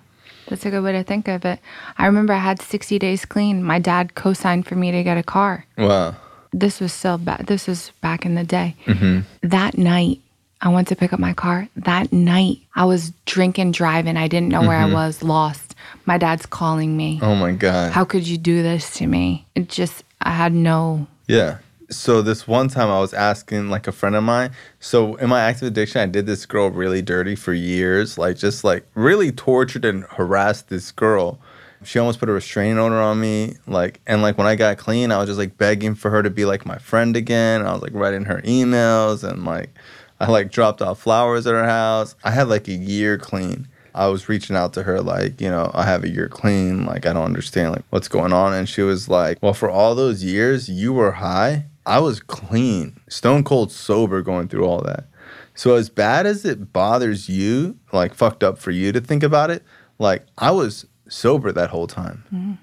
That's 0.49 0.64
a 0.64 0.70
good 0.70 0.82
way 0.82 0.92
to 0.92 1.05
think 1.05 1.28
of 1.28 1.44
it. 1.44 1.61
I 1.99 2.07
remember 2.07 2.32
I 2.32 2.38
had 2.38 2.61
60 2.62 2.99
days 2.99 3.24
clean. 3.26 3.62
My 3.62 3.78
dad 3.78 4.14
co 4.14 4.32
signed 4.32 4.66
for 4.66 4.76
me 4.76 4.90
to 4.90 5.03
get 5.05 5.18
a 5.18 5.22
car. 5.22 5.66
Wow. 5.76 6.16
This 6.53 6.80
was 6.80 6.92
still 6.94 7.18
back, 7.18 7.44
this 7.46 7.66
was 7.66 7.92
back 8.01 8.24
in 8.24 8.34
the 8.34 8.44
day. 8.44 8.74
Mm-hmm. 8.86 9.20
That 9.46 9.76
night, 9.76 10.20
I 10.61 10.69
went 10.71 10.89
to 10.89 10.97
pick 10.97 11.13
up 11.13 11.21
my 11.21 11.33
car. 11.33 11.69
That 11.77 12.13
night, 12.13 12.59
I 12.75 12.85
was 12.85 13.13
drinking, 13.27 13.73
driving. 13.73 14.17
I 14.17 14.27
didn't 14.27 14.49
know 14.49 14.63
where 14.63 14.77
I 14.77 14.85
mm-hmm. 14.85 14.95
was, 14.95 15.23
lost. 15.23 15.75
My 16.05 16.19
dad's 16.19 16.47
calling 16.47 16.97
me. 16.97 17.21
Oh 17.23 17.37
my 17.37 17.53
god. 17.53 17.93
How 17.93 18.05
could 18.05 18.27
you 18.27 18.39
do 18.39 18.63
this 18.63 18.95
to 18.95 19.07
me? 19.07 19.47
It 19.55 19.69
just, 19.69 20.03
I 20.21 20.31
had 20.31 20.53
no. 20.53 21.07
Yeah. 21.29 21.59
So 21.91 22.21
this 22.23 22.47
one 22.47 22.69
time 22.69 22.91
I 22.91 22.99
was 22.99 23.15
asking 23.15 23.71
like 23.71 23.87
a 23.87 23.93
friend 23.93 24.17
of 24.17 24.25
mine. 24.25 24.51
So 24.81 25.15
in 25.17 25.29
my 25.29 25.41
active 25.41 25.69
addiction, 25.69 26.01
I 26.01 26.07
did 26.07 26.27
this 26.27 26.45
girl 26.45 26.71
really 26.71 27.03
dirty 27.03 27.35
for 27.35 27.55
years, 27.55 28.19
like 28.19 28.37
just 28.37 28.65
like 28.65 28.87
really 28.95 29.33
tortured 29.33 29.85
and 29.85 30.05
harassed 30.05 30.69
this 30.69 30.91
girl. 30.91 31.39
She 31.85 31.99
almost 31.99 32.19
put 32.19 32.29
a 32.29 32.33
restraining 32.33 32.79
order 32.79 33.01
on 33.01 33.21
me, 33.21 33.57
like 33.67 34.01
and 34.07 34.21
like 34.21 34.37
when 34.37 34.49
I 34.49 34.57
got 34.57 34.79
clean, 34.79 35.13
I 35.13 35.19
was 35.19 35.29
just 35.29 35.39
like 35.39 35.57
begging 35.57 35.95
for 35.95 36.11
her 36.11 36.23
to 36.23 36.29
be 36.29 36.45
like 36.45 36.67
my 36.67 36.77
friend 36.77 37.17
again. 37.17 37.65
I 37.65 37.73
was 37.73 37.83
like 37.83 37.95
writing 37.95 38.25
her 38.25 38.43
emails 38.43 39.23
and 39.23 39.45
like 39.45 39.71
I 40.21 40.31
like 40.31 40.51
dropped 40.51 40.83
off 40.83 41.01
flowers 41.01 41.47
at 41.47 41.55
her 41.55 41.64
house. 41.64 42.16
I 42.25 42.31
had 42.31 42.49
like 42.49 42.69
a 42.69 42.73
year 42.73 43.19
clean. 43.19 43.69
I 43.95 44.07
was 44.09 44.29
reaching 44.29 44.55
out 44.57 44.75
to 44.75 44.83
her 44.85 45.01
like, 45.01 45.41
you 45.41 45.49
know, 45.49 45.71
I 45.75 45.85
have 45.85 46.05
a 46.05 46.09
year 46.09 46.29
clean, 46.29 46.87
like 46.87 47.07
I 47.07 47.12
don't 47.12 47.25
understand 47.25 47.73
like 47.73 47.85
what's 47.91 48.09
going 48.09 48.33
on 48.33 48.53
and 48.53 48.69
she 48.69 48.83
was 48.83 49.09
like, 49.09 49.39
"Well, 49.41 49.55
for 49.55 49.71
all 49.71 49.95
those 49.95 50.23
years 50.23 50.69
you 50.69 50.93
were 50.93 51.12
high, 51.12 51.66
I 51.85 52.01
was 52.01 52.21
clean, 52.21 53.01
stone 53.09 53.43
cold 53.45 53.73
sober 53.73 54.23
going 54.23 54.49
through 54.49 54.64
all 54.64 54.81
that." 54.83 55.07
So 55.55 55.75
as 55.75 55.89
bad 55.89 56.27
as 56.27 56.45
it 56.45 56.73
bothers 56.73 57.29
you, 57.29 57.79
like 57.93 58.14
fucked 58.14 58.45
up 58.45 58.59
for 58.59 58.71
you 58.71 58.93
to 58.93 59.01
think 59.01 59.25
about 59.25 59.51
it, 59.51 59.64
like 59.99 60.25
I 60.37 60.53
was 60.53 60.87
sober 61.09 61.51
that 61.51 61.71
whole 61.71 61.89
time. 61.89 62.25
Mm. 62.33 62.59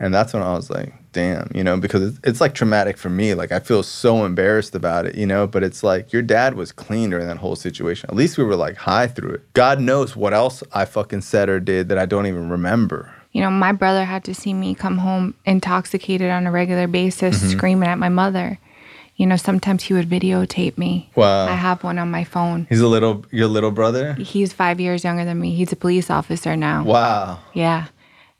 And 0.00 0.12
that's 0.14 0.32
when 0.32 0.42
I 0.42 0.54
was 0.54 0.70
like, 0.70 0.94
damn, 1.12 1.50
you 1.54 1.62
know, 1.62 1.76
because 1.76 2.02
it's, 2.02 2.20
it's 2.24 2.40
like 2.40 2.54
traumatic 2.54 2.96
for 2.96 3.10
me. 3.10 3.34
Like, 3.34 3.52
I 3.52 3.60
feel 3.60 3.82
so 3.82 4.24
embarrassed 4.24 4.74
about 4.74 5.04
it, 5.06 5.14
you 5.14 5.26
know, 5.26 5.46
but 5.46 5.62
it's 5.62 5.82
like 5.82 6.12
your 6.12 6.22
dad 6.22 6.54
was 6.54 6.72
clean 6.72 7.10
during 7.10 7.26
that 7.26 7.36
whole 7.36 7.54
situation. 7.54 8.08
At 8.08 8.16
least 8.16 8.38
we 8.38 8.44
were 8.44 8.56
like 8.56 8.76
high 8.76 9.06
through 9.08 9.34
it. 9.34 9.52
God 9.52 9.78
knows 9.80 10.16
what 10.16 10.32
else 10.32 10.62
I 10.72 10.86
fucking 10.86 11.20
said 11.20 11.48
or 11.50 11.60
did 11.60 11.88
that 11.90 11.98
I 11.98 12.06
don't 12.06 12.26
even 12.26 12.48
remember. 12.48 13.12
You 13.32 13.42
know, 13.42 13.50
my 13.50 13.72
brother 13.72 14.04
had 14.06 14.24
to 14.24 14.34
see 14.34 14.54
me 14.54 14.74
come 14.74 14.98
home 14.98 15.34
intoxicated 15.44 16.30
on 16.30 16.46
a 16.46 16.50
regular 16.50 16.86
basis, 16.88 17.38
Mm-hmm. 17.38 17.50
screaming 17.58 17.88
at 17.88 17.98
my 17.98 18.08
mother. 18.08 18.58
You 19.16 19.26
know, 19.26 19.36
sometimes 19.36 19.82
he 19.82 19.92
would 19.92 20.08
videotape 20.08 20.78
me. 20.78 21.10
Wow. 21.14 21.46
I 21.46 21.52
have 21.54 21.84
one 21.84 21.98
on 21.98 22.10
my 22.10 22.24
phone. 22.24 22.66
He's 22.70 22.80
a 22.80 22.88
little, 22.88 23.26
your 23.30 23.48
little 23.48 23.70
brother? 23.70 24.14
He's 24.14 24.54
five 24.54 24.80
years 24.80 25.04
younger 25.04 25.26
than 25.26 25.38
me. 25.38 25.54
He's 25.54 25.72
a 25.72 25.76
police 25.76 26.08
officer 26.08 26.56
now. 26.56 26.84
Wow. 26.84 27.38
Yeah. 27.52 27.88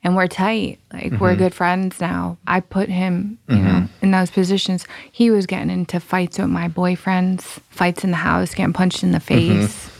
And 0.02 0.16
we're 0.16 0.28
tight. 0.28 0.78
Like 0.92 1.12
we're 1.20 1.30
Mm-hmm. 1.32 1.38
good 1.38 1.54
friends 1.54 2.00
now. 2.00 2.38
I 2.46 2.60
put 2.60 2.88
him, 2.88 3.38
you 3.48 3.56
know, 3.56 3.86
in 4.00 4.10
those 4.12 4.30
positions. 4.30 4.86
He 5.12 5.30
was 5.30 5.44
getting 5.46 5.68
into 5.70 6.00
fights 6.00 6.38
with 6.38 6.48
my 6.48 6.68
boyfriends, 6.68 7.42
fights 7.68 8.02
in 8.02 8.10
the 8.10 8.16
house, 8.16 8.54
getting 8.54 8.72
punched 8.72 9.02
in 9.02 9.12
the 9.12 9.18
Mm-hmm. 9.18 9.60
face. 9.66 9.90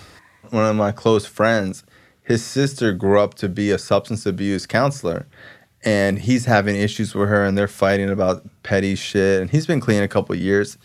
one 0.50 0.64
of 0.64 0.74
my 0.76 0.90
close 0.90 1.26
friends, 1.26 1.84
his 2.22 2.42
sister 2.44 2.92
grew 2.92 3.20
up 3.20 3.34
to 3.34 3.48
be 3.48 3.70
a 3.70 3.78
substance 3.78 4.24
abuse 4.26 4.66
counselor. 4.66 5.26
And 5.84 6.18
he's 6.18 6.44
having 6.46 6.76
issues 6.76 7.14
with 7.14 7.28
her 7.28 7.44
and 7.44 7.56
they're 7.56 7.68
fighting 7.68 8.10
about 8.10 8.46
petty 8.62 8.94
shit. 8.94 9.40
And 9.40 9.50
he's 9.50 9.66
been 9.66 9.80
clean 9.80 10.02
a 10.02 10.08
couple 10.08 10.34
of 10.34 10.40
years. 10.40 10.76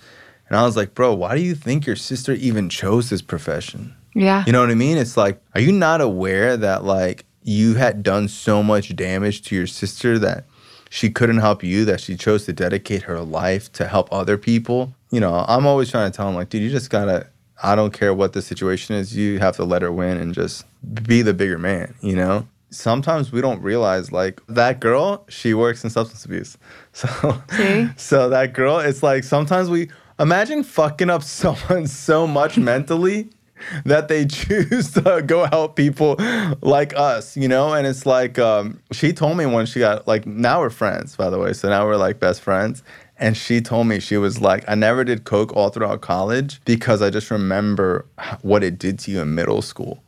And 0.47 0.57
I 0.57 0.63
was 0.63 0.75
like, 0.77 0.93
bro, 0.93 1.13
why 1.13 1.35
do 1.35 1.41
you 1.41 1.55
think 1.55 1.85
your 1.85 1.95
sister 1.95 2.33
even 2.33 2.69
chose 2.69 3.09
this 3.09 3.21
profession? 3.21 3.95
Yeah. 4.13 4.43
You 4.45 4.53
know 4.53 4.61
what 4.61 4.69
I 4.71 4.75
mean? 4.75 4.97
It's 4.97 5.17
like, 5.17 5.41
are 5.53 5.59
you 5.61 5.71
not 5.73 5.99
aware 6.01 6.55
that 6.55 6.83
like 6.85 7.25
you 7.45 7.75
had 7.75 8.01
done 8.03 8.27
so 8.27 8.63
much 8.63 8.95
damage 8.95 9.43
to 9.43 9.55
your 9.55 9.67
sister 9.67 10.17
that 10.19 10.45
she 10.89 11.09
couldn't 11.09 11.37
help 11.37 11.63
you, 11.63 11.85
that 11.85 12.01
she 12.01 12.15
chose 12.17 12.45
to 12.45 12.53
dedicate 12.53 13.03
her 13.03 13.21
life 13.21 13.71
to 13.73 13.87
help 13.87 14.11
other 14.11 14.37
people? 14.37 14.93
You 15.11 15.19
know, 15.19 15.45
I'm 15.47 15.65
always 15.65 15.89
trying 15.91 16.11
to 16.11 16.15
tell 16.15 16.27
him, 16.27 16.35
like, 16.35 16.49
dude, 16.49 16.63
you 16.63 16.69
just 16.71 16.89
gotta, 16.89 17.27
I 17.61 17.75
don't 17.75 17.93
care 17.93 18.13
what 18.13 18.33
the 18.33 18.41
situation 18.41 18.95
is, 18.95 19.15
you 19.15 19.39
have 19.39 19.55
to 19.57 19.63
let 19.63 19.83
her 19.83 19.91
win 19.91 20.17
and 20.17 20.33
just 20.33 20.65
be 21.03 21.21
the 21.21 21.33
bigger 21.33 21.59
man, 21.59 21.93
you 22.01 22.15
know? 22.15 22.47
Sometimes 22.71 23.31
we 23.31 23.41
don't 23.41 23.61
realize, 23.61 24.11
like, 24.11 24.41
that 24.47 24.79
girl, 24.79 25.23
she 25.29 25.53
works 25.53 25.83
in 25.83 25.89
substance 25.89 26.25
abuse. 26.25 26.57
So, 26.93 27.43
See? 27.51 27.89
so 27.97 28.29
that 28.29 28.53
girl, 28.53 28.79
it's 28.79 29.03
like 29.03 29.25
sometimes 29.25 29.69
we 29.69 29.89
imagine 30.17 30.63
fucking 30.63 31.09
up 31.09 31.23
someone 31.41 31.87
so 31.87 32.25
much 32.25 32.57
mentally 32.57 33.29
that 33.85 34.07
they 34.07 34.25
choose 34.25 34.91
to 34.93 35.23
go 35.25 35.45
help 35.45 35.75
people 35.75 36.15
like 36.61 36.95
us, 36.95 37.35
you 37.37 37.47
know? 37.47 37.73
And 37.73 37.87
it's 37.87 38.05
like, 38.05 38.37
um, 38.39 38.79
she 38.91 39.13
told 39.13 39.37
me 39.37 39.45
when 39.45 39.65
she 39.65 39.79
got, 39.79 40.07
like, 40.07 40.25
now 40.25 40.61
we're 40.61 40.69
friends, 40.69 41.15
by 41.15 41.29
the 41.29 41.39
way. 41.39 41.53
So 41.53 41.69
now 41.69 41.85
we're 41.85 41.97
like 41.97 42.19
best 42.19 42.41
friends. 42.41 42.83
And 43.17 43.37
she 43.37 43.61
told 43.61 43.87
me, 43.87 43.99
she 43.99 44.17
was 44.17 44.41
like, 44.41 44.65
I 44.67 44.75
never 44.75 45.03
did 45.03 45.23
Coke 45.23 45.53
all 45.55 45.69
throughout 45.69 46.01
college 46.01 46.59
because 46.65 47.01
I 47.01 47.09
just 47.09 47.31
remember 47.31 48.05
what 48.41 48.63
it 48.63 48.77
did 48.77 48.99
to 48.99 49.11
you 49.11 49.21
in 49.21 49.35
middle 49.35 49.61
school. 49.61 50.03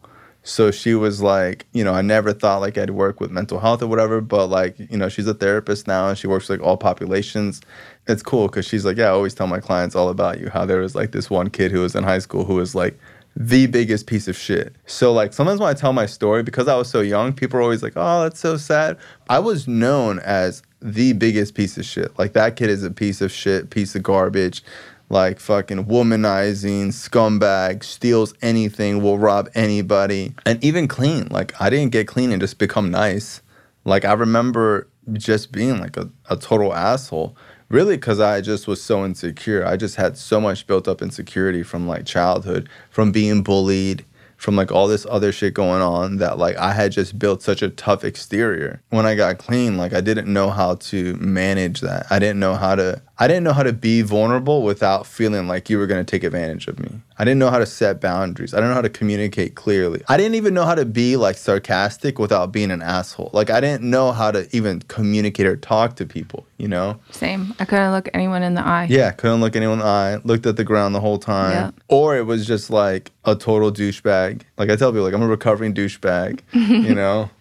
So 0.47 0.71
she 0.71 0.93
was 0.95 1.21
like, 1.21 1.65
you 1.73 1.83
know, 1.83 1.93
I 1.93 2.01
never 2.01 2.31
thought 2.31 2.61
like 2.61 2.77
I'd 2.77 2.91
work 2.91 3.19
with 3.19 3.31
mental 3.31 3.59
health 3.59 3.81
or 3.81 3.87
whatever, 3.87 4.21
but 4.21 4.47
like, 4.47 4.79
you 4.79 4.97
know, 4.97 5.09
she's 5.09 5.27
a 5.27 5.33
therapist 5.33 5.87
now 5.87 6.07
and 6.07 6.17
she 6.17 6.27
works 6.27 6.47
with 6.47 6.59
like 6.59 6.67
all 6.67 6.77
populations. 6.77 7.59
It's 8.07 8.23
cool 8.23 8.47
because 8.47 8.65
she's 8.65 8.85
like, 8.85 8.95
yeah, 8.95 9.07
I 9.07 9.09
always 9.09 9.33
tell 9.33 9.47
my 9.47 9.59
clients 9.59 9.93
all 9.93 10.07
about 10.07 10.39
you. 10.39 10.49
How 10.49 10.65
there 10.65 10.79
was 10.79 10.95
like 10.95 11.11
this 11.11 11.29
one 11.29 11.49
kid 11.49 11.71
who 11.73 11.81
was 11.81 11.95
in 11.95 12.05
high 12.05 12.19
school 12.19 12.45
who 12.45 12.55
was 12.55 12.73
like 12.73 12.97
the 13.39 13.67
biggest 13.67 14.07
piece 14.07 14.27
of 14.27 14.35
shit. 14.35 14.75
So 14.87 15.13
like 15.13 15.31
sometimes 15.31 15.59
when 15.59 15.69
I 15.69 15.73
tell 15.73 15.93
my 15.93 16.07
story, 16.07 16.41
because 16.41 16.67
I 16.67 16.75
was 16.75 16.89
so 16.89 17.01
young, 17.01 17.33
people 17.33 17.59
are 17.59 17.61
always 17.61 17.83
like, 17.83 17.93
oh, 17.95 18.23
that's 18.23 18.39
so 18.39 18.57
sad. 18.57 18.97
I 19.29 19.37
was 19.37 19.67
known 19.67 20.19
as 20.19 20.63
the 20.81 21.13
biggest 21.13 21.53
piece 21.53 21.77
of 21.77 21.85
shit. 21.85 22.17
Like 22.17 22.33
that 22.33 22.55
kid 22.55 22.69
is 22.69 22.83
a 22.83 22.89
piece 22.89 23.21
of 23.21 23.31
shit, 23.31 23.69
piece 23.69 23.95
of 23.95 24.01
garbage 24.01 24.63
like 25.09 25.39
fucking 25.39 25.85
womanizing, 25.85 26.87
scumbag, 26.87 27.83
steals 27.83 28.33
anything, 28.41 29.01
will 29.01 29.17
rob 29.17 29.49
anybody, 29.55 30.33
and 30.45 30.61
even 30.63 30.87
clean. 30.87 31.27
Like 31.29 31.59
I 31.61 31.69
didn't 31.69 31.91
get 31.91 32.07
clean 32.07 32.31
and 32.31 32.41
just 32.41 32.57
become 32.57 32.91
nice. 32.91 33.41
Like 33.85 34.03
I 34.03 34.13
remember 34.13 34.89
just 35.13 35.51
being 35.51 35.79
like 35.79 35.95
a, 35.95 36.09
a 36.29 36.35
total 36.35 36.73
asshole. 36.73 37.37
Really, 37.69 37.97
because 37.97 38.21
I 38.21 38.39
just 38.39 38.67
was 38.67 38.81
so 38.81 39.03
insecure. 39.03 39.65
I 39.65 39.75
just 39.75 39.97
had 39.97 40.17
so 40.17 40.39
much 40.39 40.67
built 40.67 40.87
up 40.87 41.01
insecurity 41.01 41.63
from 41.63 41.85
like 41.87 42.05
childhood, 42.05 42.69
from 42.89 43.11
being 43.11 43.43
bullied, 43.43 44.05
from 44.37 44.55
like 44.55 44.71
all 44.71 44.87
this 44.87 45.05
other 45.09 45.31
shit 45.31 45.53
going 45.53 45.81
on 45.81 46.17
that 46.17 46.37
like 46.37 46.55
I 46.57 46.71
had 46.71 46.91
just 46.93 47.19
built 47.19 47.41
such 47.41 47.61
a 47.61 47.69
tough 47.69 48.03
exterior. 48.05 48.81
When 48.89 49.05
I 49.05 49.15
got 49.15 49.39
clean, 49.39 49.77
like 49.77 49.93
I 49.93 50.01
didn't 50.01 50.31
know 50.31 50.49
how 50.49 50.75
to 50.75 51.15
manage 51.15 51.81
that. 51.81 52.05
I 52.09 52.19
didn't 52.19 52.39
know 52.39 52.55
how 52.55 52.75
to 52.75 53.01
I 53.19 53.27
didn't 53.27 53.43
know 53.43 53.53
how 53.53 53.63
to 53.63 53.73
be 53.73 54.03
vulnerable 54.03 54.61
without 54.61 55.07
feeling 55.07 55.47
like 55.47 55.71
you 55.71 55.79
were 55.79 55.87
going 55.87 56.05
to 56.05 56.09
take 56.09 56.23
advantage 56.23 56.67
of 56.67 56.79
me. 56.79 57.01
I 57.17 57.23
didn't 57.23 57.39
know 57.39 57.49
how 57.49 57.57
to 57.57 57.65
set 57.65 57.99
boundaries. 57.99 58.53
I 58.53 58.57
didn't 58.57 58.69
know 58.69 58.75
how 58.75 58.81
to 58.81 58.89
communicate 58.89 59.55
clearly. 59.55 60.03
I 60.07 60.17
didn't 60.17 60.35
even 60.35 60.53
know 60.53 60.65
how 60.65 60.75
to 60.75 60.85
be 60.85 61.17
like 61.17 61.35
sarcastic 61.35 62.19
without 62.19 62.51
being 62.51 62.69
an 62.69 62.83
asshole. 62.83 63.31
Like 63.33 63.49
I 63.49 63.59
didn't 63.59 63.89
know 63.89 64.11
how 64.11 64.29
to 64.29 64.47
even 64.55 64.81
communicate 64.81 65.47
or 65.47 65.57
talk 65.57 65.95
to 65.95 66.05
people, 66.05 66.45
you 66.57 66.67
know? 66.67 66.99
Same. 67.09 67.55
I 67.59 67.65
couldn't 67.65 67.91
look 67.91 68.07
anyone 68.13 68.43
in 68.43 68.53
the 68.53 68.61
eye. 68.61 68.85
Yeah, 68.87 69.11
couldn't 69.11 69.41
look 69.41 69.55
anyone 69.55 69.79
in 69.79 69.85
the 69.85 69.85
eye, 69.85 70.17
looked 70.23 70.45
at 70.45 70.55
the 70.55 70.63
ground 70.63 70.93
the 70.93 71.01
whole 71.01 71.17
time. 71.17 71.51
Yeah. 71.51 71.71
Or 71.87 72.15
it 72.15 72.27
was 72.27 72.45
just 72.45 72.69
like 72.69 73.11
a 73.25 73.35
total 73.35 73.71
douchebag. 73.71 74.43
Like 74.59 74.69
I 74.69 74.75
tell 74.75 74.91
people, 74.91 75.05
like 75.05 75.15
I'm 75.15 75.23
a 75.23 75.27
recovering 75.27 75.73
douchebag, 75.73 76.41
you 76.53 76.93
know? 76.93 77.31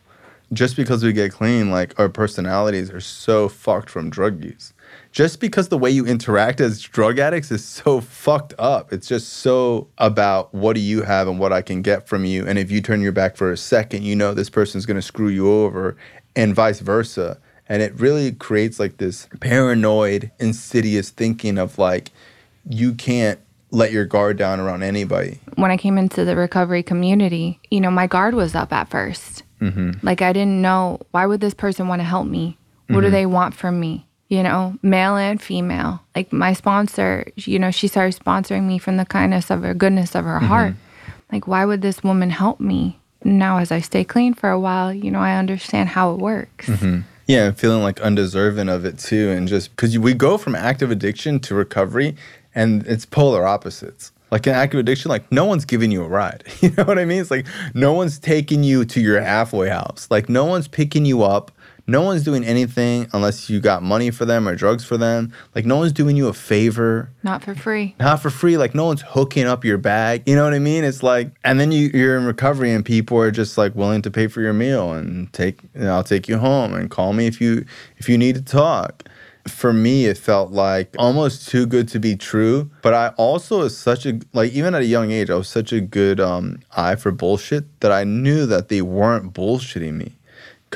Just 0.53 0.77
because 0.77 1.03
we 1.03 1.13
get 1.13 1.33
clean, 1.33 1.71
like 1.71 1.99
our 1.99 2.09
personalities 2.09 2.91
are 2.91 3.01
so 3.01 3.49
fucked 3.49 3.91
from 3.91 4.09
drug 4.11 4.43
use. 4.45 4.73
Just 5.17 5.41
because 5.41 5.71
the 5.71 5.79
way 5.79 5.91
you 5.91 6.05
interact 6.05 6.61
as 6.61 6.79
drug 6.79 7.19
addicts 7.19 7.51
is 7.51 7.65
so 7.65 8.03
fucked 8.03 8.53
up. 8.59 8.93
It's 8.93 9.09
just 9.09 9.33
so 9.33 9.89
about 9.97 10.53
what 10.53 10.75
do 10.75 10.81
you 10.81 11.05
have 11.05 11.27
and 11.27 11.39
what 11.39 11.55
I 11.55 11.63
can 11.63 11.81
get 11.81 12.07
from 12.07 12.27
you. 12.27 12.47
And 12.47 12.59
if 12.59 12.71
you 12.71 12.83
turn 12.83 13.01
your 13.01 13.13
back 13.13 13.35
for 13.35 13.51
a 13.51 13.57
second, 13.57 14.03
you 14.03 14.15
know 14.15 14.35
this 14.35 14.51
person's 14.51 14.85
gonna 14.85 15.01
screw 15.01 15.29
you 15.29 15.51
over, 15.51 15.97
and 16.37 16.55
vice 16.55 16.81
versa. 16.81 17.39
And 17.67 17.81
it 17.81 17.99
really 17.99 18.31
creates 18.33 18.79
like 18.79 18.99
this 18.99 19.27
paranoid, 19.41 20.33
insidious 20.39 21.09
thinking 21.09 21.57
of 21.57 21.79
like, 21.79 22.11
you 22.69 22.93
can't 22.93 23.41
let 23.71 23.93
your 23.93 24.05
guard 24.05 24.37
down 24.37 24.61
around 24.61 24.83
anybody. 24.83 25.41
When 25.55 25.71
I 25.71 25.79
came 25.79 25.97
into 25.97 26.27
the 26.27 26.37
recovery 26.37 26.83
community, 26.83 27.59
you 27.71 27.81
know, 27.81 27.91
my 27.91 28.07
guard 28.07 28.35
was 28.35 28.55
up 28.55 28.71
at 28.71 28.91
1st 28.91 29.43
mm-hmm. 29.63 29.93
Like 30.03 30.21
I 30.21 30.35
didn't 30.35 30.61
know 30.61 31.01
why 31.13 31.25
would 31.25 31.41
this 31.41 31.55
person 31.55 31.89
want 31.89 32.01
to 32.01 32.05
help 32.05 32.27
me? 32.27 32.59
What 32.89 33.01
do 33.01 33.07
mm-hmm. 33.07 33.13
they 33.13 33.25
want 33.25 33.55
from 33.55 33.81
me? 33.81 34.06
You 34.29 34.43
know, 34.43 34.77
male 34.83 35.17
and 35.17 35.41
female. 35.41 36.01
Like 36.15 36.33
my 36.33 36.53
sponsor, 36.53 37.31
you 37.37 37.59
know, 37.59 37.71
she 37.71 37.87
started 37.87 38.21
sponsoring 38.21 38.65
me 38.65 38.79
from 38.79 38.97
the 38.97 39.05
kindness 39.05 39.51
of 39.51 39.63
her 39.63 39.75
goodness 39.75 40.15
of 40.15 40.25
her 40.25 40.39
mm-hmm. 40.39 40.47
heart. 40.47 40.75
Like 41.31 41.47
why 41.47 41.65
would 41.65 41.83
this 41.83 42.03
woman 42.03 42.31
help 42.31 42.59
me? 42.59 42.99
Now 43.25 43.59
as 43.59 43.71
I 43.71 43.81
stay 43.81 44.05
clean 44.05 44.35
for 44.35 44.51
a 44.51 44.59
while, 44.59 44.93
you 44.93 45.11
know, 45.11 45.21
I 45.21 45.37
understand 45.37 45.91
how 45.91 46.13
it 46.13 46.19
works. 46.19 46.67
Mm-hmm. 46.67 47.01
Yeah, 47.27 47.47
and 47.47 47.59
feeling 47.59 47.83
like 47.83 48.01
undeserving 48.01 48.69
of 48.69 48.85
it 48.85 48.99
too. 48.99 49.31
And 49.31 49.49
just 49.49 49.71
because 49.71 49.99
we 49.99 50.15
go 50.15 50.39
from 50.39 50.55
active 50.55 50.91
addiction 50.91 51.41
to 51.41 51.55
recovery 51.55 52.17
and 52.55 52.87
it's 52.87 53.05
polar 53.05 53.47
opposites. 53.47 54.13
Like 54.31 54.47
in 54.47 54.55
active 54.55 54.81
addiction, 54.81 55.09
like 55.09 55.31
no 55.31 55.45
one's 55.45 55.65
giving 55.65 55.93
you 55.93 56.03
a 56.03 56.09
ride. 56.09 56.45
You 56.61 56.71
know 56.71 56.85
what 56.85 56.99
I 56.99 57.05
mean? 57.05 57.21
It's 57.21 57.31
like 57.31 57.47
no 57.75 57.93
one's 57.93 58.19
taking 58.19 58.65
you 58.65 58.85
to 58.87 59.01
your 59.01 59.21
halfway 59.21 59.69
house. 59.69 60.09
Like 60.11 60.29
no 60.29 60.45
one's 60.45 60.67
picking 60.69 61.05
you 61.05 61.23
up, 61.23 61.53
no 61.87 62.03
one's 62.03 62.25
doing 62.25 62.45
anything 62.45 63.09
unless 63.13 63.49
you 63.49 63.61
got 63.61 63.83
money 63.83 64.11
for 64.11 64.25
them 64.25 64.49
or 64.49 64.57
drugs 64.57 64.85
for 64.85 64.97
them. 64.97 65.33
Like 65.55 65.65
no 65.65 65.77
one's 65.77 65.93
doing 65.93 66.17
you 66.17 66.27
a 66.29 66.33
favor. 66.33 67.11
Not 67.23 67.45
for 67.45 67.55
free. 67.55 67.95
Not 68.01 68.21
for 68.21 68.31
free. 68.31 68.57
Like 68.57 68.75
no 68.75 68.87
one's 68.87 69.03
hooking 69.03 69.47
up 69.47 69.65
your 69.65 69.79
bag. 69.79 70.23
You 70.27 70.35
know 70.35 70.45
what 70.45 70.55
I 70.55 70.59
mean? 70.59 70.85
It's 70.85 71.03
like, 71.03 71.31
and 71.45 71.61
then 71.61 71.71
you, 71.73 71.91
you're 71.95 72.17
in 72.17 72.25
recovery 72.25 72.73
and 72.73 72.85
people 72.85 73.19
are 73.19 73.31
just 73.31 73.57
like 73.57 73.75
willing 73.75 74.03
to 74.03 74.11
pay 74.11 74.27
for 74.27 74.41
your 74.41 74.53
meal 74.53 74.93
and 74.93 75.33
take, 75.33 75.61
I'll 75.81 76.05
take 76.05 76.29
you 76.29 76.39
home 76.39 76.75
and 76.75 76.91
call 76.91 77.13
me 77.13 77.27
if 77.27 77.41
you, 77.41 77.65
if 77.99 78.09
you 78.09 78.19
need 78.19 78.35
to 78.35 78.43
talk 78.43 79.05
for 79.47 79.73
me 79.73 80.07
it 80.07 80.19
felt 80.19 80.51
like 80.51 80.93
almost 80.99 81.49
too 81.49 81.67
good 81.67 81.87
to 81.87 82.01
be 82.01 82.17
true 82.17 82.69
but 82.83 82.93
i 82.93 83.09
also 83.11 83.59
was 83.59 83.79
such 83.79 84.05
a 84.05 84.19
like 84.33 84.51
even 84.53 84.75
at 84.75 84.83
a 84.83 84.87
young 84.87 85.13
age 85.13 85.31
i 85.31 85.37
was 85.37 85.49
such 85.49 85.73
a 85.73 85.81
good 85.81 86.19
um, 86.19 86.59
eye 86.77 86.97
for 86.97 87.13
bullshit 87.13 87.81
that 87.81 87.93
i 87.93 88.03
knew 88.03 88.45
that 88.45 88.69
they 88.69 88.83
weren't 88.83 89.33
bullshitting 89.33 89.95
me 89.95 90.16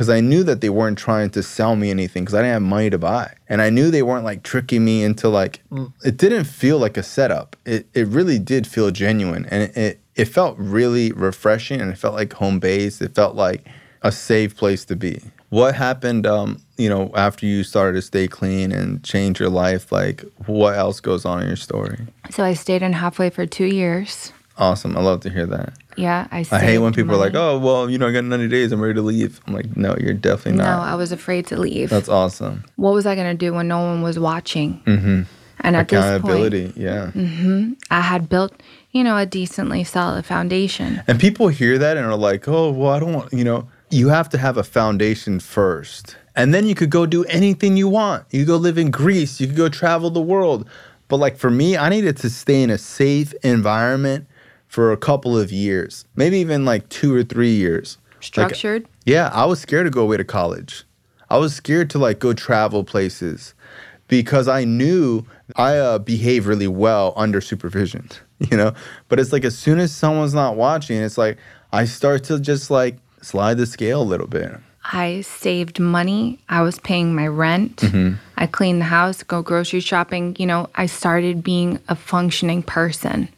because 0.00 0.08
i 0.08 0.18
knew 0.18 0.42
that 0.42 0.62
they 0.62 0.70
weren't 0.70 0.96
trying 0.96 1.28
to 1.28 1.42
sell 1.42 1.76
me 1.76 1.90
anything 1.90 2.24
because 2.24 2.34
i 2.34 2.38
didn't 2.38 2.54
have 2.54 2.62
money 2.62 2.88
to 2.88 2.96
buy. 2.96 3.34
And 3.50 3.60
i 3.60 3.68
knew 3.68 3.90
they 3.90 4.02
weren't 4.02 4.24
like 4.24 4.42
tricking 4.42 4.82
me 4.82 5.04
into 5.04 5.28
like 5.28 5.62
it 6.02 6.16
didn't 6.16 6.44
feel 6.44 6.78
like 6.78 6.96
a 6.96 7.02
setup. 7.02 7.54
It, 7.66 7.86
it 7.92 8.06
really 8.06 8.38
did 8.38 8.66
feel 8.66 8.90
genuine. 8.90 9.44
And 9.50 9.64
it, 9.64 9.76
it, 9.76 10.00
it 10.16 10.24
felt 10.24 10.56
really 10.56 11.12
refreshing 11.12 11.82
and 11.82 11.90
it 11.90 11.98
felt 11.98 12.14
like 12.14 12.32
home 12.32 12.60
base. 12.60 13.02
It 13.02 13.14
felt 13.14 13.36
like 13.36 13.66
a 14.00 14.10
safe 14.10 14.56
place 14.56 14.86
to 14.86 14.96
be. 14.96 15.20
What 15.50 15.74
happened 15.74 16.26
um, 16.26 16.62
you 16.78 16.88
know 16.88 17.10
after 17.14 17.44
you 17.44 17.62
started 17.62 17.96
to 17.96 18.02
stay 18.02 18.26
clean 18.26 18.72
and 18.72 19.04
change 19.04 19.38
your 19.38 19.50
life? 19.50 19.92
Like 19.92 20.24
what 20.46 20.78
else 20.78 21.00
goes 21.00 21.26
on 21.26 21.42
in 21.42 21.46
your 21.46 21.56
story? 21.56 21.98
So 22.30 22.42
I 22.42 22.54
stayed 22.54 22.80
in 22.80 22.94
halfway 22.94 23.28
for 23.28 23.44
two 23.44 23.66
years. 23.66 24.32
awesome. 24.56 24.96
I 24.96 25.02
love 25.02 25.20
to 25.20 25.30
hear 25.30 25.44
that 25.44 25.74
Yeah, 25.96 26.28
I. 26.30 26.46
i 26.52 26.58
hate 26.60 26.78
when 26.78 26.92
people 26.92 27.14
are 27.14 27.18
like 27.18 27.34
oh 27.34 27.58
well 27.58 27.90
you 27.90 27.98
know 27.98 28.06
i 28.08 28.12
got 28.12 28.24
90 28.24 28.48
days 28.48 28.72
i'm 28.72 28.80
ready 28.80 28.94
to 28.94 29.02
leave 29.02 29.40
i'm 29.46 29.54
like 29.54 29.76
no 29.76 29.96
you're 30.00 30.14
definitely 30.14 30.58
not." 30.62 30.76
No, 30.76 30.82
I 30.82 30.94
was 30.94 31.12
afraid 31.12 31.46
to 31.48 31.56
leave. 31.58 31.90
that's 31.90 32.08
awesome 32.08 32.64
what 32.76 32.94
was 32.94 33.06
I 33.06 33.14
going 33.14 33.30
to 33.36 33.36
do 33.46 33.52
when 33.52 33.68
no 33.68 33.78
one 33.80 34.02
was 34.02 34.18
watching? 34.18 34.80
Mm-hmm. 34.86 35.22
And 35.62 35.76
at 35.76 35.88
this 35.88 36.00
point, 36.00 36.24
accountability 36.24 36.72
yeah 36.76 37.10
I 37.90 38.00
had 38.00 38.28
built, 38.28 38.52
you 38.92 39.04
know, 39.04 39.16
a 39.18 39.26
decently 39.26 39.84
solid 39.84 40.24
foundation. 40.24 41.02
and 41.06 41.20
people 41.20 41.48
hear 41.48 41.76
that 41.78 41.96
and 41.96 42.06
are 42.06 42.16
like 42.16 42.46
oh 42.48 42.70
well 42.70 42.90
i 42.92 42.98
don't 42.98 43.12
want 43.12 43.32
you 43.32 43.44
know 43.44 43.68
you 43.90 44.08
have 44.08 44.28
to 44.30 44.38
have 44.38 44.56
a 44.56 44.62
foundation 44.62 45.40
first 45.40 46.16
and 46.36 46.54
then 46.54 46.64
you 46.66 46.74
could 46.74 46.90
go 46.90 47.04
do 47.06 47.24
anything 47.24 47.76
you 47.76 47.88
want 47.88 48.24
you 48.30 48.40
could 48.40 48.48
go 48.48 48.56
live 48.56 48.78
in 48.78 48.90
greece 48.90 49.40
you 49.40 49.46
could 49.48 49.56
go 49.56 49.68
travel 49.68 50.08
the 50.10 50.20
world 50.20 50.66
but 51.08 51.16
like 51.18 51.36
for 51.36 51.50
me 51.50 51.76
i 51.76 51.88
needed 51.88 52.16
to 52.16 52.30
stay 52.30 52.62
in 52.62 52.70
a 52.70 52.78
safe 52.78 53.34
environment 53.42 54.26
for 54.70 54.92
a 54.92 54.96
couple 54.96 55.36
of 55.36 55.50
years 55.52 56.04
maybe 56.14 56.38
even 56.38 56.64
like 56.64 56.88
two 56.88 57.12
or 57.14 57.22
three 57.24 57.54
years 57.54 57.98
Like, 58.14 58.24
Structured. 58.24 58.86
yeah, 59.04 59.28
I 59.32 59.44
was 59.44 59.60
scared 59.60 59.86
to 59.86 59.90
go 59.90 60.02
away 60.02 60.16
to 60.16 60.24
college. 60.24 60.84
I 61.28 61.36
was 61.38 61.54
scared 61.54 61.90
to 61.90 61.98
like 61.98 62.18
go 62.18 62.32
travel 62.32 62.84
places 62.84 63.54
because 64.08 64.46
I 64.48 64.64
knew 64.64 65.24
I 65.56 65.76
uh, 65.78 65.98
behave 65.98 66.46
really 66.46 66.66
well 66.68 67.12
under 67.16 67.40
supervision, 67.40 68.08
you 68.50 68.56
know? 68.56 68.72
But 69.08 69.18
it's 69.20 69.32
like 69.32 69.44
as 69.44 69.56
soon 69.56 69.78
as 69.78 69.90
someone's 69.92 70.34
not 70.34 70.56
watching, 70.56 70.98
it's 71.00 71.16
like 71.18 71.38
I 71.72 71.84
start 71.86 72.24
to 72.24 72.38
just 72.40 72.70
like 72.70 72.96
slide 73.22 73.56
the 73.58 73.66
scale 73.66 74.02
a 74.02 74.08
little 74.12 74.26
bit. 74.26 74.50
I 74.92 75.20
saved 75.22 75.78
money. 75.78 76.38
I 76.48 76.62
was 76.62 76.78
paying 76.80 77.14
my 77.14 77.26
rent. 77.28 77.84
I 78.36 78.46
cleaned 78.46 78.80
the 78.80 78.86
house, 78.86 79.22
go 79.22 79.40
grocery 79.42 79.80
shopping. 79.80 80.36
You 80.38 80.46
know, 80.46 80.68
I 80.74 80.86
started 80.86 81.42
being 81.44 81.78
a 81.88 81.94
functioning 81.94 82.62
person. 82.62 83.28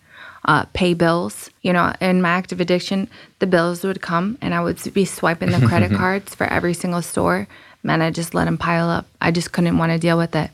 Uh, 0.44 0.64
pay 0.72 0.94
bills. 0.94 1.50
You 1.62 1.72
know, 1.72 1.92
in 2.00 2.20
my 2.20 2.30
active 2.30 2.60
addiction, 2.60 3.08
the 3.38 3.46
bills 3.46 3.84
would 3.84 4.00
come 4.02 4.38
and 4.40 4.54
I 4.54 4.60
would 4.60 4.80
be 4.92 5.04
swiping 5.04 5.50
the 5.50 5.66
credit 5.66 5.92
cards 5.96 6.34
for 6.34 6.46
every 6.46 6.74
single 6.74 7.02
store. 7.02 7.46
Man, 7.84 8.02
I 8.02 8.10
just 8.10 8.34
let 8.34 8.44
them 8.44 8.58
pile 8.58 8.88
up. 8.88 9.06
I 9.20 9.30
just 9.30 9.52
couldn't 9.52 9.78
want 9.78 9.92
to 9.92 9.98
deal 9.98 10.18
with 10.18 10.34
it. 10.34 10.50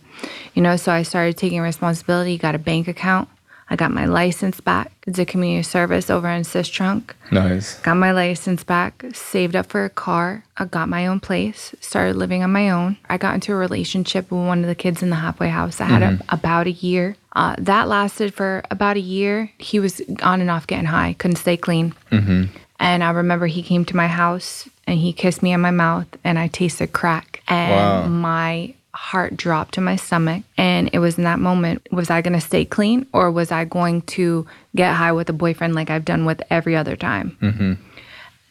You 0.54 0.62
know, 0.62 0.76
so 0.76 0.92
I 0.92 1.02
started 1.02 1.36
taking 1.36 1.60
responsibility, 1.60 2.36
got 2.38 2.54
a 2.54 2.58
bank 2.58 2.88
account. 2.88 3.28
I 3.70 3.76
got 3.76 3.90
my 3.90 4.06
license 4.06 4.60
back. 4.60 4.92
It's 5.06 5.18
a 5.18 5.26
community 5.26 5.62
service 5.62 6.08
over 6.08 6.28
in 6.28 6.42
Sistrunk. 6.42 7.10
Nice. 7.30 7.78
Got 7.80 7.96
my 7.96 8.12
license 8.12 8.64
back, 8.64 9.04
saved 9.12 9.54
up 9.54 9.66
for 9.66 9.84
a 9.84 9.90
car. 9.90 10.44
I 10.56 10.64
got 10.64 10.88
my 10.88 11.06
own 11.06 11.20
place, 11.20 11.74
started 11.80 12.16
living 12.16 12.42
on 12.42 12.50
my 12.50 12.70
own. 12.70 12.96
I 13.10 13.18
got 13.18 13.34
into 13.34 13.52
a 13.52 13.56
relationship 13.56 14.30
with 14.30 14.46
one 14.46 14.60
of 14.60 14.66
the 14.66 14.74
kids 14.74 15.02
in 15.02 15.10
the 15.10 15.16
halfway 15.16 15.48
house. 15.48 15.80
I 15.80 15.84
had 15.84 16.02
a, 16.02 16.18
about 16.30 16.66
a 16.66 16.70
year. 16.72 17.16
Uh, 17.38 17.54
that 17.58 17.86
lasted 17.86 18.34
for 18.34 18.62
about 18.68 18.96
a 18.96 19.00
year. 19.00 19.48
He 19.58 19.78
was 19.78 20.02
on 20.24 20.40
and 20.40 20.50
off 20.50 20.66
getting 20.66 20.86
high, 20.86 21.14
couldn't 21.20 21.36
stay 21.36 21.56
clean. 21.56 21.94
And 22.80 23.04
I 23.04 23.10
remember 23.10 23.46
he 23.46 23.62
came 23.62 23.84
to 23.86 23.96
my 23.96 24.08
house 24.08 24.68
and 24.88 24.98
he 24.98 25.12
kissed 25.12 25.42
me 25.42 25.52
on 25.54 25.60
my 25.60 25.70
mouth 25.70 26.06
and 26.24 26.36
I 26.38 26.48
tasted 26.48 26.92
crack. 26.92 27.42
And 27.48 27.70
Wow. 27.72 28.08
my 28.08 28.74
heart 28.92 29.36
dropped 29.36 29.74
to 29.74 29.80
my 29.80 29.94
stomach. 29.96 30.42
And 30.56 30.90
it 30.92 30.98
was 30.98 31.16
in 31.18 31.24
that 31.24 31.38
moment 31.38 31.86
was 31.92 32.10
I 32.10 32.22
going 32.22 32.38
to 32.40 32.40
stay 32.40 32.64
clean 32.64 33.06
or 33.12 33.30
was 33.30 33.52
I 33.52 33.64
going 33.64 34.02
to 34.18 34.44
get 34.74 34.94
high 34.96 35.12
with 35.12 35.28
a 35.30 35.32
boyfriend 35.32 35.74
like 35.76 35.90
I've 35.90 36.04
done 36.04 36.24
with 36.24 36.42
every 36.50 36.74
other 36.74 36.96
time? 36.96 37.78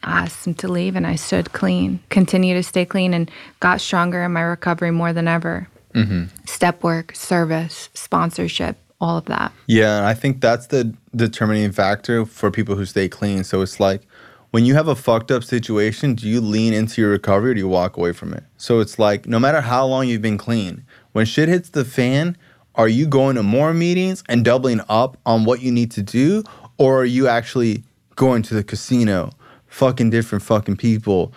I 0.02 0.22
asked 0.24 0.46
him 0.46 0.54
to 0.54 0.68
leave 0.68 0.96
and 0.96 1.06
I 1.06 1.16
stood 1.16 1.52
clean, 1.52 2.00
continued 2.08 2.54
to 2.54 2.62
stay 2.62 2.84
clean, 2.86 3.12
and 3.12 3.30
got 3.60 3.80
stronger 3.82 4.22
in 4.24 4.32
my 4.32 4.42
recovery 4.42 4.92
more 4.92 5.12
than 5.12 5.26
ever. 5.28 5.68
Mm-hmm. 5.98 6.24
Step 6.46 6.82
work, 6.82 7.14
service, 7.14 7.88
sponsorship, 7.94 8.76
all 9.00 9.18
of 9.18 9.26
that. 9.26 9.52
Yeah, 9.66 9.98
and 9.98 10.06
I 10.06 10.14
think 10.14 10.40
that's 10.40 10.66
the 10.66 10.94
determining 11.14 11.72
factor 11.72 12.24
for 12.24 12.50
people 12.50 12.74
who 12.76 12.84
stay 12.84 13.08
clean. 13.08 13.44
So 13.44 13.62
it's 13.62 13.78
like 13.80 14.02
when 14.50 14.64
you 14.64 14.74
have 14.74 14.88
a 14.88 14.94
fucked 14.94 15.30
up 15.30 15.44
situation, 15.44 16.14
do 16.14 16.28
you 16.28 16.40
lean 16.40 16.72
into 16.72 17.00
your 17.00 17.10
recovery 17.10 17.52
or 17.52 17.54
do 17.54 17.60
you 17.60 17.68
walk 17.68 17.96
away 17.96 18.12
from 18.12 18.32
it? 18.32 18.44
So 18.56 18.80
it's 18.80 18.98
like 18.98 19.26
no 19.26 19.38
matter 19.38 19.60
how 19.60 19.86
long 19.86 20.08
you've 20.08 20.22
been 20.22 20.38
clean, 20.38 20.84
when 21.12 21.26
shit 21.26 21.48
hits 21.48 21.70
the 21.70 21.84
fan, 21.84 22.36
are 22.74 22.88
you 22.88 23.06
going 23.06 23.36
to 23.36 23.42
more 23.42 23.74
meetings 23.74 24.22
and 24.28 24.44
doubling 24.44 24.80
up 24.88 25.16
on 25.26 25.44
what 25.44 25.62
you 25.62 25.72
need 25.72 25.90
to 25.92 26.02
do? 26.02 26.44
Or 26.78 27.00
are 27.00 27.04
you 27.04 27.26
actually 27.26 27.82
going 28.14 28.42
to 28.42 28.54
the 28.54 28.64
casino, 28.64 29.30
fucking 29.78 30.10
different 30.10 30.42
fucking 30.42 30.76
people, 30.76 31.32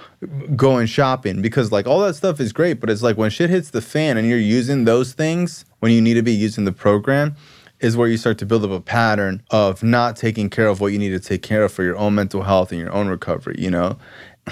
going 0.55 0.87
shopping? 0.87 1.41
Because 1.41 1.71
like 1.71 1.85
all 1.85 1.99
that 1.99 2.15
stuff 2.15 2.39
is 2.39 2.51
great, 2.51 2.79
but 2.79 2.89
it's 2.89 3.03
like 3.03 3.15
when 3.15 3.29
shit 3.29 3.51
hits 3.51 3.69
the 3.69 3.81
fan 3.81 4.17
and 4.17 4.27
you're 4.27 4.39
using 4.39 4.85
those 4.85 5.13
things 5.13 5.63
when 5.79 5.91
you 5.91 6.01
need 6.01 6.15
to 6.15 6.23
be 6.23 6.33
using 6.33 6.65
the 6.65 6.71
program, 6.71 7.35
is 7.79 7.95
where 7.95 8.07
you 8.07 8.17
start 8.17 8.39
to 8.39 8.45
build 8.45 8.65
up 8.65 8.71
a 8.71 8.81
pattern 8.81 9.43
of 9.51 9.83
not 9.83 10.15
taking 10.15 10.49
care 10.49 10.67
of 10.67 10.81
what 10.81 10.87
you 10.87 10.97
need 10.97 11.09
to 11.09 11.19
take 11.19 11.43
care 11.43 11.63
of 11.63 11.71
for 11.71 11.83
your 11.83 11.97
own 11.97 12.15
mental 12.15 12.41
health 12.41 12.71
and 12.71 12.81
your 12.81 12.91
own 12.91 13.07
recovery, 13.07 13.55
you 13.57 13.71
know? 13.71 13.97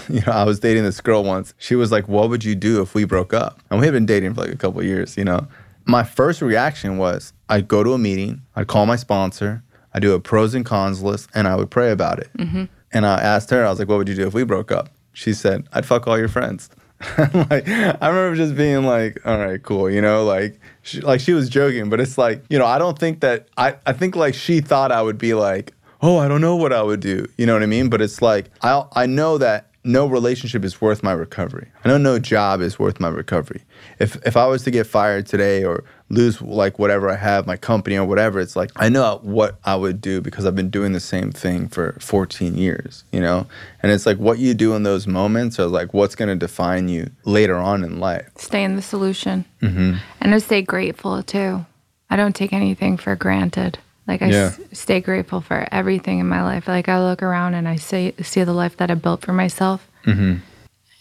You 0.08 0.22
know, 0.22 0.34
I 0.34 0.44
was 0.44 0.60
dating 0.60 0.84
this 0.84 1.02
girl 1.02 1.24
once. 1.24 1.56
She 1.58 1.76
was 1.76 1.92
like, 1.92 2.08
What 2.08 2.30
would 2.30 2.44
you 2.44 2.54
do 2.54 2.80
if 2.84 2.94
we 2.94 3.06
broke 3.06 3.34
up? 3.34 3.60
And 3.72 3.80
we 3.80 3.88
had 3.88 3.94
been 3.94 4.06
dating 4.06 4.36
for 4.36 4.42
like 4.42 4.54
a 4.54 4.56
couple 4.56 4.84
years, 4.84 5.18
you 5.18 5.26
know? 5.26 5.48
My 5.86 6.04
first 6.04 6.44
reaction 6.44 7.00
was 7.00 7.34
I'd 7.50 7.68
go 7.68 7.84
to 7.84 7.94
a 7.94 7.98
meeting, 7.98 8.44
I'd 8.56 8.68
call 8.68 8.86
my 8.86 8.96
sponsor, 8.96 9.64
I'd 9.92 10.04
do 10.04 10.14
a 10.14 10.20
pros 10.20 10.54
and 10.54 10.64
cons 10.64 11.02
list, 11.02 11.28
and 11.34 11.48
I 11.48 11.56
would 11.56 11.72
pray 11.72 11.90
about 11.92 12.20
it. 12.20 12.30
Mm-hmm. 12.38 12.66
And 12.92 13.06
I 13.06 13.20
asked 13.22 13.50
her, 13.52 13.66
I 13.66 13.70
was 13.70 13.80
like, 13.80 13.88
What 13.88 13.98
would 13.98 14.10
you 14.10 14.16
do 14.16 14.28
if 14.28 14.34
we 14.34 14.44
broke 14.44 14.72
up? 14.72 14.90
She 15.14 15.34
said, 15.34 15.68
I'd 15.74 15.86
fuck 15.86 16.08
all 16.08 16.18
your 16.18 16.28
friends. 16.28 16.70
like 17.18 17.68
I 17.68 18.08
remember 18.08 18.36
just 18.36 18.56
being 18.56 18.84
like, 18.84 19.26
all 19.26 19.38
right, 19.38 19.62
cool, 19.64 19.90
you 19.90 20.02
know, 20.02 20.26
like 20.26 20.60
she, 20.82 21.00
like 21.00 21.22
she 21.22 21.32
was 21.32 21.48
joking, 21.48 21.90
but 21.90 22.02
it's 22.02 22.18
like, 22.18 22.44
you 22.50 22.60
know, 22.60 22.66
I 22.66 22.78
don't 22.78 23.00
think 23.00 23.22
that 23.22 23.48
I 23.58 23.76
I 23.86 23.94
think 23.94 24.18
like 24.18 24.34
she 24.34 24.60
thought 24.60 24.92
I 24.92 25.02
would 25.02 25.18
be 25.18 25.34
like, 25.34 25.74
oh, 26.02 26.18
I 26.18 26.28
don't 26.28 26.42
know 26.42 26.58
what 26.58 26.74
I 26.74 26.84
would 26.84 27.00
do, 27.00 27.26
you 27.38 27.46
know 27.46 27.54
what 27.54 27.64
I 27.64 27.68
mean? 27.68 27.90
But 27.90 28.02
it's 28.02 28.22
like 28.22 28.50
I 28.62 28.84
I 28.94 29.06
know 29.06 29.38
that 29.38 29.69
no 29.90 30.06
relationship 30.06 30.64
is 30.64 30.80
worth 30.80 31.02
my 31.02 31.12
recovery. 31.12 31.68
I 31.84 31.90
know 31.90 31.98
no 31.98 32.20
job 32.20 32.62
is 32.62 32.78
worth 32.78 33.00
my 33.00 33.10
recovery. 33.10 33.64
If 33.98 34.16
if 34.26 34.38
I 34.38 34.46
was 34.46 34.64
to 34.64 34.72
get 34.72 34.86
fired 34.86 35.26
today 35.26 35.64
or 35.64 35.84
lose 36.10 36.42
like 36.42 36.78
whatever 36.78 37.10
I 37.10 37.16
have, 37.16 37.48
my 37.48 37.58
company 37.58 37.98
or 37.98 38.06
whatever, 38.06 38.40
it's 38.40 38.56
like 38.56 38.70
I 38.76 38.90
know 38.90 39.20
what 39.24 39.60
I 39.66 39.76
would 39.76 40.00
do 40.00 40.22
because 40.22 40.46
I've 40.46 40.56
been 40.56 40.70
doing 40.70 40.94
the 40.94 41.00
same 41.00 41.32
thing 41.32 41.68
for 41.68 41.98
14 42.00 42.56
years, 42.56 43.04
you 43.12 43.20
know? 43.20 43.48
And 43.82 43.92
it's 43.92 44.06
like 44.06 44.18
what 44.18 44.38
you 44.38 44.54
do 44.54 44.76
in 44.76 44.84
those 44.84 45.08
moments 45.08 45.60
are 45.60 45.68
like 45.68 45.94
what's 45.94 46.16
going 46.16 46.30
to 46.30 46.36
define 46.36 46.88
you 46.88 47.10
later 47.26 47.56
on 47.56 47.84
in 47.84 48.00
life. 48.00 48.30
Stay 48.38 48.64
in 48.64 48.76
the 48.76 48.82
solution. 48.82 49.46
Mm-hmm. 49.62 49.96
And 50.22 50.36
I 50.36 50.38
stay 50.38 50.62
grateful 50.62 51.24
too. 51.24 51.66
I 52.12 52.16
don't 52.16 52.36
take 52.36 52.54
anything 52.54 52.98
for 52.98 53.16
granted. 53.16 53.80
Like 54.10 54.24
I 54.24 54.30
Yeah. 54.30 54.52
s- 54.52 54.60
stay 54.74 55.00
grateful 55.02 55.40
for 55.40 55.68
everything 55.72 56.18
in 56.18 56.28
my 56.28 56.42
life. 56.44 56.68
Like 56.68 56.90
I 56.90 57.00
look 57.00 57.22
around 57.22 57.54
and 57.54 57.68
I 57.68 57.76
see 57.78 58.14
see 58.24 58.44
the 58.44 58.54
life 58.54 58.76
that 58.78 58.90
I 58.90 58.96
built 58.96 59.22
for 59.22 59.34
myself, 59.34 59.88
mm-hmm. 60.06 60.38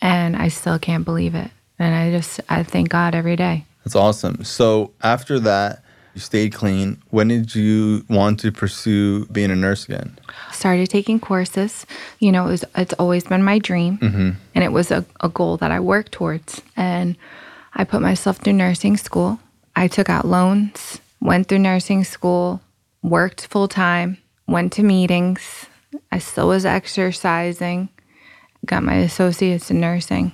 and 0.03 0.37
I 0.37 0.49
still 0.49 0.79
can't 0.79 1.05
believe 1.05 1.35
it. 1.35 1.51
And 1.79 1.95
I 1.95 2.11
just 2.11 2.41
I 2.49 2.63
thank 2.63 2.91
God 2.91 3.15
every 3.15 3.35
day. 3.37 3.65
That's 3.85 3.97
awesome. 3.97 4.45
So 4.45 4.93
after 5.03 5.41
that, 5.41 5.83
you 6.15 6.21
stayed 6.21 6.53
clean. 6.53 7.01
When 7.11 7.29
did 7.29 7.55
you 7.55 8.05
want 8.09 8.41
to 8.41 8.53
pursue 8.53 9.25
being 9.27 9.51
a 9.51 9.57
nurse 9.57 9.85
again? 9.85 10.19
started 10.53 10.91
taking 10.91 11.21
courses. 11.21 11.87
You 12.19 12.33
know, 12.33 12.47
it 12.47 12.51
was, 12.51 12.65
it's 12.77 12.95
always 12.95 13.25
been 13.25 13.43
my 13.45 13.59
dream, 13.59 13.99
mm-hmm. 13.99 14.31
and 14.55 14.65
it 14.65 14.73
was 14.73 14.91
a, 14.91 15.05
a 15.21 15.29
goal 15.29 15.57
that 15.59 15.71
I 15.71 15.81
worked 15.81 16.13
towards. 16.13 16.61
And 16.77 17.17
I 17.75 17.85
put 17.85 18.03
myself 18.03 18.39
through 18.39 18.55
nursing 18.55 18.97
school. 18.97 19.39
I 19.77 19.87
took 19.87 20.11
out 20.11 20.27
loans, 20.27 21.01
went 21.21 21.47
through 21.49 21.61
nursing 21.61 22.03
school, 22.05 22.61
worked 23.03 23.47
full 23.47 23.69
time, 23.69 24.19
went 24.47 24.73
to 24.75 24.83
meetings. 24.83 25.67
I 26.13 26.19
still 26.19 26.49
was 26.49 26.65
exercising, 26.67 27.89
got 28.65 28.83
my 28.83 28.97
associates 28.97 29.71
in 29.71 29.81
nursing. 29.81 30.33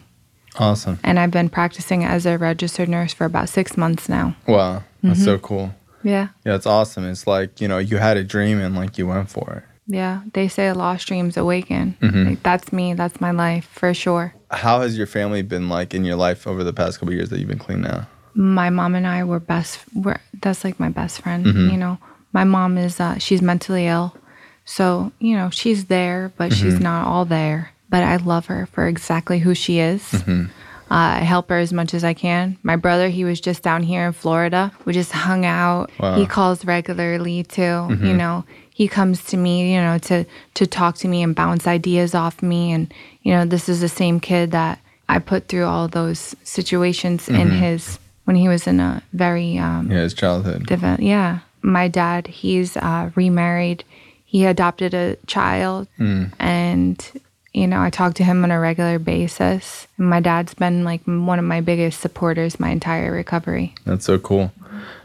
Awesome. 0.57 0.99
And 1.03 1.19
I've 1.19 1.31
been 1.31 1.49
practicing 1.49 2.05
as 2.05 2.27
a 2.27 2.39
registered 2.39 2.89
nurse 2.89 3.13
for 3.13 3.25
about 3.25 3.49
six 3.49 3.77
months 3.77 4.09
now. 4.09 4.37
Wow. 4.47 4.83
That's 5.03 5.19
Mm-hmm. 5.21 5.25
so 5.25 5.39
cool. 5.39 5.75
Yeah. 6.03 6.29
Yeah, 6.45 6.55
it's 6.55 6.67
awesome. 6.67 7.05
It's 7.05 7.27
like, 7.27 7.61
you 7.61 7.69
know, 7.69 7.79
you 7.79 7.97
had 7.97 8.17
a 8.17 8.25
dream 8.25 8.61
and 8.61 8.75
like 8.77 8.97
you 8.99 9.07
went 9.07 9.29
for 9.31 9.51
it. 9.57 9.63
Yeah. 9.87 10.23
They 10.33 10.49
say 10.49 10.71
lost 10.73 11.07
dreams 11.09 11.37
awaken. 11.37 11.97
Mm-hmm. 12.01 12.25
Like, 12.29 12.43
that's 12.43 12.73
me. 12.73 12.95
That's 12.95 13.21
my 13.21 13.33
life 13.33 13.69
for 13.73 13.93
sure. 13.95 14.35
How 14.51 14.81
has 14.81 14.97
your 14.97 15.07
family 15.07 15.43
been 15.43 15.69
like 15.69 15.93
in 15.93 16.05
your 16.05 16.17
life 16.17 16.47
over 16.47 16.63
the 16.65 16.73
past 16.73 17.01
couple 17.01 17.15
years 17.15 17.31
that 17.31 17.39
you've 17.39 17.49
been 17.49 17.59
clean 17.59 17.81
now? 17.83 18.07
my 18.37 18.69
mom 18.69 18.97
and 18.97 19.07
I 19.07 19.23
were 19.23 19.39
best. 19.39 19.79
We're, 19.95 20.19
that's 20.43 20.65
like 20.65 20.81
my 20.81 20.89
best 20.89 21.21
friend. 21.23 21.47
You 21.47 21.77
know, 21.77 21.99
my 22.35 22.45
mom 22.45 22.77
is 22.77 23.01
uh, 23.01 23.17
she's 23.19 23.41
mentally 23.41 23.87
ill, 23.87 24.15
so 24.67 25.13
you 25.21 25.35
know 25.37 25.49
she's 25.51 25.87
there, 25.87 26.33
but 26.37 26.53
she's 26.53 26.79
not 26.81 27.07
all 27.07 27.25
there. 27.25 27.71
But 27.89 28.03
I 28.03 28.17
love 28.17 28.47
her 28.47 28.67
for 28.67 28.87
exactly 28.87 29.39
who 29.39 29.55
she 29.55 29.79
is. 29.79 30.03
Uh, 30.15 30.49
I 30.91 31.21
help 31.21 31.49
her 31.49 31.57
as 31.59 31.73
much 31.73 31.95
as 31.95 32.05
I 32.05 32.13
can. 32.13 32.59
My 32.63 32.77
brother, 32.77 33.09
he 33.09 33.25
was 33.25 33.41
just 33.41 33.63
down 33.63 33.83
here 33.83 34.07
in 34.07 34.13
Florida. 34.13 34.71
We 34.85 34.93
just 34.93 35.13
hung 35.13 35.45
out. 35.47 35.91
He 36.17 36.27
calls 36.27 36.65
regularly 36.67 37.43
too. 37.45 37.89
You 38.03 38.15
know, 38.15 38.45
he 38.71 38.87
comes 38.89 39.25
to 39.27 39.37
me, 39.37 39.73
you 39.75 39.81
know, 39.81 39.99
to 39.99 40.25
to 40.55 40.67
talk 40.67 40.97
to 40.99 41.09
me 41.09 41.23
and 41.23 41.35
bounce 41.35 41.67
ideas 41.67 42.15
off 42.15 42.43
me. 42.43 42.73
And 42.73 42.93
you 43.23 43.33
know, 43.33 43.45
this 43.47 43.69
is 43.69 43.81
the 43.81 43.89
same 43.89 44.21
kid 44.21 44.51
that 44.51 44.79
I 45.09 45.19
put 45.21 45.49
through 45.49 45.65
all 45.67 45.89
those 45.89 46.35
situations 46.43 47.29
in 47.29 47.51
his 47.51 47.99
when 48.25 48.37
he 48.37 48.49
was 48.49 48.67
in 48.67 48.81
a 48.81 49.03
very 49.13 49.57
um, 49.59 49.91
Yeah, 49.91 50.01
his 50.03 50.15
childhood. 50.15 50.67
different. 50.67 51.01
Yeah, 51.01 51.41
my 51.65 51.89
dad, 51.89 52.27
he's 52.27 52.77
uh, 52.77 53.11
remarried. 53.15 53.85
He 54.25 54.45
adopted 54.45 54.95
a 54.95 55.17
child, 55.27 55.89
and 56.39 57.23
you 57.53 57.69
know, 57.69 57.81
I 57.81 57.91
talk 57.91 58.15
to 58.15 58.25
him 58.25 58.43
on 58.43 58.51
a 58.51 58.59
regular 58.59 58.99
basis. 58.99 59.87
My 59.97 60.21
dad's 60.21 60.55
been 60.55 60.85
like 60.85 61.03
one 61.05 61.39
of 61.39 61.45
my 61.45 61.61
biggest 61.61 62.01
supporters 62.01 62.59
my 62.59 62.71
entire 62.71 63.13
recovery. 63.13 63.75
That's 63.85 64.05
so 64.05 64.19
cool. 64.19 64.53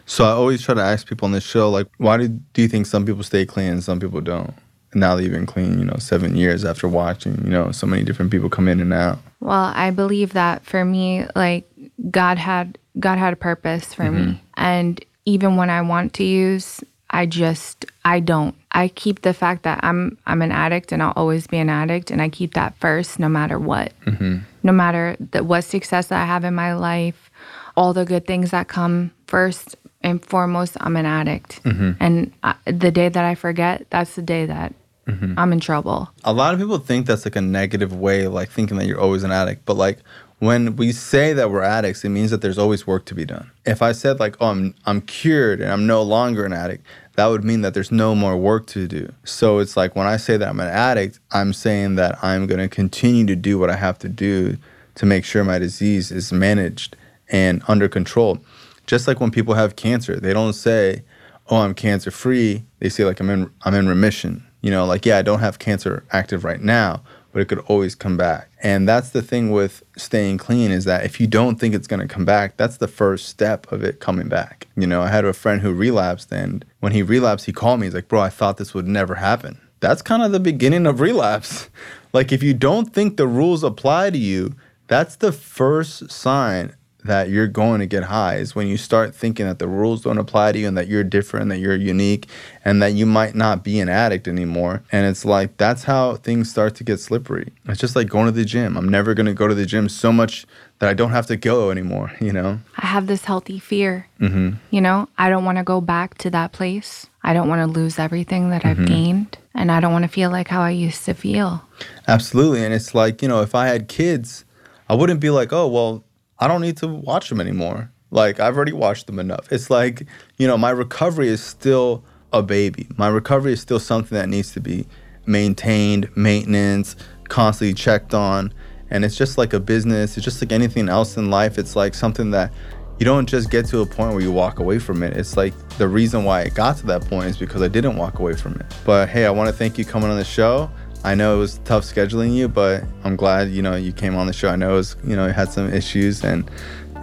So 0.07 0.26
I 0.26 0.30
always 0.30 0.64
try 0.64 0.74
to 0.74 0.82
ask 0.82 1.07
people 1.07 1.28
on 1.28 1.32
this 1.32 1.43
show, 1.43 1.70
like, 1.70 1.86
why 1.97 2.18
do, 2.18 2.28
do 2.28 2.64
you 2.64 2.68
think 2.68 2.88
some 2.88 3.05
people 3.05 3.22
stay 3.22 3.45
clean 3.45 3.72
and 3.74 3.84
some 3.84 3.99
people 3.99 4.20
don't? 4.20 4.55
And 4.91 5.01
now 5.01 5.16
that 5.16 5.22
you've 5.22 5.34
been 5.34 5.45
clean, 5.45 5.78
you 5.78 5.86
know, 5.86 5.97
seven 5.99 6.36
years 6.36 6.66
after 6.66 6.88
watching, 6.88 7.39
you 7.43 7.51
know, 7.51 7.72
so 7.72 7.86
many 7.86 8.03
different 8.03 8.32
people 8.32 8.49
come 8.49 8.68
in 8.68 8.80
and 8.80 8.91
out. 8.91 9.20
Well, 9.39 9.72
I 9.76 9.91
believe 9.91 10.34
that 10.34 10.66
for 10.66 10.84
me, 10.84 11.28
like 11.36 11.70
God 12.10 12.39
had 12.39 12.80
God 12.99 13.20
had 13.20 13.34
a 13.34 13.36
purpose 13.38 13.93
for 13.93 14.10
me, 14.10 14.41
and 14.57 14.99
even 15.26 15.55
when 15.55 15.70
I 15.70 15.82
want 15.82 16.13
to 16.15 16.24
use, 16.24 16.84
I 17.09 17.26
just 17.26 17.86
I 18.05 18.20
don't. 18.20 18.55
I 18.72 18.88
keep 18.88 19.24
the 19.24 19.34
fact 19.34 19.63
that 19.63 19.80
I'm 19.84 20.17
I'm 20.26 20.41
an 20.41 20.51
addict 20.51 20.91
and 20.91 21.01
I'll 21.01 21.13
always 21.15 21.47
be 21.47 21.57
an 21.57 21.70
addict, 21.70 22.11
and 22.11 22.22
I 22.22 22.30
keep 22.30 22.53
that 22.53 22.78
first, 22.78 23.20
no 23.20 23.30
matter 23.30 23.57
what, 23.57 23.93
mm-hmm. 24.05 24.39
no 24.63 24.72
matter 24.72 25.17
the, 25.20 25.43
what 25.43 25.61
success 25.61 26.07
that 26.07 26.22
I 26.22 26.26
have 26.26 26.43
in 26.43 26.53
my 26.53 26.74
life, 26.74 27.32
all 27.76 27.93
the 27.93 28.05
good 28.05 28.28
things 28.28 28.51
that 28.51 28.67
come 28.67 29.11
first 29.28 29.76
and 30.01 30.24
foremost. 30.24 30.78
I'm 30.80 30.95
an 30.95 31.05
addict, 31.05 31.63
mm-hmm. 31.63 31.91
and 31.99 32.32
I, 32.43 32.55
the 32.65 32.91
day 32.91 33.09
that 33.09 33.26
I 33.26 33.36
forget, 33.36 33.88
that's 33.89 34.15
the 34.15 34.22
day 34.22 34.45
that 34.45 34.74
mm-hmm. 35.07 35.34
I'm 35.38 35.51
in 35.51 35.59
trouble. 35.59 36.09
A 36.24 36.34
lot 36.34 36.53
of 36.53 36.59
people 36.59 36.78
think 36.78 37.07
that's 37.07 37.26
like 37.26 37.36
a 37.36 37.41
negative 37.41 37.93
way, 37.93 38.28
like 38.28 38.51
thinking 38.51 38.78
that 38.78 38.86
you're 38.86 39.01
always 39.01 39.24
an 39.24 39.32
addict. 39.32 39.65
But 39.65 39.78
like 39.78 39.99
when 40.39 40.77
we 40.77 40.91
say 40.93 41.33
that 41.33 41.51
we're 41.51 41.61
addicts, 41.61 42.03
it 42.03 42.09
means 42.09 42.31
that 42.31 42.41
there's 42.41 42.57
always 42.57 42.87
work 42.87 43.05
to 43.05 43.15
be 43.15 43.25
done. 43.25 43.51
If 43.65 43.81
I 43.81 43.91
said 43.91 44.19
like, 44.19 44.37
oh, 44.39 44.47
I'm 44.47 44.75
I'm 44.85 45.01
cured 45.01 45.61
and 45.61 45.71
I'm 45.71 45.85
no 45.85 46.01
longer 46.01 46.45
an 46.45 46.53
addict, 46.53 46.85
that 47.15 47.27
would 47.27 47.43
mean 47.43 47.61
that 47.61 47.73
there's 47.73 47.91
no 47.91 48.15
more 48.15 48.37
work 48.37 48.65
to 48.67 48.87
do. 48.87 49.11
So 49.25 49.59
it's 49.59 49.75
like 49.75 49.95
when 49.95 50.07
I 50.07 50.15
say 50.17 50.37
that 50.37 50.47
I'm 50.47 50.59
an 50.61 50.69
addict, 50.69 51.19
I'm 51.31 51.51
saying 51.51 51.95
that 51.95 52.23
I'm 52.23 52.47
going 52.47 52.61
to 52.61 52.69
continue 52.69 53.25
to 53.25 53.35
do 53.35 53.59
what 53.59 53.69
I 53.69 53.75
have 53.75 53.99
to 53.99 54.09
do 54.09 54.57
to 54.95 55.05
make 55.05 55.25
sure 55.25 55.43
my 55.43 55.59
disease 55.59 56.11
is 56.11 56.31
managed 56.31 56.95
and 57.27 57.61
under 57.67 57.89
control. 57.89 58.39
Just 58.87 59.07
like 59.07 59.19
when 59.19 59.31
people 59.31 59.53
have 59.53 59.75
cancer, 59.75 60.19
they 60.19 60.33
don't 60.33 60.53
say, 60.53 61.03
"Oh, 61.49 61.57
I'm 61.57 61.73
cancer 61.73 62.11
free." 62.11 62.63
They 62.79 62.89
say 62.89 63.03
like 63.03 63.19
I'm 63.19 63.29
in 63.29 63.51
I'm 63.63 63.75
in 63.75 63.87
remission. 63.89 64.45
You 64.61 64.71
know, 64.71 64.85
like 64.85 65.05
yeah, 65.05 65.17
I 65.17 65.21
don't 65.21 65.39
have 65.39 65.59
cancer 65.59 66.03
active 66.11 66.43
right 66.43 66.61
now, 66.61 67.03
but 67.32 67.41
it 67.41 67.45
could 67.45 67.59
always 67.59 67.95
come 67.95 68.17
back. 68.17 68.49
And 68.61 68.88
that's 68.88 69.09
the 69.09 69.21
thing 69.21 69.51
with 69.51 69.84
staying 69.97 70.38
clean 70.38 70.71
is 70.71 70.86
that 70.86 71.05
if 71.05 71.19
you 71.19 71.27
don't 71.27 71.59
think 71.59 71.75
it's 71.75 71.88
going 71.88 71.99
to 71.99 72.07
come 72.07 72.25
back, 72.25 72.57
that's 72.57 72.77
the 72.77 72.88
first 72.88 73.27
step 73.27 73.71
of 73.71 73.84
it 73.84 73.99
coming 73.99 74.27
back. 74.27 74.67
You 74.75 74.88
know, 74.88 75.01
I 75.01 75.09
had 75.09 75.25
a 75.25 75.34
friend 75.34 75.61
who 75.61 75.73
relapsed 75.73 76.32
and 76.32 76.65
when 76.80 76.91
he 76.91 77.03
relapsed, 77.03 77.45
he 77.45 77.53
called 77.53 77.80
me. 77.80 77.88
He's 77.88 77.93
like, 77.93 78.07
"Bro, 78.07 78.21
I 78.21 78.30
thought 78.30 78.57
this 78.57 78.73
would 78.73 78.88
never 78.88 79.15
happen." 79.15 79.59
That's 79.80 80.01
kind 80.01 80.23
of 80.23 80.32
the 80.32 80.39
beginning 80.39 80.86
of 80.86 80.99
relapse. 80.99 81.69
like 82.13 82.32
if 82.32 82.43
you 82.43 82.53
don't 82.53 82.93
think 82.93 83.17
the 83.17 83.27
rules 83.27 83.63
apply 83.63 84.09
to 84.09 84.17
you, 84.17 84.55
that's 84.88 85.15
the 85.15 85.32
first 85.32 86.11
sign 86.11 86.75
that 87.03 87.29
you're 87.29 87.47
going 87.47 87.79
to 87.79 87.85
get 87.85 88.03
high 88.03 88.35
is 88.35 88.55
when 88.55 88.67
you 88.67 88.77
start 88.77 89.15
thinking 89.15 89.45
that 89.45 89.59
the 89.59 89.67
rules 89.67 90.01
don't 90.01 90.17
apply 90.17 90.51
to 90.51 90.59
you 90.59 90.67
and 90.67 90.77
that 90.77 90.87
you're 90.87 91.03
different, 91.03 91.49
that 91.49 91.59
you're 91.59 91.75
unique, 91.75 92.27
and 92.65 92.81
that 92.81 92.93
you 92.93 93.05
might 93.05 93.35
not 93.35 93.63
be 93.63 93.79
an 93.79 93.87
addict 93.87 94.27
anymore. 94.27 94.83
And 94.91 95.05
it's 95.05 95.23
like 95.23 95.55
that's 95.57 95.83
how 95.83 96.15
things 96.15 96.49
start 96.49 96.75
to 96.75 96.83
get 96.83 96.99
slippery. 96.99 97.53
It's 97.67 97.79
just 97.79 97.95
like 97.95 98.09
going 98.09 98.25
to 98.25 98.31
the 98.31 98.43
gym. 98.43 98.75
I'm 98.77 98.89
never 98.89 99.13
going 99.13 99.27
to 99.27 99.33
go 99.33 99.47
to 99.47 99.55
the 99.55 99.65
gym 99.65 99.87
so 99.87 100.11
much 100.11 100.45
that 100.79 100.89
I 100.89 100.93
don't 100.93 101.11
have 101.11 101.27
to 101.27 101.37
go 101.37 101.71
anymore, 101.71 102.11
you 102.21 102.33
know? 102.33 102.59
I 102.77 102.87
have 102.87 103.07
this 103.07 103.25
healthy 103.25 103.59
fear. 103.59 104.07
Mm-hmm. 104.19 104.55
You 104.71 104.81
know, 104.81 105.07
I 105.17 105.29
don't 105.29 105.45
want 105.45 105.57
to 105.57 105.63
go 105.63 105.79
back 105.79 106.17
to 106.19 106.29
that 106.31 106.51
place. 106.51 107.07
I 107.23 107.33
don't 107.33 107.49
want 107.49 107.61
to 107.61 107.79
lose 107.79 107.99
everything 107.99 108.49
that 108.49 108.65
I've 108.65 108.85
gained. 108.85 109.37
And 109.53 109.71
I 109.71 109.79
don't 109.79 109.91
want 109.91 110.03
to 110.03 110.09
feel 110.09 110.31
like 110.31 110.47
how 110.47 110.61
I 110.61 110.69
used 110.69 111.03
to 111.05 111.13
feel. 111.13 111.63
Absolutely. 112.07 112.63
And 112.63 112.73
it's 112.73 112.95
like, 112.95 113.21
you 113.21 113.27
know, 113.27 113.41
if 113.41 113.55
I 113.55 113.67
had 113.67 113.89
kids, 113.89 114.45
I 114.87 114.95
wouldn't 114.95 115.19
be 115.19 115.29
like, 115.29 115.51
oh, 115.51 115.67
well, 115.67 116.03
I 116.39 116.47
don't 116.47 116.61
need 116.61 116.77
to 116.77 116.87
watch 116.87 117.29
them 117.29 117.41
anymore. 117.41 117.91
Like, 118.11 118.39
I've 118.39 118.55
already 118.55 118.73
watched 118.73 119.07
them 119.07 119.19
enough. 119.19 119.51
It's 119.51 119.69
like, 119.69 120.07
you 120.37 120.47
know, 120.47 120.57
my 120.57 120.71
recovery 120.71 121.27
is 121.27 121.43
still 121.43 122.03
a 122.31 122.41
baby. 122.41 122.87
My 122.97 123.07
recovery 123.07 123.53
is 123.53 123.61
still 123.61 123.79
something 123.79 124.17
that 124.17 124.29
needs 124.29 124.53
to 124.53 124.61
be 124.61 124.87
maintained, 125.25 126.09
maintenance, 126.15 126.95
constantly 127.27 127.73
checked 127.73 128.13
on. 128.13 128.53
And 128.89 129.05
it's 129.05 129.15
just 129.15 129.37
like 129.37 129.53
a 129.53 129.59
business. 129.59 130.17
It's 130.17 130.23
just 130.23 130.41
like 130.41 130.51
anything 130.51 130.89
else 130.89 131.17
in 131.17 131.29
life. 131.29 131.57
It's 131.59 131.75
like 131.75 131.93
something 131.93 132.31
that 132.31 132.51
you 132.99 133.05
don't 133.05 133.27
just 133.27 133.49
get 133.51 133.65
to 133.67 133.79
a 133.81 133.85
point 133.85 134.13
where 134.13 134.21
you 134.21 134.31
walk 134.31 134.59
away 134.59 134.79
from 134.79 135.03
it. 135.03 135.15
It's 135.15 135.37
like 135.37 135.53
the 135.77 135.87
reason 135.87 136.23
why 136.23 136.41
it 136.41 136.55
got 136.55 136.77
to 136.77 136.85
that 136.87 137.05
point 137.05 137.27
is 137.27 137.37
because 137.37 137.61
I 137.61 137.67
didn't 137.67 137.95
walk 137.95 138.19
away 138.19 138.33
from 138.33 138.55
it. 138.55 138.65
But 138.85 139.09
hey, 139.09 139.25
I 139.25 139.29
want 139.29 139.47
to 139.47 139.53
thank 139.53 139.77
you 139.77 139.85
coming 139.85 140.09
on 140.09 140.17
the 140.17 140.25
show. 140.25 140.69
I 141.03 141.15
know 141.15 141.35
it 141.35 141.39
was 141.39 141.59
tough 141.65 141.83
scheduling 141.83 142.35
you, 142.35 142.47
but 142.47 142.83
I'm 143.03 143.15
glad 143.15 143.49
you 143.49 143.61
know 143.61 143.75
you 143.75 143.93
came 143.93 144.15
on 144.15 144.27
the 144.27 144.33
show. 144.33 144.49
I 144.49 144.55
know 144.55 144.71
it 144.71 144.75
was 144.75 144.95
you 145.03 145.15
know 145.15 145.27
you 145.27 145.33
had 145.33 145.51
some 145.51 145.71
issues 145.73 146.23
and 146.23 146.49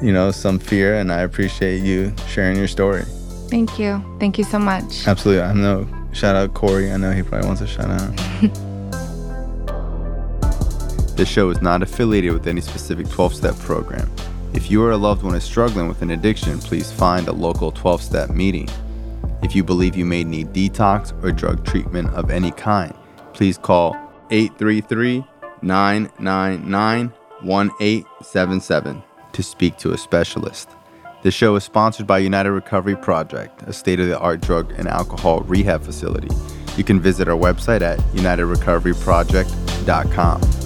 you 0.03 0.13
know 0.13 0.31
some 0.31 0.59
fear, 0.59 0.97
and 0.97 1.13
I 1.13 1.21
appreciate 1.21 1.83
you 1.83 2.13
sharing 2.29 2.57
your 2.57 2.69
story. 2.69 3.05
Thank 3.49 3.79
you. 3.79 4.03
Thank 4.19 4.39
you 4.39 4.45
so 4.45 4.59
much. 4.59 5.07
Absolutely, 5.07 5.43
I 5.43 5.53
know. 5.53 5.89
Shout 6.13 6.37
out 6.37 6.55
Corey. 6.55 6.91
I 6.93 6.97
know 6.97 7.13
he 7.13 7.23
probably 7.23 7.47
wants 7.47 7.63
a 7.63 7.67
shout 7.67 7.91
out. 7.91 8.51
This 11.17 11.31
show 11.31 11.49
is 11.49 11.63
not 11.63 11.83
affiliated 11.83 12.35
with 12.35 12.47
any 12.47 12.61
specific 12.61 13.09
12 13.09 13.37
step 13.37 13.59
program. 13.61 14.11
If 14.53 14.71
you 14.71 14.85
or 14.85 14.91
a 14.91 14.99
loved 14.99 15.23
one 15.23 15.35
is 15.35 15.45
struggling 15.45 15.89
with 15.89 16.03
an 16.03 16.11
addiction, 16.11 16.59
please 16.59 16.93
find 16.93 17.27
a 17.27 17.33
local 17.33 17.73
12 17.73 18.03
step 18.03 18.29
meeting. 18.29 18.69
If 19.43 19.57
you 19.57 19.65
believe 19.65 19.97
you 19.97 20.05
may 20.05 20.25
need 20.25 20.49
detox 20.49 21.15
or 21.25 21.33
drug 21.33 21.65
treatment 21.65 22.11
of 22.11 22.31
any 22.31 22.51
kind, 22.51 22.93
please 23.37 23.59
call 23.59 23.95
833 24.31 25.25
999 25.63 27.13
1877 27.43 29.03
to 29.33 29.43
speak 29.43 29.77
to 29.77 29.93
a 29.93 29.99
specialist. 29.99 30.71
The 31.23 31.31
show 31.31 31.55
is 31.57 31.65
sponsored 31.65 32.07
by 32.07 32.19
United 32.19 32.53
Recovery 32.53 32.97
Project, 32.97 33.63
a 33.63 33.73
state 33.73 33.99
of 34.01 34.09
the 34.09 34.19
art 34.19 34.41
drug 34.41 34.73
and 34.73 34.89
alcohol 34.89 35.41
rehab 35.41 35.83
facility. 35.83 36.29
You 36.77 36.85
can 36.85 37.01
visit 37.01 37.29
our 37.29 37.37
website 37.37 37.83
at 37.83 37.99
unitedrecoveryproject.com. 38.15 40.66